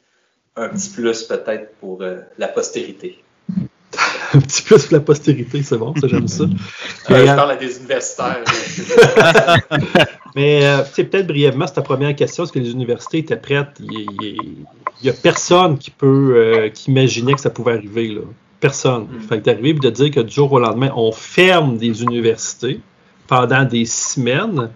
un 0.55 0.69
petit 0.69 0.89
plus, 0.89 1.23
peut-être, 1.23 1.75
pour 1.75 2.01
euh, 2.01 2.19
la 2.37 2.47
postérité? 2.47 3.23
un 4.33 4.39
petit 4.39 4.61
peu 4.63 4.77
sur 4.77 4.93
la 4.93 4.99
postérité, 4.99 5.63
c'est 5.63 5.77
bon, 5.77 5.93
ça 5.95 6.07
j'aime 6.07 6.27
ça. 6.27 6.45
je 7.09 7.25
parle 7.25 7.51
à 7.51 7.55
des 7.55 7.77
universitaires. 7.77 8.43
Mais 10.35 10.65
euh, 10.65 10.83
peut-être 10.95 11.27
brièvement, 11.27 11.67
c'est 11.67 11.73
ta 11.73 11.81
première 11.81 12.15
question, 12.15 12.43
est-ce 12.43 12.51
que 12.51 12.59
les 12.59 12.71
universités 12.71 13.19
étaient 13.19 13.37
prêtes? 13.37 13.79
Il 13.79 14.65
n'y 15.03 15.09
a 15.09 15.13
personne 15.13 15.77
qui 15.77 15.91
peut 15.91 16.33
euh, 16.35 16.69
qui 16.69 16.91
imaginait 16.91 17.33
que 17.33 17.41
ça 17.41 17.49
pouvait 17.49 17.73
arriver. 17.73 18.07
Là. 18.09 18.21
Personne. 18.61 19.03
Mm. 19.03 19.19
Fait 19.27 19.39
que 19.39 19.43
d'arriver 19.43 19.69
et 19.71 19.73
de 19.73 19.89
dire 19.89 20.11
que 20.11 20.21
du 20.21 20.33
jour 20.33 20.51
au 20.53 20.59
lendemain, 20.59 20.91
on 20.95 21.11
ferme 21.11 21.77
des 21.77 22.01
universités 22.01 22.79
pendant 23.27 23.65
des 23.65 23.85
semaines, 23.85 24.69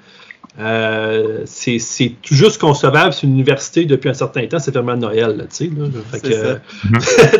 euh, 0.57 1.41
c'est 1.45 2.15
juste 2.23 2.59
concevable 2.59 3.13
si 3.13 3.25
une 3.25 3.33
université, 3.33 3.85
depuis 3.85 4.09
un 4.09 4.13
certain 4.13 4.47
temps, 4.47 4.59
c'est 4.59 4.71
fermé 4.71 4.93
à 4.93 4.95
Noël. 4.95 5.47
Tu 5.49 5.65
sais, 5.65 5.71
euh, 6.25 6.57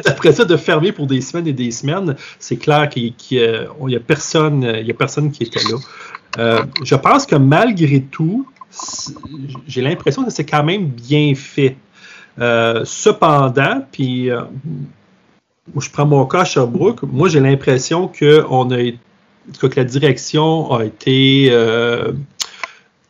D'après 0.04 0.32
ça, 0.34 0.44
de 0.44 0.58
fermer 0.58 0.92
pour 0.92 1.08
des 1.08 1.22
semaines 1.22 1.48
et 1.48 1.54
des 1.54 1.72
semaines, 1.72 2.16
c'est 2.40 2.58
clair 2.58 2.90
qu'il 2.90 3.14
n'y 3.32 3.96
a, 3.96 4.00
personne, 4.06 4.64
il 4.64 4.86
y 4.86 4.92
a 4.92 4.94
personne 4.94 5.32
qui 5.32 5.44
était 5.44 5.64
là. 5.64 5.78
Euh, 6.38 6.64
je 6.84 6.96
pense 6.96 7.26
que 7.26 7.36
malgré 7.36 8.02
tout, 8.02 8.46
j'ai 9.68 9.82
l'impression 9.82 10.26
que 10.26 10.32
c'est 10.32 10.46
quand 10.46 10.64
même 10.64 10.88
bien 10.88 11.34
fait. 11.34 11.78
cependant, 12.38 13.86
puis 13.90 14.30
je 15.80 15.90
prends 15.90 16.06
mon 16.06 16.26
cas 16.26 16.42
à 16.42 16.46
Sherbrooke, 16.46 17.04
moi 17.04 17.28
j'ai 17.28 17.40
l'impression 17.40 18.08
que 18.08 18.46
on 18.50 18.72
a 18.72 18.92
que 19.60 19.68
la 19.76 19.84
direction 19.84 20.72
a 20.72 20.86
été 20.86 21.52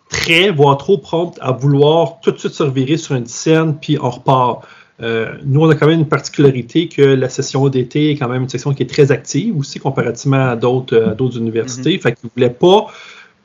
très, 0.10 0.50
voire 0.50 0.78
trop 0.78 0.98
prompte 0.98 1.38
à 1.42 1.52
vouloir 1.52 2.20
tout 2.22 2.32
de 2.32 2.38
suite 2.38 2.54
se 2.54 2.64
revirer 2.64 2.98
sur 2.98 3.16
une 3.16 3.26
scène, 3.26 3.78
puis 3.80 3.98
on 4.02 4.10
repart. 4.10 4.66
Euh, 5.02 5.34
nous, 5.46 5.62
on 5.62 5.70
a 5.70 5.76
quand 5.76 5.88
même 5.88 6.00
une 6.00 6.08
particularité 6.08 6.88
que 6.88 7.02
la 7.02 7.28
session 7.28 7.68
d'été 7.68 8.12
est 8.12 8.16
quand 8.16 8.30
même 8.30 8.44
une 8.44 8.50
session 8.50 8.74
qui 8.74 8.84
est 8.84 8.90
très 8.90 9.12
active 9.12 9.58
aussi 9.58 9.78
comparativement 9.80 10.50
à 10.50 10.56
d'autres 10.56 10.96
euh, 10.96 11.38
universités. 11.38 11.98
Mm-hmm. 11.98 12.02
Fait 12.02 12.14
qu'ils 12.14 12.30
ne 12.30 12.30
voulaient 12.34 12.54
pas 12.54 12.88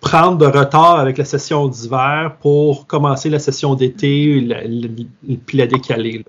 prendre 0.00 0.38
de 0.38 0.46
retard 0.46 1.00
avec 1.00 1.18
la 1.18 1.24
session 1.24 1.66
d'hiver 1.66 2.36
pour 2.40 2.86
commencer 2.86 3.28
la 3.28 3.40
session 3.40 3.74
d'été 3.74 4.48
puis 5.44 5.58
la 5.58 5.66
décaler. 5.66 6.24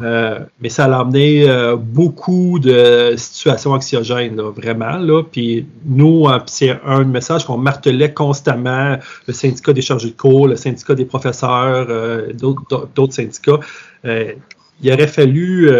Euh, 0.00 0.40
mais 0.60 0.70
ça 0.70 0.86
a 0.86 1.00
amené 1.00 1.48
euh, 1.48 1.76
beaucoup 1.76 2.58
de 2.58 3.14
situations 3.16 3.72
anxiogènes, 3.72 4.40
vraiment. 4.40 4.98
Puis 5.30 5.66
nous, 5.84 6.26
euh, 6.26 6.40
c'est 6.46 6.76
un 6.84 7.04
message 7.04 7.44
qu'on 7.44 7.58
martelait 7.58 8.12
constamment, 8.12 8.96
le 9.26 9.32
syndicat 9.32 9.72
des 9.72 9.82
chargés 9.82 10.10
de 10.10 10.16
cours, 10.16 10.48
le 10.48 10.56
syndicat 10.56 10.94
des 10.94 11.04
professeurs, 11.04 11.86
d'autres 12.34 13.14
syndicats. 13.14 13.60
il 14.04 14.92
aurait 14.92 15.06
fallu 15.06 15.70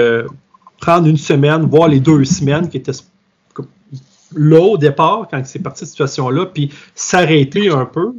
prendre 0.81 1.09
une 1.09 1.17
semaine, 1.17 1.63
voire 1.63 1.89
les 1.89 2.01
deux 2.01 2.25
semaines 2.25 2.69
qui 2.69 2.77
étaient 2.77 2.93
là 4.37 4.61
au 4.61 4.77
départ, 4.77 5.29
quand 5.31 5.41
c'est 5.45 5.61
parti 5.61 5.81
cette 5.81 5.91
situation-là, 5.91 6.47
puis 6.47 6.71
s'arrêter 6.95 7.69
un 7.69 7.85
peu, 7.85 8.13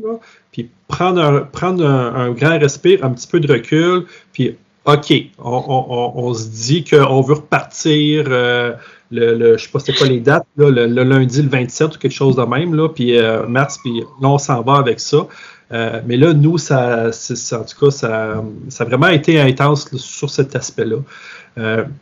puis 0.52 0.70
prendre, 0.88 1.22
un, 1.22 1.42
prendre 1.42 1.86
un, 1.86 2.32
grand 2.32 2.58
respire, 2.58 3.04
un 3.04 3.12
petit 3.12 3.28
peu 3.28 3.40
de 3.40 3.52
recul, 3.52 4.06
puis 4.32 4.56
OK, 4.86 5.14
on, 5.40 6.34
se 6.36 6.48
dit 6.48 6.84
qu'on 6.84 7.22
veut 7.22 7.34
repartir 7.36 8.26
euh, 8.28 8.74
le, 9.10 9.36
le, 9.36 9.58
je 9.58 9.64
sais 9.64 9.70
pas 9.72 9.80
c'était 9.80 9.98
quoi 9.98 10.08
les 10.08 10.20
dates, 10.20 10.46
le, 10.58 10.86
lundi 10.86 11.42
le 11.42 11.50
27 11.50 11.96
ou 11.96 12.00
quelque 12.00 12.12
chose 12.12 12.36
de 12.36 12.44
même, 12.44 12.76
là, 12.76 12.90
puis 12.90 13.18
euh, 13.18 13.48
mars, 13.48 13.80
puis 13.84 14.02
là, 14.22 14.30
on 14.30 14.38
s'en 14.38 14.62
va 14.62 14.76
avec 14.76 15.00
ça. 15.00 15.26
Euh, 15.72 16.02
mais 16.06 16.18
là, 16.18 16.34
nous, 16.34 16.60
ça, 16.60 17.08
en 17.08 17.64
tout 17.64 17.86
cas, 17.86 17.92
ça, 17.92 18.44
ça, 18.70 18.84
a 18.84 18.88
vraiment 18.88 19.08
été 19.08 19.42
intense 19.42 19.90
sur 19.98 20.30
cet 20.30 20.56
aspect-là. 20.56 20.98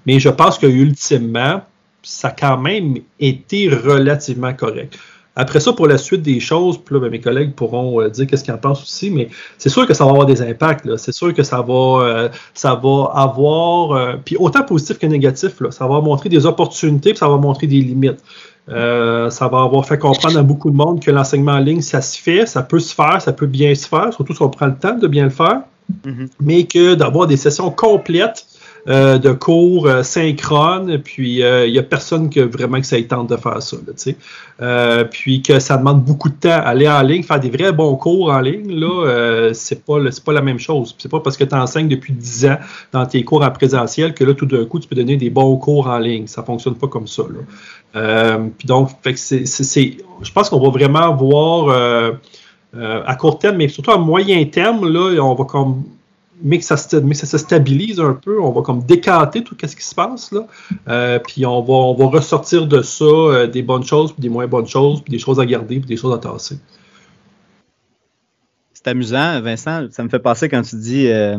mais 0.06 0.20
je 0.20 0.30
pense 0.30 0.58
que 0.58 0.68
ultimement, 0.68 1.62
ça 2.02 2.28
a 2.28 2.32
quand 2.32 2.58
même 2.58 2.98
été 3.18 3.70
relativement 3.70 4.54
correct. 4.54 5.00
Après 5.36 5.60
ça, 5.60 5.74
pour 5.74 5.88
la 5.88 5.98
suite 5.98 6.22
des 6.22 6.40
choses, 6.40 6.78
puis 6.78 6.94
là, 6.94 7.02
ben, 7.02 7.10
mes 7.10 7.20
collègues 7.20 7.54
pourront 7.54 8.00
euh, 8.00 8.10
dire 8.10 8.28
qu'est-ce 8.28 8.44
qu'ils 8.44 8.54
en 8.54 8.60
pensent 8.60 8.84
aussi, 8.84 9.10
mais 9.10 9.30
c'est 9.58 9.70
sûr 9.70 9.88
que 9.88 9.94
ça 9.96 10.06
va 10.06 10.12
avoir 10.12 10.28
des 10.28 10.44
impacts. 10.44 10.96
C'est 10.98 11.12
sûr 11.12 11.34
que 11.34 11.42
ça 11.42 11.62
va, 11.62 11.74
euh, 11.74 12.30
ça 12.54 12.76
va 12.76 13.12
avoir, 13.16 13.94
euh, 13.94 14.14
puis 14.24 14.38
autant 14.38 14.64
positif 14.64 15.00
que 15.00 15.08
négatif, 15.08 15.60
là, 15.60 15.72
ça 15.72 15.88
va 15.88 16.02
montrer 16.02 16.30
des 16.30 16.46
opportunités, 16.46 17.12
puis 17.12 17.18
ça 17.18 17.28
va 17.28 17.38
montrer 17.38 17.66
des 17.66 17.80
limites. 17.80 18.24
ça 18.68 19.48
va 19.48 19.64
avoir 19.64 19.86
fait 19.88 19.98
comprendre 19.98 20.38
à 20.38 20.44
beaucoup 20.44 20.70
de 20.70 20.76
monde 20.76 21.04
que 21.04 21.10
l'enseignement 21.10 21.54
en 21.54 21.60
ligne, 21.60 21.82
ça 21.82 22.02
se 22.02 22.22
fait, 22.22 22.46
ça 22.46 22.62
peut 22.62 22.80
se 22.80 22.94
faire, 22.94 23.20
ça 23.20 23.34
peut 23.34 23.48
bien 23.48 23.74
se 23.74 23.88
faire, 23.88 24.14
surtout 24.14 24.36
si 24.36 24.42
on 24.44 24.50
prend 24.50 24.68
le 24.68 24.76
temps 24.76 24.96
de 24.96 25.08
bien 25.08 25.24
le 25.24 25.32
faire, 25.32 25.62
mm-hmm. 26.06 26.28
mais 26.42 26.66
que 26.66 26.94
d'avoir 26.94 27.26
des 27.26 27.38
sessions 27.38 27.72
complètes 27.72 28.46
euh, 28.90 29.18
de 29.18 29.32
cours 29.32 29.88
euh, 29.88 30.04
synchrones, 30.04 30.98
puis 30.98 31.36
il 31.36 31.44
euh, 31.44 31.72
n'y 31.72 31.80
a 31.80 31.84
personne 31.84 32.30
qui 32.30 32.42
vraiment 32.42 32.82
que 32.82 32.86
ça 32.86 33.02
tente 33.04 33.30
de 33.30 33.38
faire 33.38 33.62
ça. 33.62 33.78
Là, 33.88 35.06
puis 35.06 35.42
que 35.42 35.60
ça 35.60 35.78
demande 35.78 36.04
beaucoup 36.04 36.28
de 36.28 36.36
temps. 36.36 36.50
Aller 36.66 36.90
en 36.90 37.02
ligne, 37.02 37.24
faire 37.24 37.40
des 37.40 37.50
vrais 37.50 37.72
bons 37.72 37.96
cours 37.96 38.30
en 38.30 38.42
ligne, 38.42 38.78
là, 38.78 39.52
c'est 39.54 39.86
pas, 39.86 40.00
pas 40.26 40.34
la 40.34 40.42
même 40.42 40.60
chose. 40.60 40.96
C'est 40.98 41.10
pas 41.10 41.22
parce 41.22 41.38
que 41.38 41.46
tu 41.46 41.56
enseignes 41.56 41.88
depuis 41.88 42.12
10 42.12 42.46
ans 42.48 42.58
dans 42.92 43.06
tes 43.06 43.24
cours 43.24 43.44
en 43.44 43.52
présentiel 43.52 44.14
que 44.14 44.26
là, 44.26 44.34
tout 44.34 44.46
d'un 44.46 44.66
coup, 44.66 44.80
tu 44.80 44.90
peux 44.90 44.98
donner 44.98 45.16
des 45.16 45.30
bons 45.30 45.56
cours 45.56 45.88
en 45.88 45.98
ligne. 45.98 46.28
Ça 46.28 46.44
fonctionne 46.44 46.76
pas 46.76 46.88
comme 46.88 47.08
ça. 47.08 47.24
puis 47.94 48.68
donc, 48.68 48.90
c'est, 49.16 49.46
je 49.46 50.32
pense 50.34 50.50
qu'on 50.50 50.60
va 50.60 50.70
vraiment 50.70 51.16
voir 51.16 52.18
à 52.74 53.16
court 53.16 53.40
terme, 53.40 53.56
mais 53.56 53.70
surtout 53.70 53.92
à 53.92 53.98
moyen 53.98 54.44
terme, 54.44 54.92
là, 54.92 55.22
on 55.24 55.36
va 55.36 55.46
comme 55.46 55.84
mais 56.44 56.60
que, 56.60 56.66
ça, 56.66 56.76
se 56.76 57.38
stabilise 57.38 58.00
un 58.02 58.14
peu, 58.14 58.42
on 58.42 58.52
va 58.52 58.62
comme 58.62 58.84
décanter 58.84 59.44
tout 59.44 59.56
ce 59.60 59.76
qui 59.76 59.84
se 59.84 59.96
passe 59.96 60.32
là, 60.32 60.46
euh, 60.90 61.18
puis 61.20 61.46
on 61.46 61.62
va, 61.62 61.74
on 61.74 61.96
va 61.96 62.06
ressortir 62.18 62.68
de 62.68 62.82
ça 62.82 63.06
euh, 63.06 63.48
des 63.48 63.64
bonnes 63.64 63.86
choses, 63.86 64.12
puis 64.12 64.22
des 64.22 64.30
moins 64.30 64.46
bonnes 64.46 64.68
choses, 64.68 65.02
puis 65.02 65.12
des 65.12 65.20
choses 65.20 65.40
à 65.40 65.46
garder, 65.46 65.80
puis 65.80 65.88
des 65.88 65.98
choses 65.98 66.14
à 66.14 66.18
tasser. 66.18 66.58
C'est 68.74 68.90
amusant, 68.90 69.42
Vincent, 69.42 69.88
ça 69.92 70.04
me 70.04 70.10
fait 70.10 70.20
passer 70.20 70.50
quand 70.50 70.62
tu 70.62 70.76
dis 70.76 71.08
euh, 71.08 71.38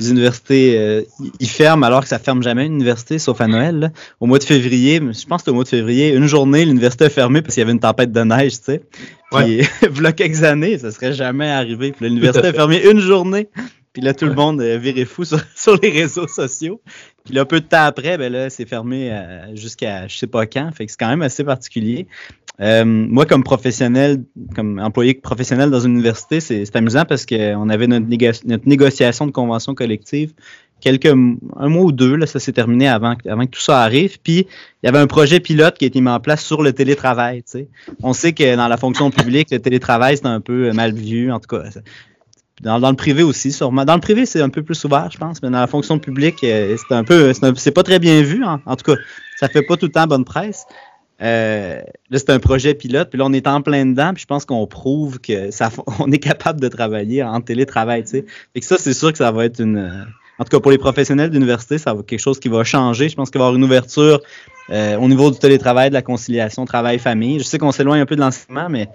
les 0.00 0.10
universités, 0.10 1.06
ils 1.38 1.48
ferment 1.48 1.86
alors 1.86 2.02
que 2.02 2.08
ça 2.08 2.18
ferme 2.18 2.42
jamais 2.42 2.66
une 2.66 2.74
université, 2.74 3.20
sauf 3.20 3.40
à 3.40 3.46
Noël. 3.46 3.92
Au 4.18 4.26
mois 4.26 4.40
de 4.40 4.44
février, 4.44 5.00
je 5.00 5.26
pense 5.26 5.44
que 5.44 5.52
au 5.52 5.54
mois 5.54 5.62
de 5.62 5.68
février, 5.68 6.12
une 6.12 6.26
journée, 6.26 6.64
l'université 6.64 7.04
a 7.04 7.10
fermé 7.10 7.42
parce 7.42 7.54
qu'il 7.54 7.60
y 7.60 7.62
avait 7.62 7.70
une 7.70 7.78
tempête 7.78 8.10
de 8.10 8.20
neige, 8.24 8.54
tu 8.54 8.64
sais. 8.64 8.82
Puis, 9.30 9.60
y 10.02 10.06
a 10.06 10.12
quelques 10.12 10.42
années, 10.42 10.78
ça 10.78 10.90
serait 10.90 11.12
jamais 11.12 11.48
arrivé. 11.48 11.92
Puis 11.92 12.08
l'université 12.08 12.48
a 12.48 12.52
fermé 12.52 12.84
une 12.90 12.98
journée 12.98 13.48
puis 13.94 14.02
là, 14.02 14.12
tout 14.12 14.26
le 14.26 14.34
monde 14.34 14.60
euh, 14.60 14.76
virait 14.76 15.04
fou 15.04 15.24
sur, 15.54 15.78
les 15.80 15.88
réseaux 15.88 16.26
sociaux. 16.26 16.80
Puis 17.24 17.32
là, 17.32 17.44
peu 17.44 17.60
de 17.60 17.64
temps 17.64 17.84
après, 17.84 18.18
ben 18.18 18.30
là, 18.30 18.50
c'est 18.50 18.66
fermé 18.66 19.10
euh, 19.10 19.54
jusqu'à 19.54 20.08
je 20.08 20.16
sais 20.18 20.26
pas 20.26 20.46
quand. 20.46 20.70
Fait 20.74 20.84
que 20.84 20.90
c'est 20.90 20.98
quand 20.98 21.08
même 21.08 21.22
assez 21.22 21.44
particulier. 21.44 22.08
Euh, 22.60 22.84
moi, 22.84 23.24
comme 23.24 23.44
professionnel, 23.44 24.24
comme 24.54 24.80
employé 24.80 25.14
professionnel 25.14 25.70
dans 25.70 25.80
une 25.80 25.92
université, 25.92 26.40
c'est 26.40 26.76
amusant 26.76 27.04
parce 27.04 27.24
qu'on 27.24 27.68
avait 27.68 27.86
notre, 27.86 28.06
notre, 28.46 28.68
négociation 28.68 29.26
de 29.26 29.32
convention 29.32 29.74
collective 29.74 30.34
quelques 30.80 31.06
un 31.06 31.68
mois 31.68 31.84
ou 31.84 31.92
deux, 31.92 32.14
là, 32.14 32.26
ça 32.26 32.38
s'est 32.38 32.52
terminé 32.52 32.88
avant, 32.88 33.14
avant 33.26 33.46
que 33.46 33.50
tout 33.50 33.60
ça 33.60 33.80
arrive. 33.80 34.18
Puis 34.20 34.46
il 34.82 34.86
y 34.86 34.88
avait 34.88 34.98
un 34.98 35.06
projet 35.06 35.40
pilote 35.40 35.78
qui 35.78 35.86
a 35.86 35.88
été 35.88 36.00
mis 36.00 36.10
en 36.10 36.20
place 36.20 36.44
sur 36.44 36.62
le 36.62 36.72
télétravail. 36.72 37.42
Tu 37.42 37.50
sais. 37.52 37.68
On 38.02 38.12
sait 38.12 38.32
que 38.32 38.54
dans 38.54 38.68
la 38.68 38.76
fonction 38.76 39.10
publique, 39.10 39.50
le 39.50 39.60
télétravail, 39.60 40.18
c'est 40.18 40.26
un 40.26 40.40
peu 40.40 40.72
mal 40.72 40.92
vu. 40.92 41.32
En 41.32 41.40
tout 41.40 41.48
cas, 41.48 41.62
dans, 42.62 42.78
le 42.78 42.96
privé 42.96 43.22
aussi, 43.22 43.52
sûrement. 43.52 43.84
Dans 43.84 43.94
le 43.94 44.00
privé, 44.00 44.26
c'est 44.26 44.40
un 44.40 44.48
peu 44.48 44.62
plus 44.62 44.82
ouvert, 44.84 45.10
je 45.10 45.18
pense, 45.18 45.42
mais 45.42 45.50
dans 45.50 45.60
la 45.60 45.66
fonction 45.66 45.98
publique, 45.98 46.42
euh, 46.44 46.76
c'est 46.76 46.94
un 46.94 47.04
peu, 47.04 47.32
c'est 47.56 47.72
pas 47.72 47.82
très 47.82 47.98
bien 47.98 48.22
vu. 48.22 48.44
En, 48.44 48.76
tout 48.76 48.92
cas, 48.92 49.00
ça 49.36 49.48
fait 49.48 49.62
pas 49.62 49.76
tout 49.76 49.86
le 49.86 49.92
temps 49.92 50.06
bonne 50.06 50.24
presse. 50.24 50.64
Euh, 51.20 51.80
là, 52.10 52.18
c'est 52.18 52.30
un 52.30 52.38
projet 52.38 52.74
pilote, 52.74 53.10
puis 53.10 53.18
là, 53.18 53.24
on 53.26 53.32
est 53.32 53.46
en 53.46 53.60
plein 53.60 53.86
dedans, 53.86 54.12
puis 54.14 54.22
je 54.22 54.26
pense 54.26 54.44
qu'on 54.44 54.66
prouve 54.66 55.20
que 55.20 55.50
ça, 55.50 55.70
on 55.98 56.10
est 56.12 56.18
capable 56.18 56.60
de 56.60 56.68
travailler 56.68 57.22
en 57.22 57.40
télétravail, 57.40 58.04
tu 58.04 58.10
sais. 58.10 58.24
Et 58.54 58.60
que 58.60 58.66
ça, 58.66 58.76
c'est 58.78 58.94
sûr 58.94 59.10
que 59.10 59.18
ça 59.18 59.32
va 59.32 59.46
être 59.46 59.60
une, 59.60 59.76
euh, 59.76 60.04
en 60.38 60.44
tout 60.44 60.50
cas, 60.50 60.60
pour 60.60 60.70
les 60.70 60.78
professionnels 60.78 61.30
d'université, 61.30 61.78
ça 61.78 61.92
va 61.92 62.00
être 62.00 62.06
quelque 62.06 62.20
chose 62.20 62.38
qui 62.38 62.48
va 62.48 62.62
changer. 62.62 63.08
Je 63.08 63.16
pense 63.16 63.30
qu'il 63.30 63.38
va 63.40 63.46
y 63.46 63.48
avoir 63.48 63.56
une 63.56 63.64
ouverture 63.64 64.20
au 64.70 65.08
niveau 65.08 65.30
du 65.30 65.38
télétravail, 65.38 65.90
de 65.90 65.94
la 65.94 66.00
conciliation 66.00 66.64
travail-famille. 66.64 67.38
Je 67.38 67.44
sais 67.44 67.58
qu'on 67.58 67.70
s'éloigne 67.70 68.00
un 68.00 68.06
peu 68.06 68.16
de 68.16 68.22
l'enseignement, 68.22 68.70
mais 68.70 68.88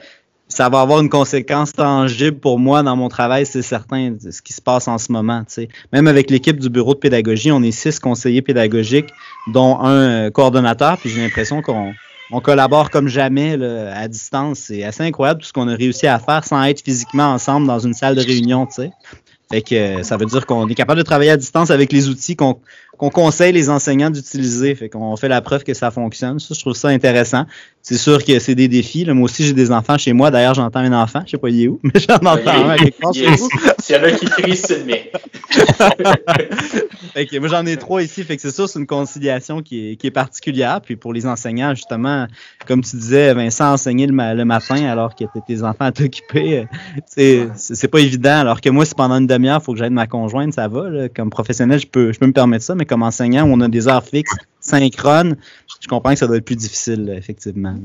ça 0.49 0.67
va 0.67 0.81
avoir 0.81 0.99
une 0.99 1.09
conséquence 1.09 1.73
tangible 1.73 2.39
pour 2.39 2.59
moi 2.59 2.81
dans 2.81 2.95
mon 2.95 3.07
travail, 3.07 3.45
c'est 3.45 3.61
certain, 3.61 4.15
ce 4.19 4.41
qui 4.41 4.51
se 4.51 4.61
passe 4.61 4.87
en 4.87 4.97
ce 4.97 5.11
moment. 5.11 5.43
sais. 5.47 5.69
Même 5.93 6.07
avec 6.07 6.29
l'équipe 6.31 6.59
du 6.59 6.69
bureau 6.69 6.95
de 6.95 6.99
pédagogie, 6.99 7.51
on 7.51 7.61
est 7.61 7.71
six 7.71 7.99
conseillers 7.99 8.41
pédagogiques, 8.41 9.09
dont 9.53 9.79
un 9.79 9.91
euh, 9.91 10.29
coordonnateur, 10.31 10.97
puis 10.97 11.09
j'ai 11.09 11.21
l'impression 11.21 11.61
qu'on 11.61 11.93
on 12.31 12.41
collabore 12.41 12.89
comme 12.89 13.07
jamais 13.07 13.57
là, 13.57 13.95
à 13.95 14.07
distance. 14.07 14.59
C'est 14.59 14.83
assez 14.83 15.03
incroyable 15.03 15.41
tout 15.41 15.47
ce 15.47 15.53
qu'on 15.53 15.67
a 15.67 15.75
réussi 15.75 16.07
à 16.07 16.19
faire 16.19 16.43
sans 16.43 16.63
être 16.63 16.81
physiquement 16.81 17.31
ensemble 17.31 17.67
dans 17.67 17.79
une 17.79 17.93
salle 17.93 18.15
de 18.15 18.21
réunion. 18.21 18.67
sais. 18.69 18.91
Fait 19.51 19.61
que 19.63 19.75
euh, 19.75 20.03
ça 20.03 20.17
veut 20.17 20.27
dire 20.27 20.45
qu'on 20.45 20.67
est 20.67 20.75
capable 20.75 20.99
de 20.99 21.03
travailler 21.03 21.31
à 21.31 21.37
distance 21.37 21.71
avec 21.71 21.91
les 21.91 22.07
outils 22.07 22.35
qu'on 22.35 22.59
conseille 22.99 23.53
les 23.53 23.69
enseignants 23.69 24.09
d'utiliser. 24.09 24.75
Fait 24.75 24.89
qu'on 24.89 25.15
fait 25.15 25.29
la 25.29 25.41
preuve 25.41 25.63
que 25.63 25.73
ça 25.73 25.89
fonctionne. 25.89 26.39
Ça, 26.39 26.53
je 26.53 26.59
trouve 26.59 26.75
ça 26.75 26.89
intéressant. 26.89 27.45
C'est 27.81 27.97
sûr 27.97 28.23
que 28.25 28.39
c'est 28.39 28.55
des 28.55 28.67
défis. 28.67 29.05
Là. 29.05 29.13
Moi 29.13 29.25
aussi, 29.25 29.45
j'ai 29.45 29.53
des 29.53 29.71
enfants 29.71 29.97
chez 29.97 30.11
moi. 30.11 30.31
D'ailleurs, 30.31 30.53
j'entends 30.53 30.79
un 30.79 30.91
enfant. 30.91 31.21
Je 31.25 31.31
sais 31.31 31.37
pas 31.37 31.49
il 31.49 31.63
est 31.63 31.67
où, 31.69 31.79
mais 31.83 31.93
j'en 31.95 32.15
entends 32.15 32.69
un 32.69 32.75
quelque 32.75 32.99
part 32.99 33.13
chez 33.13 33.27
vous. 33.27 33.49
S'il 33.79 33.95
y 33.95 33.99
en 33.99 34.03
a 34.03 34.11
qui 34.11 34.25
crie, 34.25 34.57
c'est 34.57 34.79
le 34.79 34.99
moi, 37.39 37.47
j'en 37.47 37.65
ai 37.65 37.77
trois 37.77 38.03
ici. 38.03 38.23
Fait 38.23 38.35
que 38.35 38.41
c'est 38.41 38.51
sûr, 38.51 38.67
c'est 38.67 38.79
une 38.79 38.87
conciliation 38.87 39.61
qui 39.61 39.91
est, 39.91 39.95
qui 39.95 40.07
est 40.07 40.11
particulière. 40.11 40.81
Puis 40.81 40.95
pour 40.95 41.13
les 41.13 41.25
enseignants, 41.25 41.73
justement, 41.73 42.27
comme 42.67 42.81
tu 42.81 42.97
disais, 42.97 43.33
Vincent, 43.33 43.73
enseigner 43.73 44.07
le, 44.07 44.13
le 44.35 44.45
matin 44.45 44.85
alors 44.85 45.15
que 45.15 45.23
tes 45.47 45.63
enfants 45.63 45.85
à 45.85 45.91
t'occuper, 45.91 46.67
euh, 47.17 47.47
c'est 47.55 47.87
pas 47.87 47.99
évident. 47.99 48.39
Alors 48.39 48.61
que 48.61 48.69
moi, 48.69 48.85
c'est 48.85 48.97
pendant 48.97 49.15
une 49.15 49.27
demi-heure, 49.27 49.59
il 49.61 49.63
faut 49.63 49.73
que 49.73 49.79
j'aide 49.79 49.93
ma 49.93 50.07
conjointe, 50.07 50.53
ça 50.53 50.67
va. 50.67 50.89
Là. 50.89 51.09
Comme 51.09 51.29
professionnel, 51.29 51.79
je 51.79 51.87
peux, 51.87 52.11
je 52.11 52.19
peux 52.19 52.27
me 52.27 52.33
permettre 52.33 52.65
ça, 52.65 52.75
mais 52.75 52.85
comme 52.89 53.03
enseignant, 53.03 53.45
où 53.45 53.53
on 53.53 53.61
a 53.61 53.67
des 53.67 53.87
heures 53.87 54.03
fixes, 54.03 54.35
synchrones, 54.59 55.37
je 55.81 55.87
comprends 55.87 56.11
que 56.11 56.19
ça 56.19 56.27
doit 56.27 56.37
être 56.37 56.45
plus 56.45 56.55
difficile, 56.55 57.13
effectivement. 57.15 57.75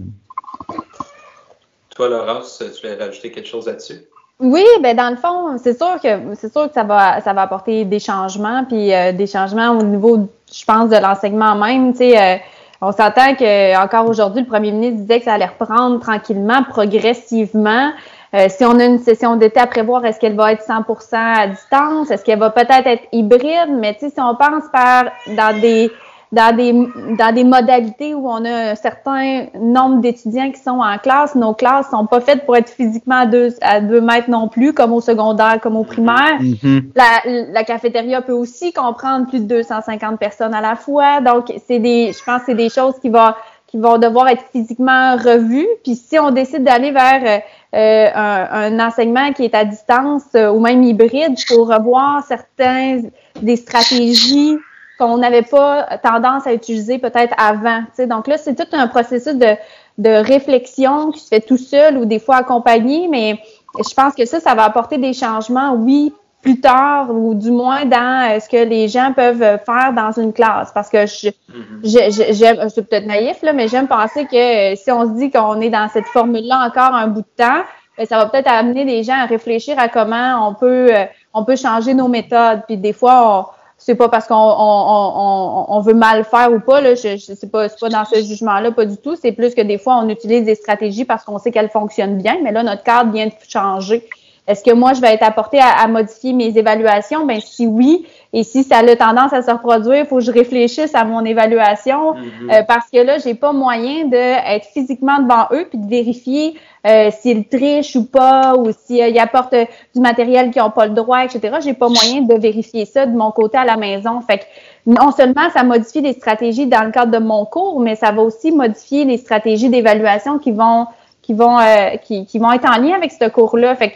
Toi, 1.94 2.09
Laurence, 2.09 2.59
tu 2.59 2.80
voulais 2.80 2.96
rajouter 2.96 3.30
quelque 3.30 3.48
chose 3.48 3.66
là-dessus? 3.66 4.02
Oui, 4.40 4.64
ben 4.82 4.96
dans 4.96 5.11
le 5.11 5.16
fond, 5.16 5.57
c'est 5.62 5.76
sûr 5.76 6.00
que 6.02 6.09
c'est 6.34 6.50
sûr 6.50 6.66
que 6.66 6.74
ça 6.74 6.82
va 6.82 7.20
ça 7.20 7.32
va 7.32 7.42
apporter 7.42 7.84
des 7.84 8.00
changements, 8.00 8.64
puis 8.64 8.92
euh, 8.92 9.12
des 9.12 9.28
changements 9.28 9.70
au 9.78 9.82
niveau, 9.82 10.28
je 10.52 10.64
pense, 10.64 10.90
de 10.90 10.96
l'enseignement 10.96 11.55
même. 11.55 11.92
Tu 11.92 11.98
sais, 11.98 12.20
euh, 12.20 12.36
on 12.80 12.90
s'entend 12.90 13.36
que 13.36 13.80
encore 13.80 14.09
aujourd'hui, 14.09 14.42
le 14.42 14.48
premier 14.48 14.72
ministre 14.72 15.02
disait 15.02 15.20
que 15.20 15.26
ça 15.26 15.34
allait 15.34 15.46
reprendre 15.46 16.00
tranquillement, 16.00 16.64
progressivement. 16.64 17.92
Euh, 18.35 18.47
si 18.49 18.64
on 18.64 18.78
a 18.78 18.85
une 18.85 18.99
session 18.99 19.37
d'été 19.37 19.61
à 19.61 19.66
prévoir, 19.66 20.05
est-ce 20.05 20.18
qu'elle 20.18 20.35
va 20.35 20.53
être 20.53 20.64
100% 20.66 21.14
à 21.14 21.47
distance? 21.47 22.11
Est-ce 22.11 22.24
qu'elle 22.24 22.41
va 22.41 22.51
peut-être 22.51 22.87
être 22.87 23.05
hybride? 23.12 23.70
Mais 23.78 23.97
si 23.99 24.07
on 24.18 24.35
pense 24.35 24.64
par 24.72 25.05
dans 25.28 25.61
des 25.61 25.91
dans 26.35 26.57
des, 26.57 26.72
dans 27.16 27.32
des 27.32 27.45
modalités 27.45 28.12
où 28.12 28.28
on 28.28 28.45
a 28.45 28.72
un 28.72 28.74
certain 28.74 29.47
nombre 29.59 30.01
d'étudiants 30.01 30.51
qui 30.51 30.61
sont 30.61 30.80
en 30.80 30.99
classe, 30.99 31.37
nos 31.37 31.55
classes 31.55 31.91
sont 31.91 32.07
pas 32.07 32.20
faites 32.20 32.45
pour 32.45 32.57
être 32.57 32.70
physiquement 32.70 33.18
à 33.18 33.26
deux, 33.26 33.55
à 33.62 33.80
deux 33.80 34.01
mètres 34.01 34.28
non 34.28 34.49
plus, 34.49 34.72
comme 34.72 34.93
au 34.93 35.01
secondaire, 35.01 35.61
comme 35.62 35.76
au 35.76 35.85
primaire. 35.85 36.41
Mm-hmm. 36.41 36.82
la, 36.97 37.53
la, 37.53 37.62
cafétéria 37.62 38.20
peut 38.20 38.32
aussi 38.32 38.72
comprendre 38.72 39.28
plus 39.28 39.41
de 39.41 39.47
250 39.47 40.18
personnes 40.18 40.55
à 40.55 40.61
la 40.61 40.74
fois. 40.74 41.20
Donc, 41.20 41.53
c'est 41.68 41.78
des, 41.78 42.12
je 42.12 42.24
pense 42.24 42.41
que 42.41 42.47
c'est 42.47 42.55
des 42.55 42.68
choses 42.68 42.95
qui 43.01 43.11
vont, 43.11 43.32
qui 43.68 43.78
vont 43.78 43.99
devoir 43.99 44.28
être 44.28 44.45
physiquement 44.53 45.16
revues. 45.16 45.68
Puis 45.85 45.95
si 45.95 46.18
on 46.18 46.30
décide 46.30 46.64
d'aller 46.64 46.91
vers 46.91 47.43
euh, 47.74 48.08
un, 48.14 48.78
enseignement 48.78 49.32
qui 49.32 49.44
est 49.44 49.54
à 49.54 49.64
distance 49.64 50.22
euh, 50.36 50.50
ou 50.50 50.60
même 50.60 50.82
hybride, 50.82 51.34
faut 51.48 51.64
revoir 51.64 52.22
certains 52.24 53.02
des 53.42 53.56
stratégies 53.56 54.56
qu'on 54.98 55.18
n'avait 55.18 55.42
pas 55.42 55.98
tendance 56.02 56.46
à 56.46 56.54
utiliser 56.54 56.98
peut-être 56.98 57.34
avant. 57.36 57.82
Donc 58.06 58.28
là, 58.28 58.38
c'est 58.38 58.54
tout 58.54 58.76
un 58.76 58.86
processus 58.86 59.34
de, 59.34 59.56
de 59.98 60.10
réflexion 60.10 61.10
qui 61.10 61.18
se 61.18 61.28
fait 61.28 61.40
tout 61.40 61.56
seul 61.56 61.98
ou 61.98 62.04
des 62.04 62.20
fois 62.20 62.36
accompagné, 62.36 63.08
mais 63.08 63.40
je 63.76 63.92
pense 63.94 64.14
que 64.14 64.24
ça, 64.24 64.38
ça 64.38 64.54
va 64.54 64.64
apporter 64.64 64.98
des 64.98 65.12
changements, 65.12 65.74
oui, 65.74 66.12
plus 66.45 66.61
tard 66.61 67.11
ou 67.11 67.34
du 67.34 67.51
moins 67.51 67.86
dans 67.86 68.30
euh, 68.30 68.38
ce 68.38 68.49
que 68.51 68.62
les 68.62 68.86
gens 68.86 69.12
peuvent 69.14 69.59
faire 69.64 69.92
dans 69.97 70.12
une 70.12 70.32
classe. 70.32 70.70
Parce 70.74 70.90
que 70.90 71.07
je, 71.07 71.28
mm-hmm. 71.28 72.32
j'aime, 72.32 72.59
je, 72.62 72.68
suis 72.68 72.82
peut-être 72.82 73.07
naïf, 73.07 73.42
là, 73.42 73.55
mais 73.55 73.66
j'aime 73.66 73.88
penser 73.88 74.26
que 74.26 74.72
euh, 74.72 74.76
si 74.76 74.92
on 74.92 75.07
se 75.07 75.18
dit 75.18 75.30
qu'on 75.30 75.61
est 75.62 75.70
dans 75.70 75.88
cette 75.88 76.07
formule-là 76.07 76.66
encore 76.66 76.95
un 76.95 77.07
bout 77.07 77.22
de 77.22 77.45
temps, 77.45 77.62
ben, 77.97 78.07
ça 78.07 78.18
va 78.18 78.26
peut-être 78.26 78.49
amener 78.49 78.84
les 78.84 79.03
gens 79.03 79.14
à 79.14 79.24
réfléchir 79.24 79.78
à 79.78 79.88
comment 79.88 80.47
on 80.47 80.55
peut, 80.55 80.95
euh, 80.95 81.07
on 81.32 81.45
peut 81.45 81.57
changer 81.57 81.95
nos 81.95 82.09
méthodes. 82.09 82.61
Puis 82.66 82.76
des 82.76 82.92
fois, 82.92 83.38
on, 83.38 83.47
c'est 83.78 83.95
pas 83.95 84.11
parce 84.11 84.26
qu'on 84.26 84.34
on, 84.36 85.66
on, 85.68 85.80
veut 85.80 85.95
mal 85.95 86.24
faire 86.24 86.53
ou 86.53 86.61
pas, 86.61 86.82
là, 86.82 86.95
je, 86.95 87.16
je 87.16 87.32
c'est 87.34 87.51
pas, 87.51 87.70
pas 87.70 87.88
dans 87.88 88.05
ce 88.05 88.22
jugement-là, 88.22 88.70
pas 88.70 88.84
du 88.84 88.99
tout. 88.99 89.16
C'est 89.16 89.32
plus 89.32 89.55
que 89.55 89.62
des 89.62 89.78
fois, 89.78 89.97
on 89.97 90.11
utilise 90.11 90.45
des 90.45 90.57
stratégies 90.57 91.07
parce 91.07 91.24
qu'on 91.24 91.38
sait 91.38 91.51
qu'elles 91.51 91.70
fonctionnent 91.70 92.18
bien, 92.18 92.36
mais 92.42 92.53
là, 92.53 92.62
notre 92.62 92.82
cadre 92.82 93.12
vient 93.12 93.26
de 93.26 93.32
changer. 93.49 94.07
Est-ce 94.47 94.62
que 94.62 94.74
moi, 94.74 94.92
je 94.92 95.01
vais 95.01 95.14
être 95.14 95.22
apporté 95.22 95.59
à, 95.59 95.86
modifier 95.88 96.34
mes 96.34 96.59
évaluations? 96.59 97.24
Ben 97.24 97.40
si 97.40 97.66
oui, 97.66 98.07
et 98.34 98.45
si 98.45 98.62
ça 98.62 98.78
a 98.78 98.97
tendance 98.97 99.32
à 99.32 99.40
se 99.40 99.51
reproduire, 99.51 100.01
il 100.01 100.07
faut 100.07 100.16
que 100.16 100.24
je 100.24 100.30
réfléchisse 100.30 100.95
à 100.95 101.05
mon 101.05 101.24
évaluation 101.24 102.12
mm-hmm. 102.12 102.53
euh, 102.53 102.62
parce 102.68 102.90
que 102.90 102.99
là, 102.99 103.16
j'ai 103.16 103.34
pas 103.34 103.53
moyen 103.53 104.05
d'être 104.05 104.66
physiquement 104.66 105.18
devant 105.20 105.47
eux 105.53 105.66
puis 105.70 105.78
de 105.78 105.88
vérifier 105.88 106.57
euh, 106.86 107.11
s'ils 107.11 107.49
trichent 107.49 107.97
ou 107.97 108.05
pas 108.05 108.55
ou 108.55 108.70
s'ils 108.72 109.16
euh, 109.16 109.22
apportent 109.22 109.57
du 109.95 110.01
matériel 110.03 110.51
qu'ils 110.51 110.61
n'ont 110.61 110.70
pas 110.70 110.86
le 110.86 110.92
droit, 110.92 111.24
etc. 111.24 111.57
J'ai 111.64 111.72
pas 111.72 111.88
moyen 111.88 112.20
de 112.20 112.34
vérifier 112.34 112.84
ça 112.84 113.07
de 113.07 113.16
mon 113.16 113.30
côté 113.30 113.57
à 113.57 113.64
la 113.64 113.78
maison. 113.78 114.20
Fait 114.20 114.38
que 114.38 114.45
non 114.84 115.11
seulement 115.11 115.49
ça 115.55 115.62
modifie 115.62 116.03
les 116.03 116.12
stratégies 116.12 116.66
dans 116.66 116.84
le 116.84 116.90
cadre 116.90 117.12
de 117.12 117.24
mon 117.24 117.47
cours, 117.47 117.80
mais 117.80 117.97
ça 117.97 118.12
va 118.12 118.20
aussi 118.20 118.53
modifier 118.53 119.07
les 119.07 119.16
stratégies 119.16 119.70
d'évaluation 119.70 120.38
qui 120.38 120.53
vont 120.53 120.86
qui 121.22 121.32
vont 121.32 121.57
qui, 122.03 122.26
qui, 122.26 122.38
vont 122.38 122.53
être 122.53 122.68
en 122.68 122.78
lien 122.82 122.95
avec 122.95 123.11
ce 123.11 123.26
cours-là. 123.30 123.74
Fait 123.76 123.88
que 123.88 123.95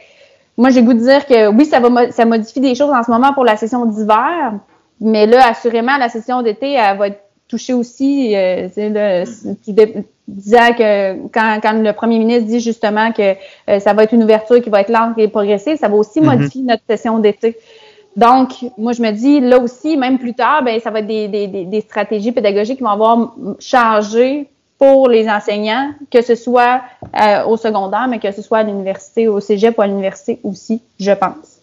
moi, 0.59 0.71
j'ai 0.71 0.83
goût 0.83 0.93
de 0.93 0.99
dire 0.99 1.25
que 1.25 1.49
oui, 1.49 1.65
ça 1.65 1.79
va 1.79 2.11
ça 2.11 2.25
modifie 2.25 2.61
des 2.61 2.75
choses 2.75 2.91
en 2.91 3.05
ce 3.05 3.11
moment 3.11 3.33
pour 3.33 3.45
la 3.45 3.57
session 3.57 3.87
d'hiver, 3.87 4.55
mais 5.01 5.27
là, 5.27 5.49
assurément, 5.49 5.97
la 5.97 6.09
session 6.09 6.43
d'été, 6.43 6.73
elle 6.73 6.99
va 6.99 7.07
être 7.07 7.21
touchée 7.47 7.73
aussi. 7.73 8.35
Euh, 8.35 8.69
tu 9.65 9.73
disais 10.27 10.75
que 10.77 11.29
quand, 11.29 11.61
quand, 11.63 11.73
le 11.81 11.93
premier 11.93 12.19
ministre 12.19 12.47
dit 12.47 12.61
justement 12.61 13.13
que 13.13 13.35
euh, 13.71 13.79
ça 13.79 13.95
va 13.95 14.03
être 14.03 14.13
une 14.13 14.25
ouverture 14.25 14.61
qui 14.61 14.69
va 14.69 14.81
être 14.81 14.91
lente 14.91 15.17
et 15.17 15.29
progressive, 15.29 15.77
ça 15.77 15.89
va 15.89 15.95
aussi 15.95 16.21
mm-hmm. 16.21 16.25
modifier 16.25 16.63
notre 16.63 16.83
session 16.91 17.21
d'été. 17.21 17.57
Donc, 18.17 18.51
moi, 18.77 18.93
je 18.93 19.01
me 19.01 19.13
dis, 19.13 19.39
là 19.39 19.61
aussi, 19.61 19.97
même 19.97 20.19
plus 20.19 20.35
tard, 20.35 20.65
ben, 20.65 20.81
ça 20.81 20.91
va 20.91 20.99
être 20.99 21.07
des, 21.07 21.29
des, 21.29 21.47
des 21.47 21.81
stratégies 21.83 22.33
pédagogiques 22.33 22.79
qui 22.79 22.83
vont 22.83 22.91
avoir 22.91 23.37
changé 23.61 24.49
pour 24.79 25.09
les 25.09 25.29
enseignants, 25.29 25.93
que 26.11 26.23
ce 26.23 26.37
soit 26.37 26.83
euh, 27.21 27.45
au 27.45 27.57
secondaire, 27.57 28.07
mais 28.09 28.21
que 28.21 28.31
ce 28.31 28.43
soit 28.43 28.59
à 28.59 28.63
l'université, 28.63 29.27
au 29.27 29.41
cégep 29.41 29.77
ou 29.77 29.83
à 29.83 29.87
l'université 29.87 30.39
aussi, 30.45 30.81
je 30.99 31.11
pense. 31.11 31.59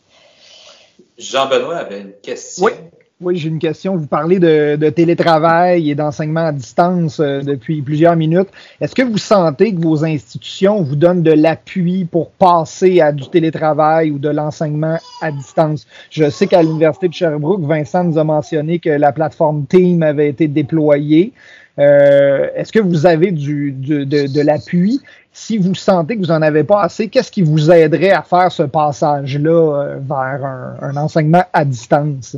Jean-Benoît 1.18 1.78
avait 1.78 2.02
une 2.02 2.14
question. 2.22 2.66
Oui. 2.66 2.74
Oui, 3.22 3.38
j'ai 3.38 3.48
une 3.48 3.60
question. 3.60 3.96
Vous 3.96 4.08
parlez 4.08 4.40
de, 4.40 4.90
télétravail 4.90 5.90
et 5.90 5.96
d'enseignement 5.96 6.48
à 6.48 6.52
distance 6.52 7.22
euh, 7.22 7.42
depuis 7.42 7.82
plusieurs 7.82 8.18
minutes. 8.18 8.50
Est-ce 8.82 8.94
que 8.94 9.04
vous 9.04 9.18
sentez 9.18 9.74
que 9.74 9.80
vos 9.80 10.04
institutions 10.04 10.82
vous 10.82 10.98
donnent 10.98 11.24
de 11.24 11.32
l'appui 11.32 12.04
pour 12.04 12.32
passer 12.32 13.00
à 13.00 13.14
du 13.14 13.30
télétravail 13.30 14.12
ou 14.12 14.20
de 14.20 14.28
l'enseignement 14.28 14.98
à 15.22 15.32
distance? 15.32 15.88
Je 16.12 16.30
sais 16.30 16.46
qu'à 16.46 16.62
l'Université 16.62 17.08
de 17.08 17.14
Sherbrooke, 17.14 17.62
Vincent 17.62 18.04
nous 18.04 18.18
a 18.18 18.26
mentionné 18.26 18.80
que 18.80 18.90
la 18.90 19.14
plateforme 19.14 19.66
Team 19.66 20.04
avait 20.04 20.28
été 20.28 20.50
déployée. 20.50 21.32
Euh, 21.80 22.50
est-ce 22.54 22.74
que 22.74 22.80
vous 22.80 23.06
avez 23.06 23.32
du, 23.32 23.72
de, 23.72 24.04
de, 24.04 24.42
l'appui? 24.42 25.02
Si 25.32 25.58
vous 25.58 25.74
sentez 25.74 26.16
que 26.16 26.22
vous 26.22 26.34
n'en 26.34 26.42
avez 26.42 26.66
pas 26.66 26.82
assez, 26.82 27.08
qu'est-ce 27.08 27.32
qui 27.32 27.44
vous 27.44 27.72
aiderait 27.72 28.12
à 28.12 28.24
faire 28.24 28.52
ce 28.52 28.64
passage-là 28.64 29.52
euh, 29.52 30.00
vers 30.02 30.46
un, 30.82 30.98
enseignement 30.98 31.44
à 31.54 31.64
distance? 31.64 32.36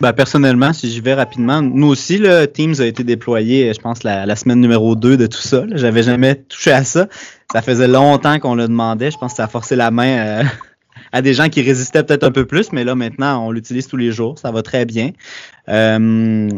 Ben, 0.00 0.12
personnellement, 0.12 0.72
si 0.72 0.90
j'y 0.90 1.00
vais 1.00 1.14
rapidement, 1.14 1.62
nous 1.62 1.86
aussi, 1.86 2.18
le 2.18 2.46
Teams 2.46 2.74
a 2.80 2.84
été 2.84 3.04
déployé, 3.04 3.72
je 3.72 3.80
pense, 3.80 4.02
la, 4.02 4.34
semaine 4.36 4.60
numéro 4.60 4.96
2 4.96 5.16
de 5.16 5.26
tout 5.26 5.38
ça. 5.38 5.64
J'avais 5.72 6.02
jamais 6.02 6.34
touché 6.34 6.72
à 6.72 6.84
ça. 6.84 7.06
Ça 7.52 7.62
faisait 7.62 7.88
longtemps 7.88 8.38
qu'on 8.40 8.54
le 8.54 8.66
demandait. 8.66 9.10
Je 9.10 9.18
pense 9.18 9.32
que 9.32 9.36
ça 9.36 9.44
a 9.44 9.48
forcé 9.48 9.76
la 9.76 9.90
main 9.90 10.18
euh, 10.18 10.42
à 11.12 11.22
des 11.22 11.32
gens 11.32 11.48
qui 11.48 11.62
résistaient 11.62 12.02
peut-être 12.02 12.24
un 12.24 12.32
peu 12.32 12.44
plus, 12.44 12.72
mais 12.72 12.82
là 12.82 12.96
maintenant 12.96 13.46
on 13.46 13.52
l'utilise 13.52 13.86
tous 13.86 13.96
les 13.96 14.10
jours, 14.10 14.38
ça 14.38 14.50
va 14.50 14.62
très 14.62 14.84
bien. 14.84 15.12
Euh, 15.68 16.50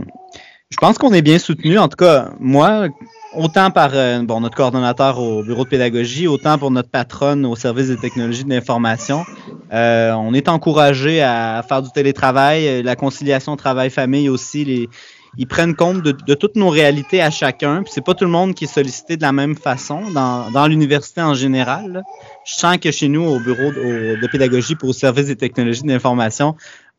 je 0.71 0.77
pense 0.79 0.99
qu'on 0.99 1.13
est 1.13 1.23
bien 1.23 1.39
soutenu. 1.39 1.79
En 1.79 1.89
tout 1.89 1.97
cas, 1.97 2.31
moi, 2.41 2.89
autant 3.37 3.71
par 3.71 3.91
euh, 3.95 4.21
bon, 4.23 4.41
notre 4.41 4.57
coordonnateur 4.57 5.19
au 5.19 5.43
bureau 5.43 5.65
de 5.65 5.69
pédagogie, 5.69 6.27
autant 6.27 6.59
pour 6.59 6.71
notre 6.71 6.89
patronne 6.89 7.45
au 7.47 7.57
service 7.57 7.89
des 7.89 7.97
technologies 7.97 8.45
de 8.45 8.51
l'information. 8.51 9.25
Euh, 9.73 10.13
on 10.13 10.35
est 10.35 10.49
encouragé 10.49 11.23
à 11.23 11.65
faire 11.67 11.83
du 11.83 11.91
télétravail, 11.91 12.83
la 12.83 12.97
conciliation 12.97 13.57
travail-famille 13.57 14.29
aussi, 14.29 14.89
ils 15.39 15.47
prennent 15.47 15.75
compte 15.75 16.03
de, 16.03 16.35
toutes 16.35 16.57
nos 16.57 16.71
réalités 16.71 17.21
à 17.21 17.31
chacun. 17.31 17.83
Puis 17.83 17.93
c'est 17.95 18.05
pas 18.05 18.15
tout 18.15 18.25
le 18.25 18.31
monde 18.31 18.55
qui 18.55 18.65
est 18.65 18.69
sollicité 18.69 19.17
de 19.17 19.23
la 19.23 19.33
même 19.33 19.55
façon 19.55 20.11
dans, 20.11 20.67
l'université 20.67 21.21
en 21.21 21.35
général. 21.35 22.03
Je 22.47 22.55
sens 22.55 22.79
que 22.79 22.91
chez 22.91 23.09
nous, 23.09 23.23
au 23.23 23.39
bureau 23.39 23.71
de, 23.71 24.21
de 24.21 24.27
pédagogie 24.29 24.77
pour 24.77 24.89
le 24.89 24.95
service 24.95 25.27
des 25.27 25.37
technologies 25.37 25.83
d'information, 25.83 26.57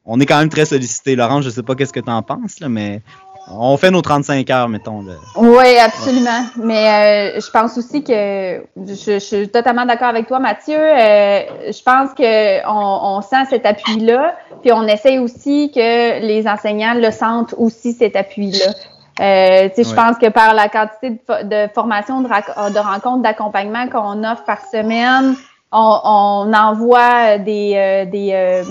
on 0.07 0.21
est 0.21 0.25
quand 0.25 0.39
même 0.39 0.49
très 0.49 0.65
sollicité. 0.65 1.15
Laurent, 1.15 1.41
je 1.41 1.49
sais 1.49 1.63
pas 1.63 1.75
qu'est-ce 1.75 1.91
que 1.91 1.99
tu 1.99 2.09
en 2.09 2.23
penses, 2.23 2.61
là, 2.61 2.69
mais 2.69 3.01
on 3.49 3.77
fait 3.77 3.91
nos 3.91 4.01
35 4.01 4.49
heures, 4.49 4.69
mettons. 4.69 5.01
Là. 5.01 5.13
Oui, 5.35 5.77
absolument. 5.77 6.45
Mais 6.57 7.35
euh, 7.35 7.39
je 7.39 7.49
pense 7.49 7.77
aussi 7.77 8.03
que 8.03 8.61
je, 8.75 8.93
je 8.95 9.19
suis 9.19 9.49
totalement 9.49 9.85
d'accord 9.85 10.09
avec 10.09 10.27
toi, 10.27 10.39
Mathieu. 10.39 10.77
Euh, 10.77 11.41
je 11.71 11.83
pense 11.83 12.13
qu'on 12.13 12.63
on 12.67 13.21
sent 13.21 13.45
cet 13.49 13.65
appui-là, 13.65 14.35
puis 14.61 14.71
on 14.73 14.83
essaye 14.87 15.19
aussi 15.19 15.71
que 15.73 16.19
les 16.19 16.47
enseignants 16.47 16.95
le 16.95 17.11
sentent 17.11 17.55
aussi, 17.57 17.93
cet 17.93 18.15
appui-là. 18.15 18.73
Euh, 19.19 19.69
Je 19.75 19.93
pense 19.95 20.17
que 20.17 20.29
par 20.29 20.53
la 20.53 20.69
quantité 20.69 21.09
de, 21.11 21.43
de 21.65 21.73
formation, 21.73 22.21
de, 22.21 22.27
de 22.27 22.79
rencontres, 22.79 23.23
d'accompagnement 23.23 23.87
qu'on 23.87 24.23
offre 24.23 24.43
par 24.43 24.61
semaine, 24.61 25.35
on, 25.71 25.99
on 26.03 26.53
envoie 26.53 27.37
des, 27.39 27.73
euh, 27.75 28.05
des, 28.05 28.31
euh, 28.33 28.63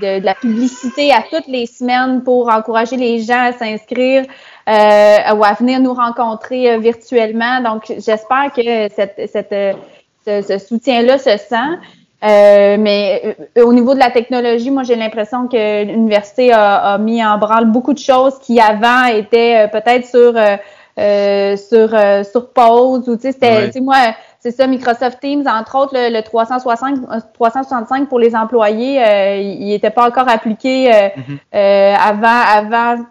de, 0.00 0.20
de, 0.20 0.24
la 0.24 0.34
publicité 0.34 1.12
à 1.12 1.22
toutes 1.22 1.46
les 1.46 1.66
semaines 1.66 2.22
pour 2.22 2.48
encourager 2.48 2.96
les 2.96 3.20
gens 3.20 3.44
à 3.44 3.52
s'inscrire 3.52 4.24
euh, 4.68 5.34
ou 5.36 5.44
à 5.44 5.52
venir 5.52 5.80
nous 5.80 5.94
rencontrer 5.94 6.72
euh, 6.72 6.78
virtuellement. 6.78 7.60
Donc, 7.60 7.84
j'espère 7.98 8.52
que 8.54 8.62
cette, 8.94 9.20
cette, 9.30 9.76
ce, 10.24 10.42
ce 10.42 10.58
soutien-là 10.58 11.18
se 11.18 11.36
sent. 11.36 11.78
Euh, 12.24 12.76
mais 12.78 13.36
euh, 13.58 13.64
au 13.64 13.72
niveau 13.74 13.92
de 13.92 13.98
la 13.98 14.10
technologie, 14.10 14.70
moi 14.70 14.82
j'ai 14.82 14.96
l'impression 14.96 15.46
que 15.46 15.84
l'université 15.84 16.52
a, 16.52 16.94
a, 16.94 16.98
mis 16.98 17.22
en 17.22 17.36
branle 17.36 17.66
beaucoup 17.66 17.92
de 17.92 17.98
choses 17.98 18.38
qui 18.38 18.60
avant 18.60 19.04
étaient 19.04 19.64
euh, 19.64 19.68
peut-être 19.68 20.06
sur 20.06 20.34
euh, 20.34 21.56
sur 21.56 21.90
sur 22.24 22.50
pause 22.50 23.08
ou 23.08 23.16
tu 23.16 23.22
sais 23.22 23.32
c'était 23.32 23.70
ouais. 23.74 23.80
moi 23.82 23.96
c'est 24.44 24.50
ça 24.50 24.66
Microsoft 24.66 25.20
Teams 25.20 25.46
entre 25.48 25.74
autres 25.76 25.94
le, 25.94 26.14
le 26.14 26.22
360 26.22 27.32
365 27.32 28.08
pour 28.10 28.18
les 28.18 28.36
employés 28.36 29.00
il 29.40 29.68
n'était 29.68 29.90
pas 29.90 30.06
encore 30.06 30.28
appliqué 30.28 30.90
mm-hmm. 30.90 31.96
avant 31.96 32.26
avant 32.28 33.04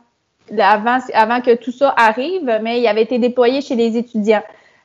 avant 0.60 1.00
avant 1.14 1.42
que 1.42 1.56
tout 1.56 1.72
ça 1.72 1.92
arrive 1.98 2.60
mais 2.62 2.80
il 2.80 2.88
avait 2.88 3.02
été 3.02 3.18
déployé 3.18 3.62
chez 3.62 3.76
les 3.76 3.98
étudiants. 3.98 4.44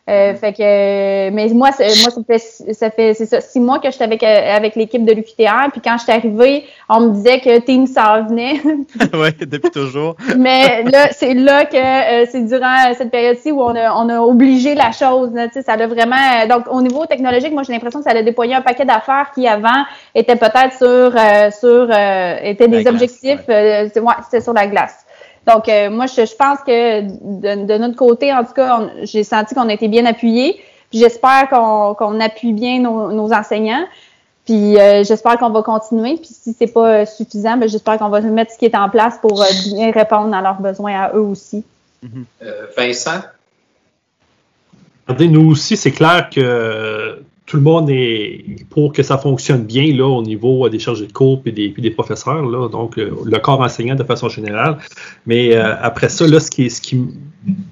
Euh, 0.08 0.34
fait 0.34 0.54
que, 0.54 1.30
mais 1.30 1.48
moi, 1.48 1.68
moi, 1.78 2.10
ça 2.10 2.22
fait, 2.26 2.38
ça 2.72 2.90
fait, 2.90 3.12
c'est 3.12 3.26
ça, 3.26 3.42
six 3.42 3.60
mois 3.60 3.78
que 3.78 3.90
j'étais 3.90 4.04
avec, 4.04 4.22
avec 4.22 4.74
l'équipe 4.74 5.04
de 5.04 5.12
l'UQTR. 5.12 5.70
Puis 5.70 5.82
quand 5.84 5.98
je 5.98 6.04
suis 6.04 6.12
arrivée, 6.12 6.64
on 6.88 7.00
me 7.00 7.10
disait 7.12 7.40
que 7.40 7.58
Team 7.60 7.86
s'en 7.86 8.24
venait. 8.24 8.54
oui, 9.12 9.28
depuis 9.38 9.70
toujours. 9.70 10.16
mais 10.38 10.82
là, 10.84 11.08
c'est 11.12 11.34
là 11.34 11.66
que 11.66 11.76
euh, 11.76 12.26
c'est 12.30 12.46
durant 12.46 12.94
cette 12.96 13.10
période-ci 13.10 13.52
où 13.52 13.60
on 13.60 13.76
a, 13.76 13.92
on 13.92 14.08
a 14.08 14.18
obligé 14.20 14.74
la 14.74 14.92
chose. 14.92 15.30
Tu 15.34 15.52
sais, 15.52 15.62
ça 15.62 15.72
a 15.72 15.86
vraiment. 15.86 16.16
Donc, 16.48 16.64
au 16.70 16.80
niveau 16.80 17.04
technologique, 17.04 17.52
moi, 17.52 17.62
j'ai 17.64 17.74
l'impression 17.74 18.00
que 18.00 18.10
ça 18.10 18.16
a 18.16 18.22
déployé 18.22 18.54
un 18.54 18.62
paquet 18.62 18.86
d'affaires 18.86 19.30
qui 19.34 19.46
avant 19.46 19.84
étaient 20.14 20.36
peut-être 20.36 20.72
sur, 20.78 20.86
euh, 20.88 21.50
sur, 21.50 21.90
étaient 22.42 22.68
des 22.68 22.82
la 22.82 22.90
objectifs. 22.90 23.44
Glace, 23.46 23.92
ouais. 23.94 24.14
c'était 24.24 24.40
sur 24.40 24.54
la 24.54 24.66
glace. 24.66 25.04
Donc, 25.48 25.68
euh, 25.68 25.88
moi, 25.88 26.06
je, 26.06 26.26
je, 26.26 26.36
pense 26.36 26.58
que 26.66 27.00
de, 27.00 27.66
de, 27.66 27.78
notre 27.78 27.96
côté, 27.96 28.32
en 28.32 28.44
tout 28.44 28.52
cas, 28.52 28.90
j'ai 29.02 29.24
senti 29.24 29.54
qu'on 29.54 29.68
a 29.68 29.72
été 29.72 29.88
bien 29.88 30.04
appuyés. 30.04 30.60
Puis 30.90 31.00
j'espère 31.00 31.48
qu'on 31.48 31.94
qu 31.94 32.22
appuie 32.22 32.52
bien 32.52 32.80
nos, 32.80 33.12
nos 33.12 33.32
enseignants. 33.32 33.86
Puis 34.44 34.78
euh, 34.78 35.04
j'espère 35.04 35.38
qu'on 35.38 35.50
va 35.50 35.62
continuer. 35.62 36.16
Puis 36.16 36.30
si 36.32 36.54
c'est 36.58 36.72
pas 36.72 37.04
suffisant, 37.06 37.56
ben, 37.56 37.68
j'espère 37.68 37.98
qu'on 37.98 38.08
va 38.08 38.20
mettre 38.20 38.52
ce 38.52 38.58
qui 38.58 38.66
est 38.66 38.76
en 38.76 38.88
place 38.88 39.18
pour 39.18 39.42
euh, 39.42 39.46
bien 39.74 39.90
répondre 39.90 40.34
à 40.34 40.40
leurs 40.42 40.60
besoins 40.60 41.02
à 41.02 41.12
eux 41.14 41.20
aussi. 41.20 41.64
Mm 42.02 42.08
-hmm. 42.08 42.46
Vincent? 42.76 43.22
Regardez, 45.06 45.28
nous 45.28 45.50
aussi, 45.50 45.76
c'est 45.76 45.92
clair 45.92 46.28
que 46.34 47.22
tout 47.48 47.56
le 47.56 47.62
monde 47.62 47.88
est 47.88 48.66
pour 48.68 48.92
que 48.92 49.02
ça 49.02 49.16
fonctionne 49.16 49.64
bien 49.64 49.96
là, 49.96 50.06
au 50.06 50.22
niveau 50.22 50.68
des 50.68 50.78
chargés 50.78 51.06
de 51.06 51.12
cours 51.12 51.40
et 51.46 51.50
des, 51.50 51.70
des, 51.70 51.90
professeurs, 51.90 52.44
là, 52.44 52.68
donc 52.68 52.98
euh, 52.98 53.10
le 53.24 53.38
corps 53.38 53.60
enseignant 53.60 53.94
de 53.94 54.04
façon 54.04 54.28
générale. 54.28 54.76
Mais 55.26 55.56
euh, 55.56 55.74
après 55.80 56.10
ça, 56.10 56.26
là, 56.26 56.40
ce 56.40 56.50
qui, 56.50 56.68
ce, 56.68 56.82
qui, 56.82 57.02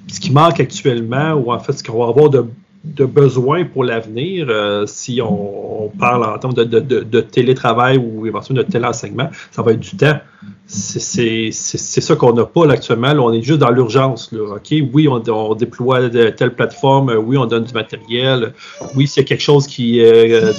ce 0.09 0.19
qui 0.19 0.33
manque 0.33 0.61
actuellement, 0.61 1.35
ou 1.35 1.53
en 1.53 1.59
fait 1.59 1.75
ce 1.75 1.85
qu'on 1.85 1.99
va 1.99 2.09
avoir 2.09 2.31
de, 2.31 2.47
de 2.95 3.05
besoin 3.05 3.65
pour 3.65 3.85
l'avenir, 3.85 4.47
euh, 4.49 4.87
si 4.87 5.21
on, 5.21 5.85
on, 5.85 5.89
parle 5.89 6.25
en 6.25 6.39
termes 6.39 6.55
de, 6.55 6.65
de, 6.65 6.81
de, 6.81 7.21
télétravail 7.21 7.99
ou 7.99 8.27
éventuellement 8.27 8.63
de 8.63 8.71
téléenseignement, 8.71 9.29
ça 9.51 9.63
va 9.63 9.73
être 9.73 9.81
du 9.81 9.97
temps. 9.97 10.19
C'est 10.67 11.51
ça 11.53 12.17
qu'on 12.17 12.33
n'a 12.33 12.45
pas 12.45 12.67
là, 12.67 12.75
actuellement. 12.75 13.13
On 13.25 13.33
est 13.33 13.43
juste 13.43 13.61
dans 13.61 13.71
l'urgence. 13.71 14.33
OK, 14.33 14.75
oui, 14.93 15.09
on, 15.09 15.23
on, 15.29 15.55
déploie 15.55 16.09
telle 16.11 16.55
plateforme. 16.55 17.13
Oui, 17.13 17.37
on 17.37 17.47
donne 17.47 17.65
du 17.65 17.73
matériel. 17.73 18.53
Oui, 18.95 19.07
s'il 19.07 19.23
y 19.23 19.27
a 19.27 19.29
quelque 19.29 19.43
chose 19.43 19.67
qui 19.67 20.01
euh, 20.01 20.53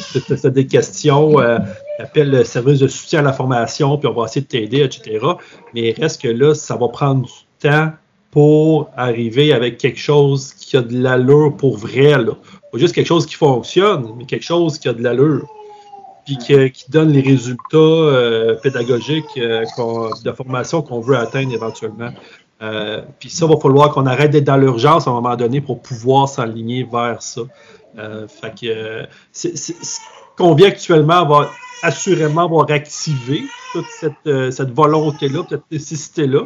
des 0.45 0.67
questions, 0.67 1.39
euh, 1.39 1.59
appelle 1.99 2.30
le 2.30 2.43
service 2.43 2.80
de 2.80 2.88
soutien 2.88 3.19
à 3.19 3.23
la 3.23 3.34
formation, 3.34 3.97
puis 3.97 4.07
on 4.07 4.13
va 4.13 4.25
essayer 4.25 4.41
de 4.41 4.47
t'aider, 4.47 4.84
etc. 4.84 5.19
Mais 5.73 5.93
reste 5.97 6.21
que 6.21 6.30
là, 6.30 6.53
ça 6.53 6.75
va 6.75 6.88
prendre 6.88 7.25
du 7.25 7.32
temps 7.59 7.91
pour 8.38 8.91
arriver 8.95 9.51
avec 9.51 9.79
quelque 9.79 9.97
chose 9.97 10.53
qui 10.53 10.77
a 10.77 10.83
de 10.83 10.95
l'allure 10.95 11.57
pour 11.57 11.75
vrai. 11.75 12.21
Là. 12.23 12.33
Pas 12.71 12.77
juste 12.77 12.93
quelque 12.93 13.07
chose 13.07 13.25
qui 13.25 13.33
fonctionne, 13.33 14.13
mais 14.15 14.25
quelque 14.25 14.45
chose 14.45 14.77
qui 14.77 14.88
a 14.88 14.93
de 14.93 15.01
l'allure 15.01 15.47
puis 16.23 16.38
qui, 16.38 16.69
qui, 16.69 16.91
donne 16.91 17.11
les 17.11 17.21
résultats 17.21 17.77
euh, 17.77 18.53
pédagogiques 18.61 19.25
euh, 19.38 19.65
de 20.23 20.31
formation 20.33 20.83
qu'on 20.83 20.99
veut 20.99 21.17
atteindre 21.17 21.51
éventuellement. 21.51 22.11
Euh, 22.61 23.01
puis 23.17 23.31
ça, 23.31 23.47
va 23.47 23.57
falloir 23.57 23.89
qu'on 23.89 24.05
arrête 24.05 24.29
d'être 24.29 24.43
dans 24.43 24.57
l'urgence 24.57 25.07
à 25.07 25.09
un 25.09 25.13
moment 25.15 25.35
donné 25.35 25.59
pour 25.59 25.81
pouvoir 25.81 26.29
s'aligner 26.29 26.83
vers 26.83 27.23
ça. 27.23 27.41
Euh, 27.97 28.27
fait 28.27 28.53
que 28.53 29.07
ce 29.33 29.99
qu'on 30.38 30.53
vit 30.53 30.65
actuellement 30.65 31.25
va 31.25 31.49
assurément 31.81 32.47
va 32.47 32.65
réactiver 32.65 33.45
toute 33.73 33.88
cette, 33.99 34.51
cette 34.51 34.75
volonté-là, 34.75 35.41
cette 35.49 35.71
nécessité-là. 35.71 36.41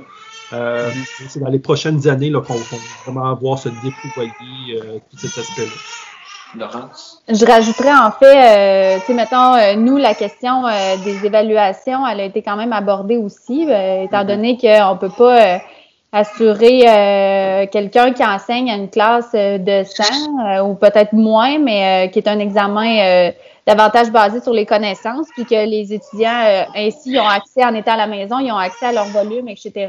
Euh, 0.53 0.89
c'est 1.29 1.39
dans 1.39 1.49
les 1.49 1.59
prochaines 1.59 2.07
années 2.07 2.31
qu'on, 2.31 2.39
va 2.41 2.77
vraiment 3.05 3.35
voir 3.35 3.57
se 3.57 3.69
déployer 3.69 4.79
tout 5.09 5.17
cet 5.17 5.37
aspect-là. 5.37 5.71
Laurence? 6.55 7.21
Je 7.29 7.45
rajouterais 7.45 7.93
en 7.93 8.11
fait, 8.11 8.95
euh, 8.95 8.99
tu 8.99 9.05
sais, 9.07 9.13
mettons, 9.13 9.55
euh, 9.55 9.75
nous, 9.75 9.97
la 9.97 10.13
question 10.13 10.65
euh, 10.65 10.97
des 11.03 11.25
évaluations, 11.25 12.05
elle 12.07 12.19
a 12.19 12.23
été 12.25 12.41
quand 12.41 12.57
même 12.57 12.73
abordée 12.73 13.17
aussi, 13.17 13.65
euh, 13.69 14.03
étant 14.03 14.23
donné 14.23 14.57
qu'on 14.57 14.93
ne 14.93 14.97
peut 14.97 15.09
pas 15.09 15.61
assurer 16.13 17.67
quelqu'un 17.71 18.11
qui 18.11 18.21
enseigne 18.21 18.69
à 18.69 18.75
une 18.75 18.89
classe 18.89 19.31
de 19.31 19.83
100 19.85 20.61
ou 20.65 20.75
peut-être 20.75 21.13
moins, 21.13 21.57
mais 21.57 22.11
qui 22.11 22.19
est 22.19 22.27
un 22.27 22.39
examen 22.39 23.31
davantage 23.65 24.11
basé 24.11 24.41
sur 24.41 24.51
les 24.51 24.65
connaissances, 24.65 25.27
puis 25.33 25.45
que 25.45 25.65
les 25.65 25.93
étudiants 25.93 26.65
ainsi 26.75 27.17
ont 27.17 27.29
accès 27.29 27.63
en 27.63 27.73
étant 27.73 27.93
à 27.93 27.97
la 27.97 28.07
maison, 28.07 28.39
ils 28.39 28.51
ont 28.51 28.57
accès 28.57 28.87
à 28.87 28.91
leur 28.91 29.05
volume, 29.05 29.47
etc. 29.47 29.87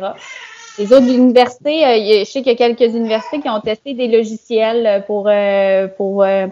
Les 0.78 0.92
autres 0.92 1.08
universités, 1.08 1.84
euh, 1.84 2.20
je 2.20 2.24
sais 2.24 2.42
qu'il 2.42 2.52
y 2.52 2.54
a 2.54 2.56
quelques 2.66 2.94
universités 2.94 3.40
qui 3.40 3.48
ont 3.48 3.60
testé 3.60 3.94
des 3.94 4.08
logiciels 4.08 5.04
pour, 5.06 5.28
euh, 5.28 5.86
pour, 5.96 6.22
euh, 6.22 6.46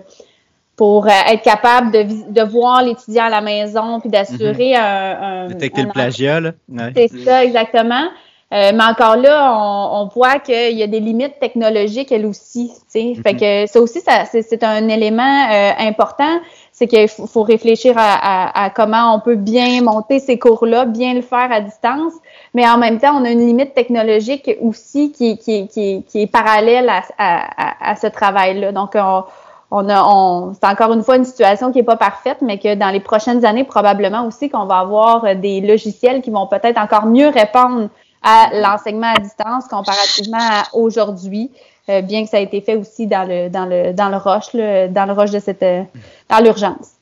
pour 0.77 1.09
être 1.09 1.43
capable 1.43 1.91
de, 1.91 2.03
de 2.33 2.43
voir 2.43 2.83
l'étudiant 2.83 3.25
à 3.25 3.31
la 3.31 3.41
maison 3.41 4.01
puis 4.01 4.11
d'assurer 4.11 4.73
mm 4.73 4.77
-hmm. 4.77 5.23
un, 5.23 5.45
un. 5.45 5.47
Détecter 5.49 5.83
le 5.83 5.89
plagiat, 5.89 6.41
là. 6.41 6.51
Ouais. 6.69 6.93
C'est 6.97 7.09
ça, 7.25 7.45
exactement. 7.45 8.07
Euh, 8.53 8.73
mais 8.75 8.83
encore 8.83 9.17
là, 9.17 9.53
on, 9.55 10.03
on 10.03 10.09
voit 10.09 10.41
qu'il 10.41 10.77
y 10.77 10.83
a 10.83 10.89
des 10.89 10.99
limites 10.99 11.39
technologiques, 11.39 12.11
elles 12.11 12.27
aussi. 12.27 12.73
Mm 12.95 12.99
-hmm. 12.99 13.23
Fait 13.23 13.37
que 13.43 13.51
ça 13.73 13.79
aussi, 13.81 14.01
ça, 14.01 14.25
c'est 14.25 14.63
un 14.65 14.89
élément 14.89 15.37
euh, 15.53 15.71
important. 15.91 16.35
C'est 16.73 16.87
qu'il 16.87 17.09
faut, 17.09 17.43
réfléchir 17.43 17.95
à, 17.99 18.15
à, 18.15 18.65
à, 18.65 18.71
comment 18.71 19.15
on 19.15 19.21
peut 19.21 19.35
bien 19.35 19.83
monter 19.83 20.19
ces 20.19 20.39
cours-là, 20.39 20.87
bien 20.87 21.15
le 21.15 21.21
faire 21.21 21.53
à 21.53 21.61
distance. 21.61 22.13
Mais 22.55 22.67
en 22.69 22.79
même 22.79 22.99
temps, 22.99 23.21
on 23.21 23.25
a 23.25 23.31
une 23.31 23.47
limite 23.47 23.75
technologique 23.75 24.51
aussi 24.61 25.13
qui, 25.13 25.37
qui, 25.37 25.69
qui, 25.69 26.05
qui 26.05 26.23
est 26.23 26.27
parallèle 26.27 26.91
à, 27.19 27.91
à, 27.91 27.97
ce 27.97 28.07
travail-là. 28.07 28.73
Donc, 28.73 28.93
on, 28.95 29.25
on 29.71 29.89
on, 29.91 30.55
c'est 30.55 30.67
encore 30.67 30.93
une 30.93 31.03
fois 31.03 31.17
une 31.17 31.25
situation 31.25 31.71
qui 31.71 31.79
n'est 31.79 31.85
pas 31.85 31.97
parfaite, 31.97 32.39
mais 32.41 32.59
que 32.59 32.75
dans 32.75 32.91
les 32.91 33.01
prochaines 33.01 33.45
années, 33.45 33.65
probablement 33.65 34.27
aussi 34.27 34.49
qu'on 34.49 34.65
va 34.65 34.79
avoir 34.79 35.37
des 35.37 35.61
logiciels 35.61 36.23
qui 36.23 36.31
vont 36.31 36.47
peut-être 36.47 36.79
encore 36.79 37.07
mieux 37.07 37.29
répondre 37.29 37.89
à 38.23 38.51
l'enseignement 38.53 39.13
à 39.15 39.19
distance 39.19 39.67
comparativement 39.69 40.39
à 40.39 40.65
aujourd'hui, 40.75 41.51
euh, 41.91 42.01
bien 42.03 42.25
que 42.25 42.31
ça 42.31 42.37
a 42.37 42.41
été 42.41 42.61
fait 42.61 42.77
aussi 42.77 43.07
dans 43.07 43.25
le 43.25 43.49
dans 43.49 43.67
le 43.67 43.93
dans 43.93 44.09
le 44.09 44.17
rush, 44.17 44.53
là, 44.55 44.89
dans 44.89 45.07
le 45.07 45.13
rush 45.13 45.31
de 45.31 45.41
cette 45.41 45.63
euh, 45.63 45.83
dans 46.29 46.39
l'urgence. 46.39 46.93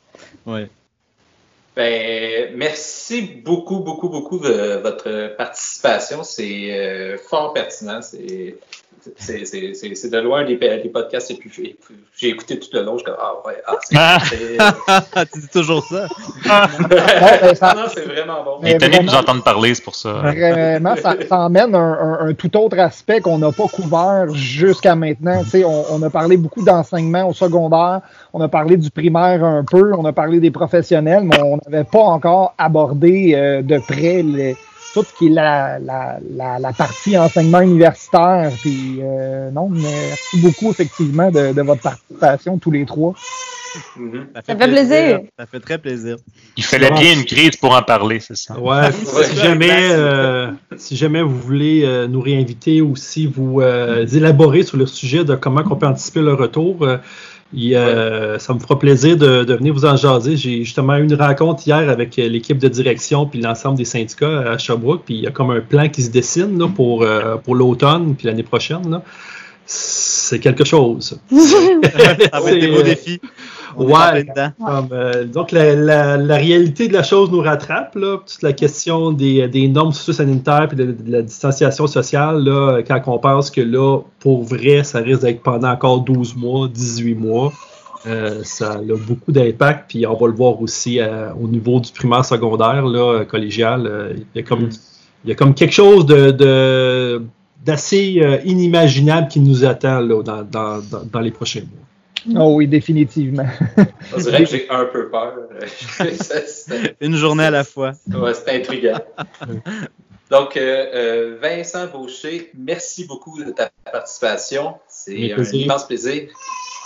Oui. 0.46 0.66
Ben, 1.76 2.50
merci 2.56 3.22
beaucoup, 3.44 3.78
beaucoup, 3.78 4.08
beaucoup 4.08 4.38
de 4.38 4.80
votre 4.82 5.36
participation. 5.36 6.24
C'est 6.24 6.72
euh, 6.72 7.18
fort 7.18 7.52
pertinent. 7.52 8.02
C'est 8.02 8.56
c'est 9.16 10.10
de 10.10 10.18
loin 10.18 10.44
des, 10.44 10.56
des 10.56 10.88
podcasts 10.92 11.30
les 11.30 11.36
plus. 11.36 11.76
J'ai 12.16 12.28
écouté 12.28 12.58
tout 12.58 12.68
le 12.72 12.82
long, 12.82 12.98
je 12.98 13.04
suis 13.04 13.06
comme 13.06 13.16
Ah 13.18 13.34
ouais, 13.46 13.62
ah, 13.66 14.18
c'est. 14.22 15.26
tu 15.32 15.40
dis 15.40 15.48
toujours 15.48 15.84
ça. 15.84 16.06
non, 17.74 17.82
c'est 17.92 18.04
vraiment 18.04 18.44
bon. 18.44 18.58
Il 18.62 18.70
est 18.70 18.78
de 18.78 19.02
nous 19.02 19.14
entendre 19.14 19.42
parler, 19.42 19.74
c'est 19.74 19.84
pour 19.84 19.94
ça. 19.94 20.12
Vraiment, 20.12 20.96
ça, 20.96 21.16
ça 21.28 21.38
emmène 21.38 21.74
un, 21.74 21.92
un, 21.92 22.28
un, 22.28 22.34
tout 22.34 22.56
autre 22.56 22.78
aspect 22.78 23.20
qu'on 23.20 23.38
n'a 23.38 23.52
pas 23.52 23.68
couvert 23.68 24.34
jusqu'à 24.34 24.94
maintenant. 24.94 25.42
Tu 25.44 25.50
sais, 25.50 25.64
on, 25.64 25.84
on 25.92 26.02
a 26.02 26.10
parlé 26.10 26.36
beaucoup 26.36 26.64
d'enseignement 26.64 27.28
au 27.28 27.32
secondaire, 27.32 28.00
on 28.32 28.40
a 28.40 28.48
parlé 28.48 28.76
du 28.76 28.90
primaire 28.90 29.44
un 29.44 29.64
peu, 29.64 29.92
on 29.94 30.04
a 30.04 30.12
parlé 30.12 30.40
des 30.40 30.50
professionnels, 30.50 31.22
mais 31.24 31.40
on 31.42 31.58
n'avait 31.68 31.84
pas 31.84 32.00
encore 32.00 32.54
abordé 32.58 33.32
euh, 33.34 33.62
de 33.62 33.78
près 33.78 34.22
les 34.22 34.56
tout 35.02 35.10
ce 35.10 35.18
qui 35.18 35.26
est 35.26 35.30
la, 35.30 35.78
la, 35.78 36.18
la, 36.34 36.58
la 36.58 36.72
partie 36.72 37.16
enseignement 37.16 37.60
universitaire. 37.60 38.50
Puis, 38.60 38.98
euh, 39.00 39.50
non, 39.50 39.68
merci 39.68 40.40
beaucoup, 40.40 40.70
effectivement, 40.70 41.30
de, 41.30 41.52
de 41.52 41.62
votre 41.62 41.82
participation, 41.82 42.58
tous 42.58 42.70
les 42.70 42.84
trois. 42.84 43.14
Mhm. 43.96 44.28
Ça 44.34 44.42
fait 44.42 44.56
plaisir. 44.56 45.20
Ça 45.38 45.46
fait 45.46 45.60
très 45.60 45.78
plaisir. 45.78 46.16
Il 46.56 46.64
fallait 46.64 46.90
bien 46.90 47.12
une 47.12 47.24
crise 47.24 47.56
pour 47.56 47.76
en 47.76 47.82
parler, 47.82 48.18
c'est 48.18 48.36
ça. 48.36 48.58
Ouais, 48.58 48.90
si, 48.92 49.36
jamais, 49.36 49.90
euh, 49.90 50.50
si 50.76 50.96
jamais 50.96 51.22
vous 51.22 51.38
voulez 51.38 51.82
euh, 51.84 52.08
nous 52.08 52.22
réinviter 52.22 52.80
ou 52.80 52.96
si 52.96 53.26
vous 53.26 53.60
euh, 53.60 54.06
élaborez 54.06 54.62
sur 54.62 54.78
le 54.78 54.86
sujet 54.86 55.22
de 55.24 55.34
comment 55.34 55.62
on 55.70 55.76
peut 55.76 55.86
anticiper 55.86 56.22
le 56.22 56.34
retour, 56.34 56.88
euh, 57.54 57.76
euh, 57.76 58.38
ça 58.38 58.52
me 58.52 58.58
fera 58.58 58.78
plaisir 58.78 59.16
de, 59.16 59.44
de 59.44 59.54
venir 59.54 59.72
vous 59.72 59.84
en 59.84 59.96
jaser. 59.96 60.36
J'ai 60.36 60.64
justement 60.64 60.96
eu 60.96 61.04
une 61.04 61.14
rencontre 61.14 61.66
hier 61.66 61.88
avec 61.88 62.16
l'équipe 62.16 62.58
de 62.58 62.68
direction 62.68 63.26
puis 63.26 63.40
l'ensemble 63.40 63.78
des 63.78 63.84
syndicats 63.84 64.52
à 64.52 64.58
Sherbrooke, 64.58 65.02
puis 65.04 65.14
il 65.14 65.20
y 65.22 65.26
a 65.26 65.30
comme 65.30 65.50
un 65.50 65.60
plan 65.60 65.88
qui 65.88 66.02
se 66.02 66.10
dessine 66.10 66.58
là, 66.58 66.68
pour, 66.68 67.02
euh, 67.02 67.36
pour 67.36 67.54
l'automne 67.54 68.14
puis 68.14 68.26
l'année 68.26 68.42
prochaine. 68.42 68.90
là. 68.90 69.02
C'est 69.70 70.38
quelque 70.38 70.64
chose. 70.64 71.20
Ça 71.30 72.40
va 72.40 72.52
être 72.52 72.58
des 72.58 72.68
beaux 72.68 72.82
défis. 72.82 73.20
On 73.78 73.84
Ouais. 73.86 73.92
Comme, 74.66 74.88
euh, 74.92 75.24
donc, 75.24 75.52
la, 75.52 75.74
la- 75.74 76.16
la 76.16 76.36
réalité 76.36 76.88
de 76.88 76.92
la 76.92 77.02
chose 77.02 77.30
nous 77.30 77.40
rattrape. 77.40 77.94
Là. 77.94 78.18
Toute 78.26 78.42
la 78.42 78.52
question 78.52 79.12
des, 79.12 79.46
des 79.48 79.68
normes 79.68 79.92
sanitaires 79.92 80.68
et 80.72 80.76
de, 80.76 80.84
de 80.92 81.10
la 81.12 81.22
distanciation 81.22 81.86
sociale, 81.86 82.42
là, 82.44 82.80
quand 82.86 83.00
on 83.06 83.18
pense 83.18 83.50
que 83.50 83.60
là, 83.60 83.98
pour 84.20 84.42
vrai, 84.44 84.84
ça 84.84 84.98
risque 84.98 85.22
d'être 85.22 85.42
pendant 85.42 85.70
encore 85.70 86.00
12 86.00 86.36
mois, 86.36 86.68
18 86.68 87.14
mois, 87.14 87.52
euh, 88.06 88.40
ça 88.44 88.72
a 88.74 88.78
beaucoup 89.06 89.32
d'impact. 89.32 89.90
Puis 89.90 90.06
on 90.06 90.14
va 90.16 90.26
le 90.28 90.32
voir 90.34 90.60
aussi 90.62 91.00
euh, 91.00 91.30
au 91.40 91.48
niveau 91.48 91.80
du 91.80 91.90
primaire 91.92 92.24
secondaire, 92.24 92.84
là, 92.86 93.24
collégial. 93.24 93.86
euh, 93.86 94.12
il, 94.34 94.40
y 94.40 94.44
a 94.44 94.46
comme, 94.46 94.68
il 95.24 95.28
y 95.30 95.32
a 95.32 95.34
comme 95.34 95.54
quelque 95.54 95.74
chose 95.74 96.06
de, 96.06 96.30
de- 96.30 97.22
d'assez 97.66 98.20
euh, 98.22 98.38
inimaginable 98.44 99.28
qui 99.28 99.40
nous 99.40 99.64
attend 99.64 100.00
là, 100.00 100.22
dans- 100.22 100.42
dans- 100.42 100.80
dans 101.12 101.20
les 101.20 101.30
prochains 101.32 101.60
mois. 101.60 101.87
Oh 102.36 102.54
oui, 102.54 102.66
définitivement. 102.66 103.46
On 104.14 104.18
dirait 104.18 104.44
que 104.44 104.50
j'ai 104.50 104.70
un 104.70 104.86
peu 104.86 105.10
peur. 105.10 105.34
Une 107.00 107.16
journée 107.16 107.44
à 107.44 107.50
la 107.50 107.64
fois. 107.64 107.92
Ouais, 108.12 108.34
c'est 108.34 108.50
intriguant. 108.56 108.98
Donc, 110.30 110.56
euh, 110.56 110.86
euh, 110.94 111.38
Vincent 111.40 111.86
Baucher, 111.86 112.50
merci 112.54 113.06
beaucoup 113.06 113.42
de 113.42 113.50
ta 113.50 113.70
participation. 113.90 114.74
C'est 114.88 115.32
un 115.32 115.42
immense 115.42 115.86
plaisir. 115.86 116.28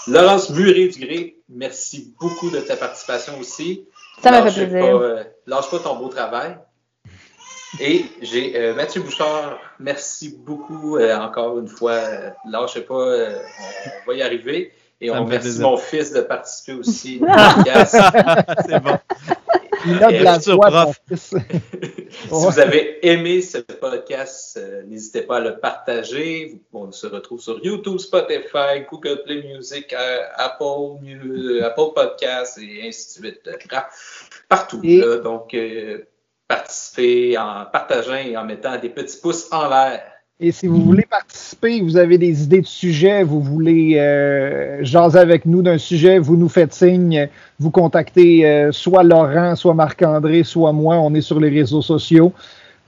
Laurence 0.07 0.51
Muré-Dugré, 0.51 1.37
merci 1.49 2.14
beaucoup 2.20 2.51
de 2.51 2.61
ta 2.61 2.76
participation 2.76 3.39
aussi. 3.41 3.87
Ça 4.22 4.30
m'a 4.30 4.49
fait 4.51 4.66
plaisir. 4.66 4.99
Pas, 4.99 5.05
euh, 5.05 5.24
lâche 5.47 5.70
pas 5.70 5.78
ton 5.78 5.97
beau 5.97 6.09
travail. 6.09 6.57
Et 7.80 8.05
j'ai 8.20 8.57
euh, 8.57 8.74
Mathieu 8.74 9.01
Bouchard, 9.01 9.59
merci 9.78 10.37
beaucoup 10.45 10.99
euh, 10.99 11.16
encore 11.16 11.59
une 11.59 11.68
fois. 11.68 12.01
Lâchez 12.49 12.83
pas, 12.83 12.95
euh, 12.95 13.39
on 14.05 14.11
va 14.11 14.14
y 14.16 14.22
arriver. 14.22 14.72
Et 15.05 15.09
Ça 15.09 15.20
on 15.20 15.24
remercie 15.24 15.59
mon 15.61 15.76
fils 15.76 16.12
de 16.12 16.20
participer 16.20 16.72
aussi 16.74 17.20
au 17.20 17.26
podcast. 17.57 17.96
C'est 18.66 18.80
bon. 18.80 18.96
Il 19.84 20.03
a 20.05 20.12
de 20.12 20.22
la 20.22 20.34
Futur 20.38 20.55
joie, 20.55 20.68
prof. 20.70 21.00
ton 21.09 21.16
fils. 21.16 21.34
Si 22.12 22.28
vous 22.28 22.61
avez 22.61 23.05
aimé 23.09 23.40
ce 23.40 23.59
podcast, 23.59 24.57
euh, 24.61 24.82
n'hésitez 24.86 25.22
pas 25.22 25.38
à 25.38 25.40
le 25.40 25.59
partager. 25.59 26.61
On 26.72 26.92
se 26.92 27.07
retrouve 27.07 27.40
sur 27.40 27.59
YouTube, 27.64 27.98
Spotify, 27.98 28.82
Google 28.88 29.22
Play 29.24 29.42
Music, 29.42 29.92
euh, 29.92 30.18
Apple, 30.36 31.00
euh, 31.05 31.64
Apple 31.64 31.94
Podcasts 31.94 32.59
et 32.59 32.86
ainsi 32.86 33.20
de 33.20 33.26
suite. 33.26 33.48
Partout. 34.48 34.80
Et- 34.84 34.98
là. 35.00 35.16
donc, 35.16 35.53
euh, 35.55 36.07
participez 36.46 37.36
en 37.38 37.64
partageant 37.64 38.14
et 38.16 38.36
en 38.36 38.44
mettant 38.44 38.78
des 38.78 38.90
petits 38.90 39.16
pouces 39.18 39.48
en 39.50 39.68
l'air. 39.68 40.03
Et 40.45 40.51
si 40.51 40.66
vous 40.66 40.82
voulez 40.82 41.07
participer, 41.09 41.80
vous 41.82 41.97
avez 41.97 42.18
des 42.18 42.43
idées 42.43 42.62
de 42.62 42.66
sujets, 42.66 43.22
vous 43.22 43.40
voulez 43.40 43.95
euh, 43.97 44.82
jaser 44.82 45.20
avec 45.20 45.47
nous 45.47 45.62
d'un 45.62 45.78
sujet, 45.78 46.18
vous 46.18 46.36
nous 46.36 46.49
faites 46.49 46.74
signe, 46.74 47.28
vous 47.61 47.70
contactez 47.70 48.45
euh, 48.45 48.72
soit 48.72 49.05
Laurent, 49.05 49.55
soit 49.55 49.74
Marc-André, 49.74 50.43
soit 50.43 50.72
moi, 50.72 50.97
on 50.97 51.14
est 51.14 51.20
sur 51.20 51.38
les 51.38 51.49
réseaux 51.49 51.80
sociaux, 51.80 52.32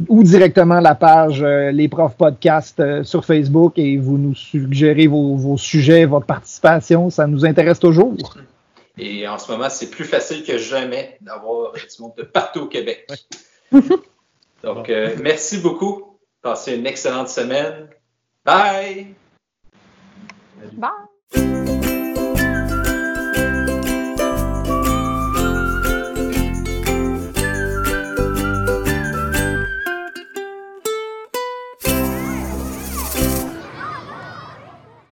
ou 0.09 0.25
directement 0.25 0.81
la 0.81 0.97
page 0.97 1.45
euh, 1.45 1.71
Les 1.71 1.87
Profs 1.87 2.17
Podcast 2.17 2.81
euh, 2.81 3.05
sur 3.05 3.25
Facebook 3.25 3.75
et 3.77 3.99
vous 3.99 4.19
nous 4.19 4.35
suggérez 4.35 5.07
vos, 5.07 5.37
vos 5.37 5.57
sujets, 5.57 6.07
votre 6.07 6.27
participation, 6.27 7.09
ça 7.09 7.29
nous 7.29 7.47
intéresse 7.47 7.79
toujours. 7.79 8.17
Et 8.99 9.29
en 9.29 9.39
ce 9.39 9.53
moment, 9.53 9.71
c'est 9.71 9.91
plus 9.91 10.05
facile 10.05 10.43
que 10.43 10.59
jamais 10.59 11.19
d'avoir 11.21 11.73
du 11.75 12.03
monde 12.03 12.15
de 12.19 12.25
partout 12.25 12.63
au 12.63 12.67
Québec. 12.67 13.07
Donc, 14.65 14.91
euh, 14.91 15.15
merci 15.23 15.59
beaucoup. 15.59 16.14
Passez 16.45 16.77
une 16.77 16.87
excellente 16.87 17.31
semaine. 17.31 17.89
Bye! 18.45 19.15
Bye. 20.75 21.91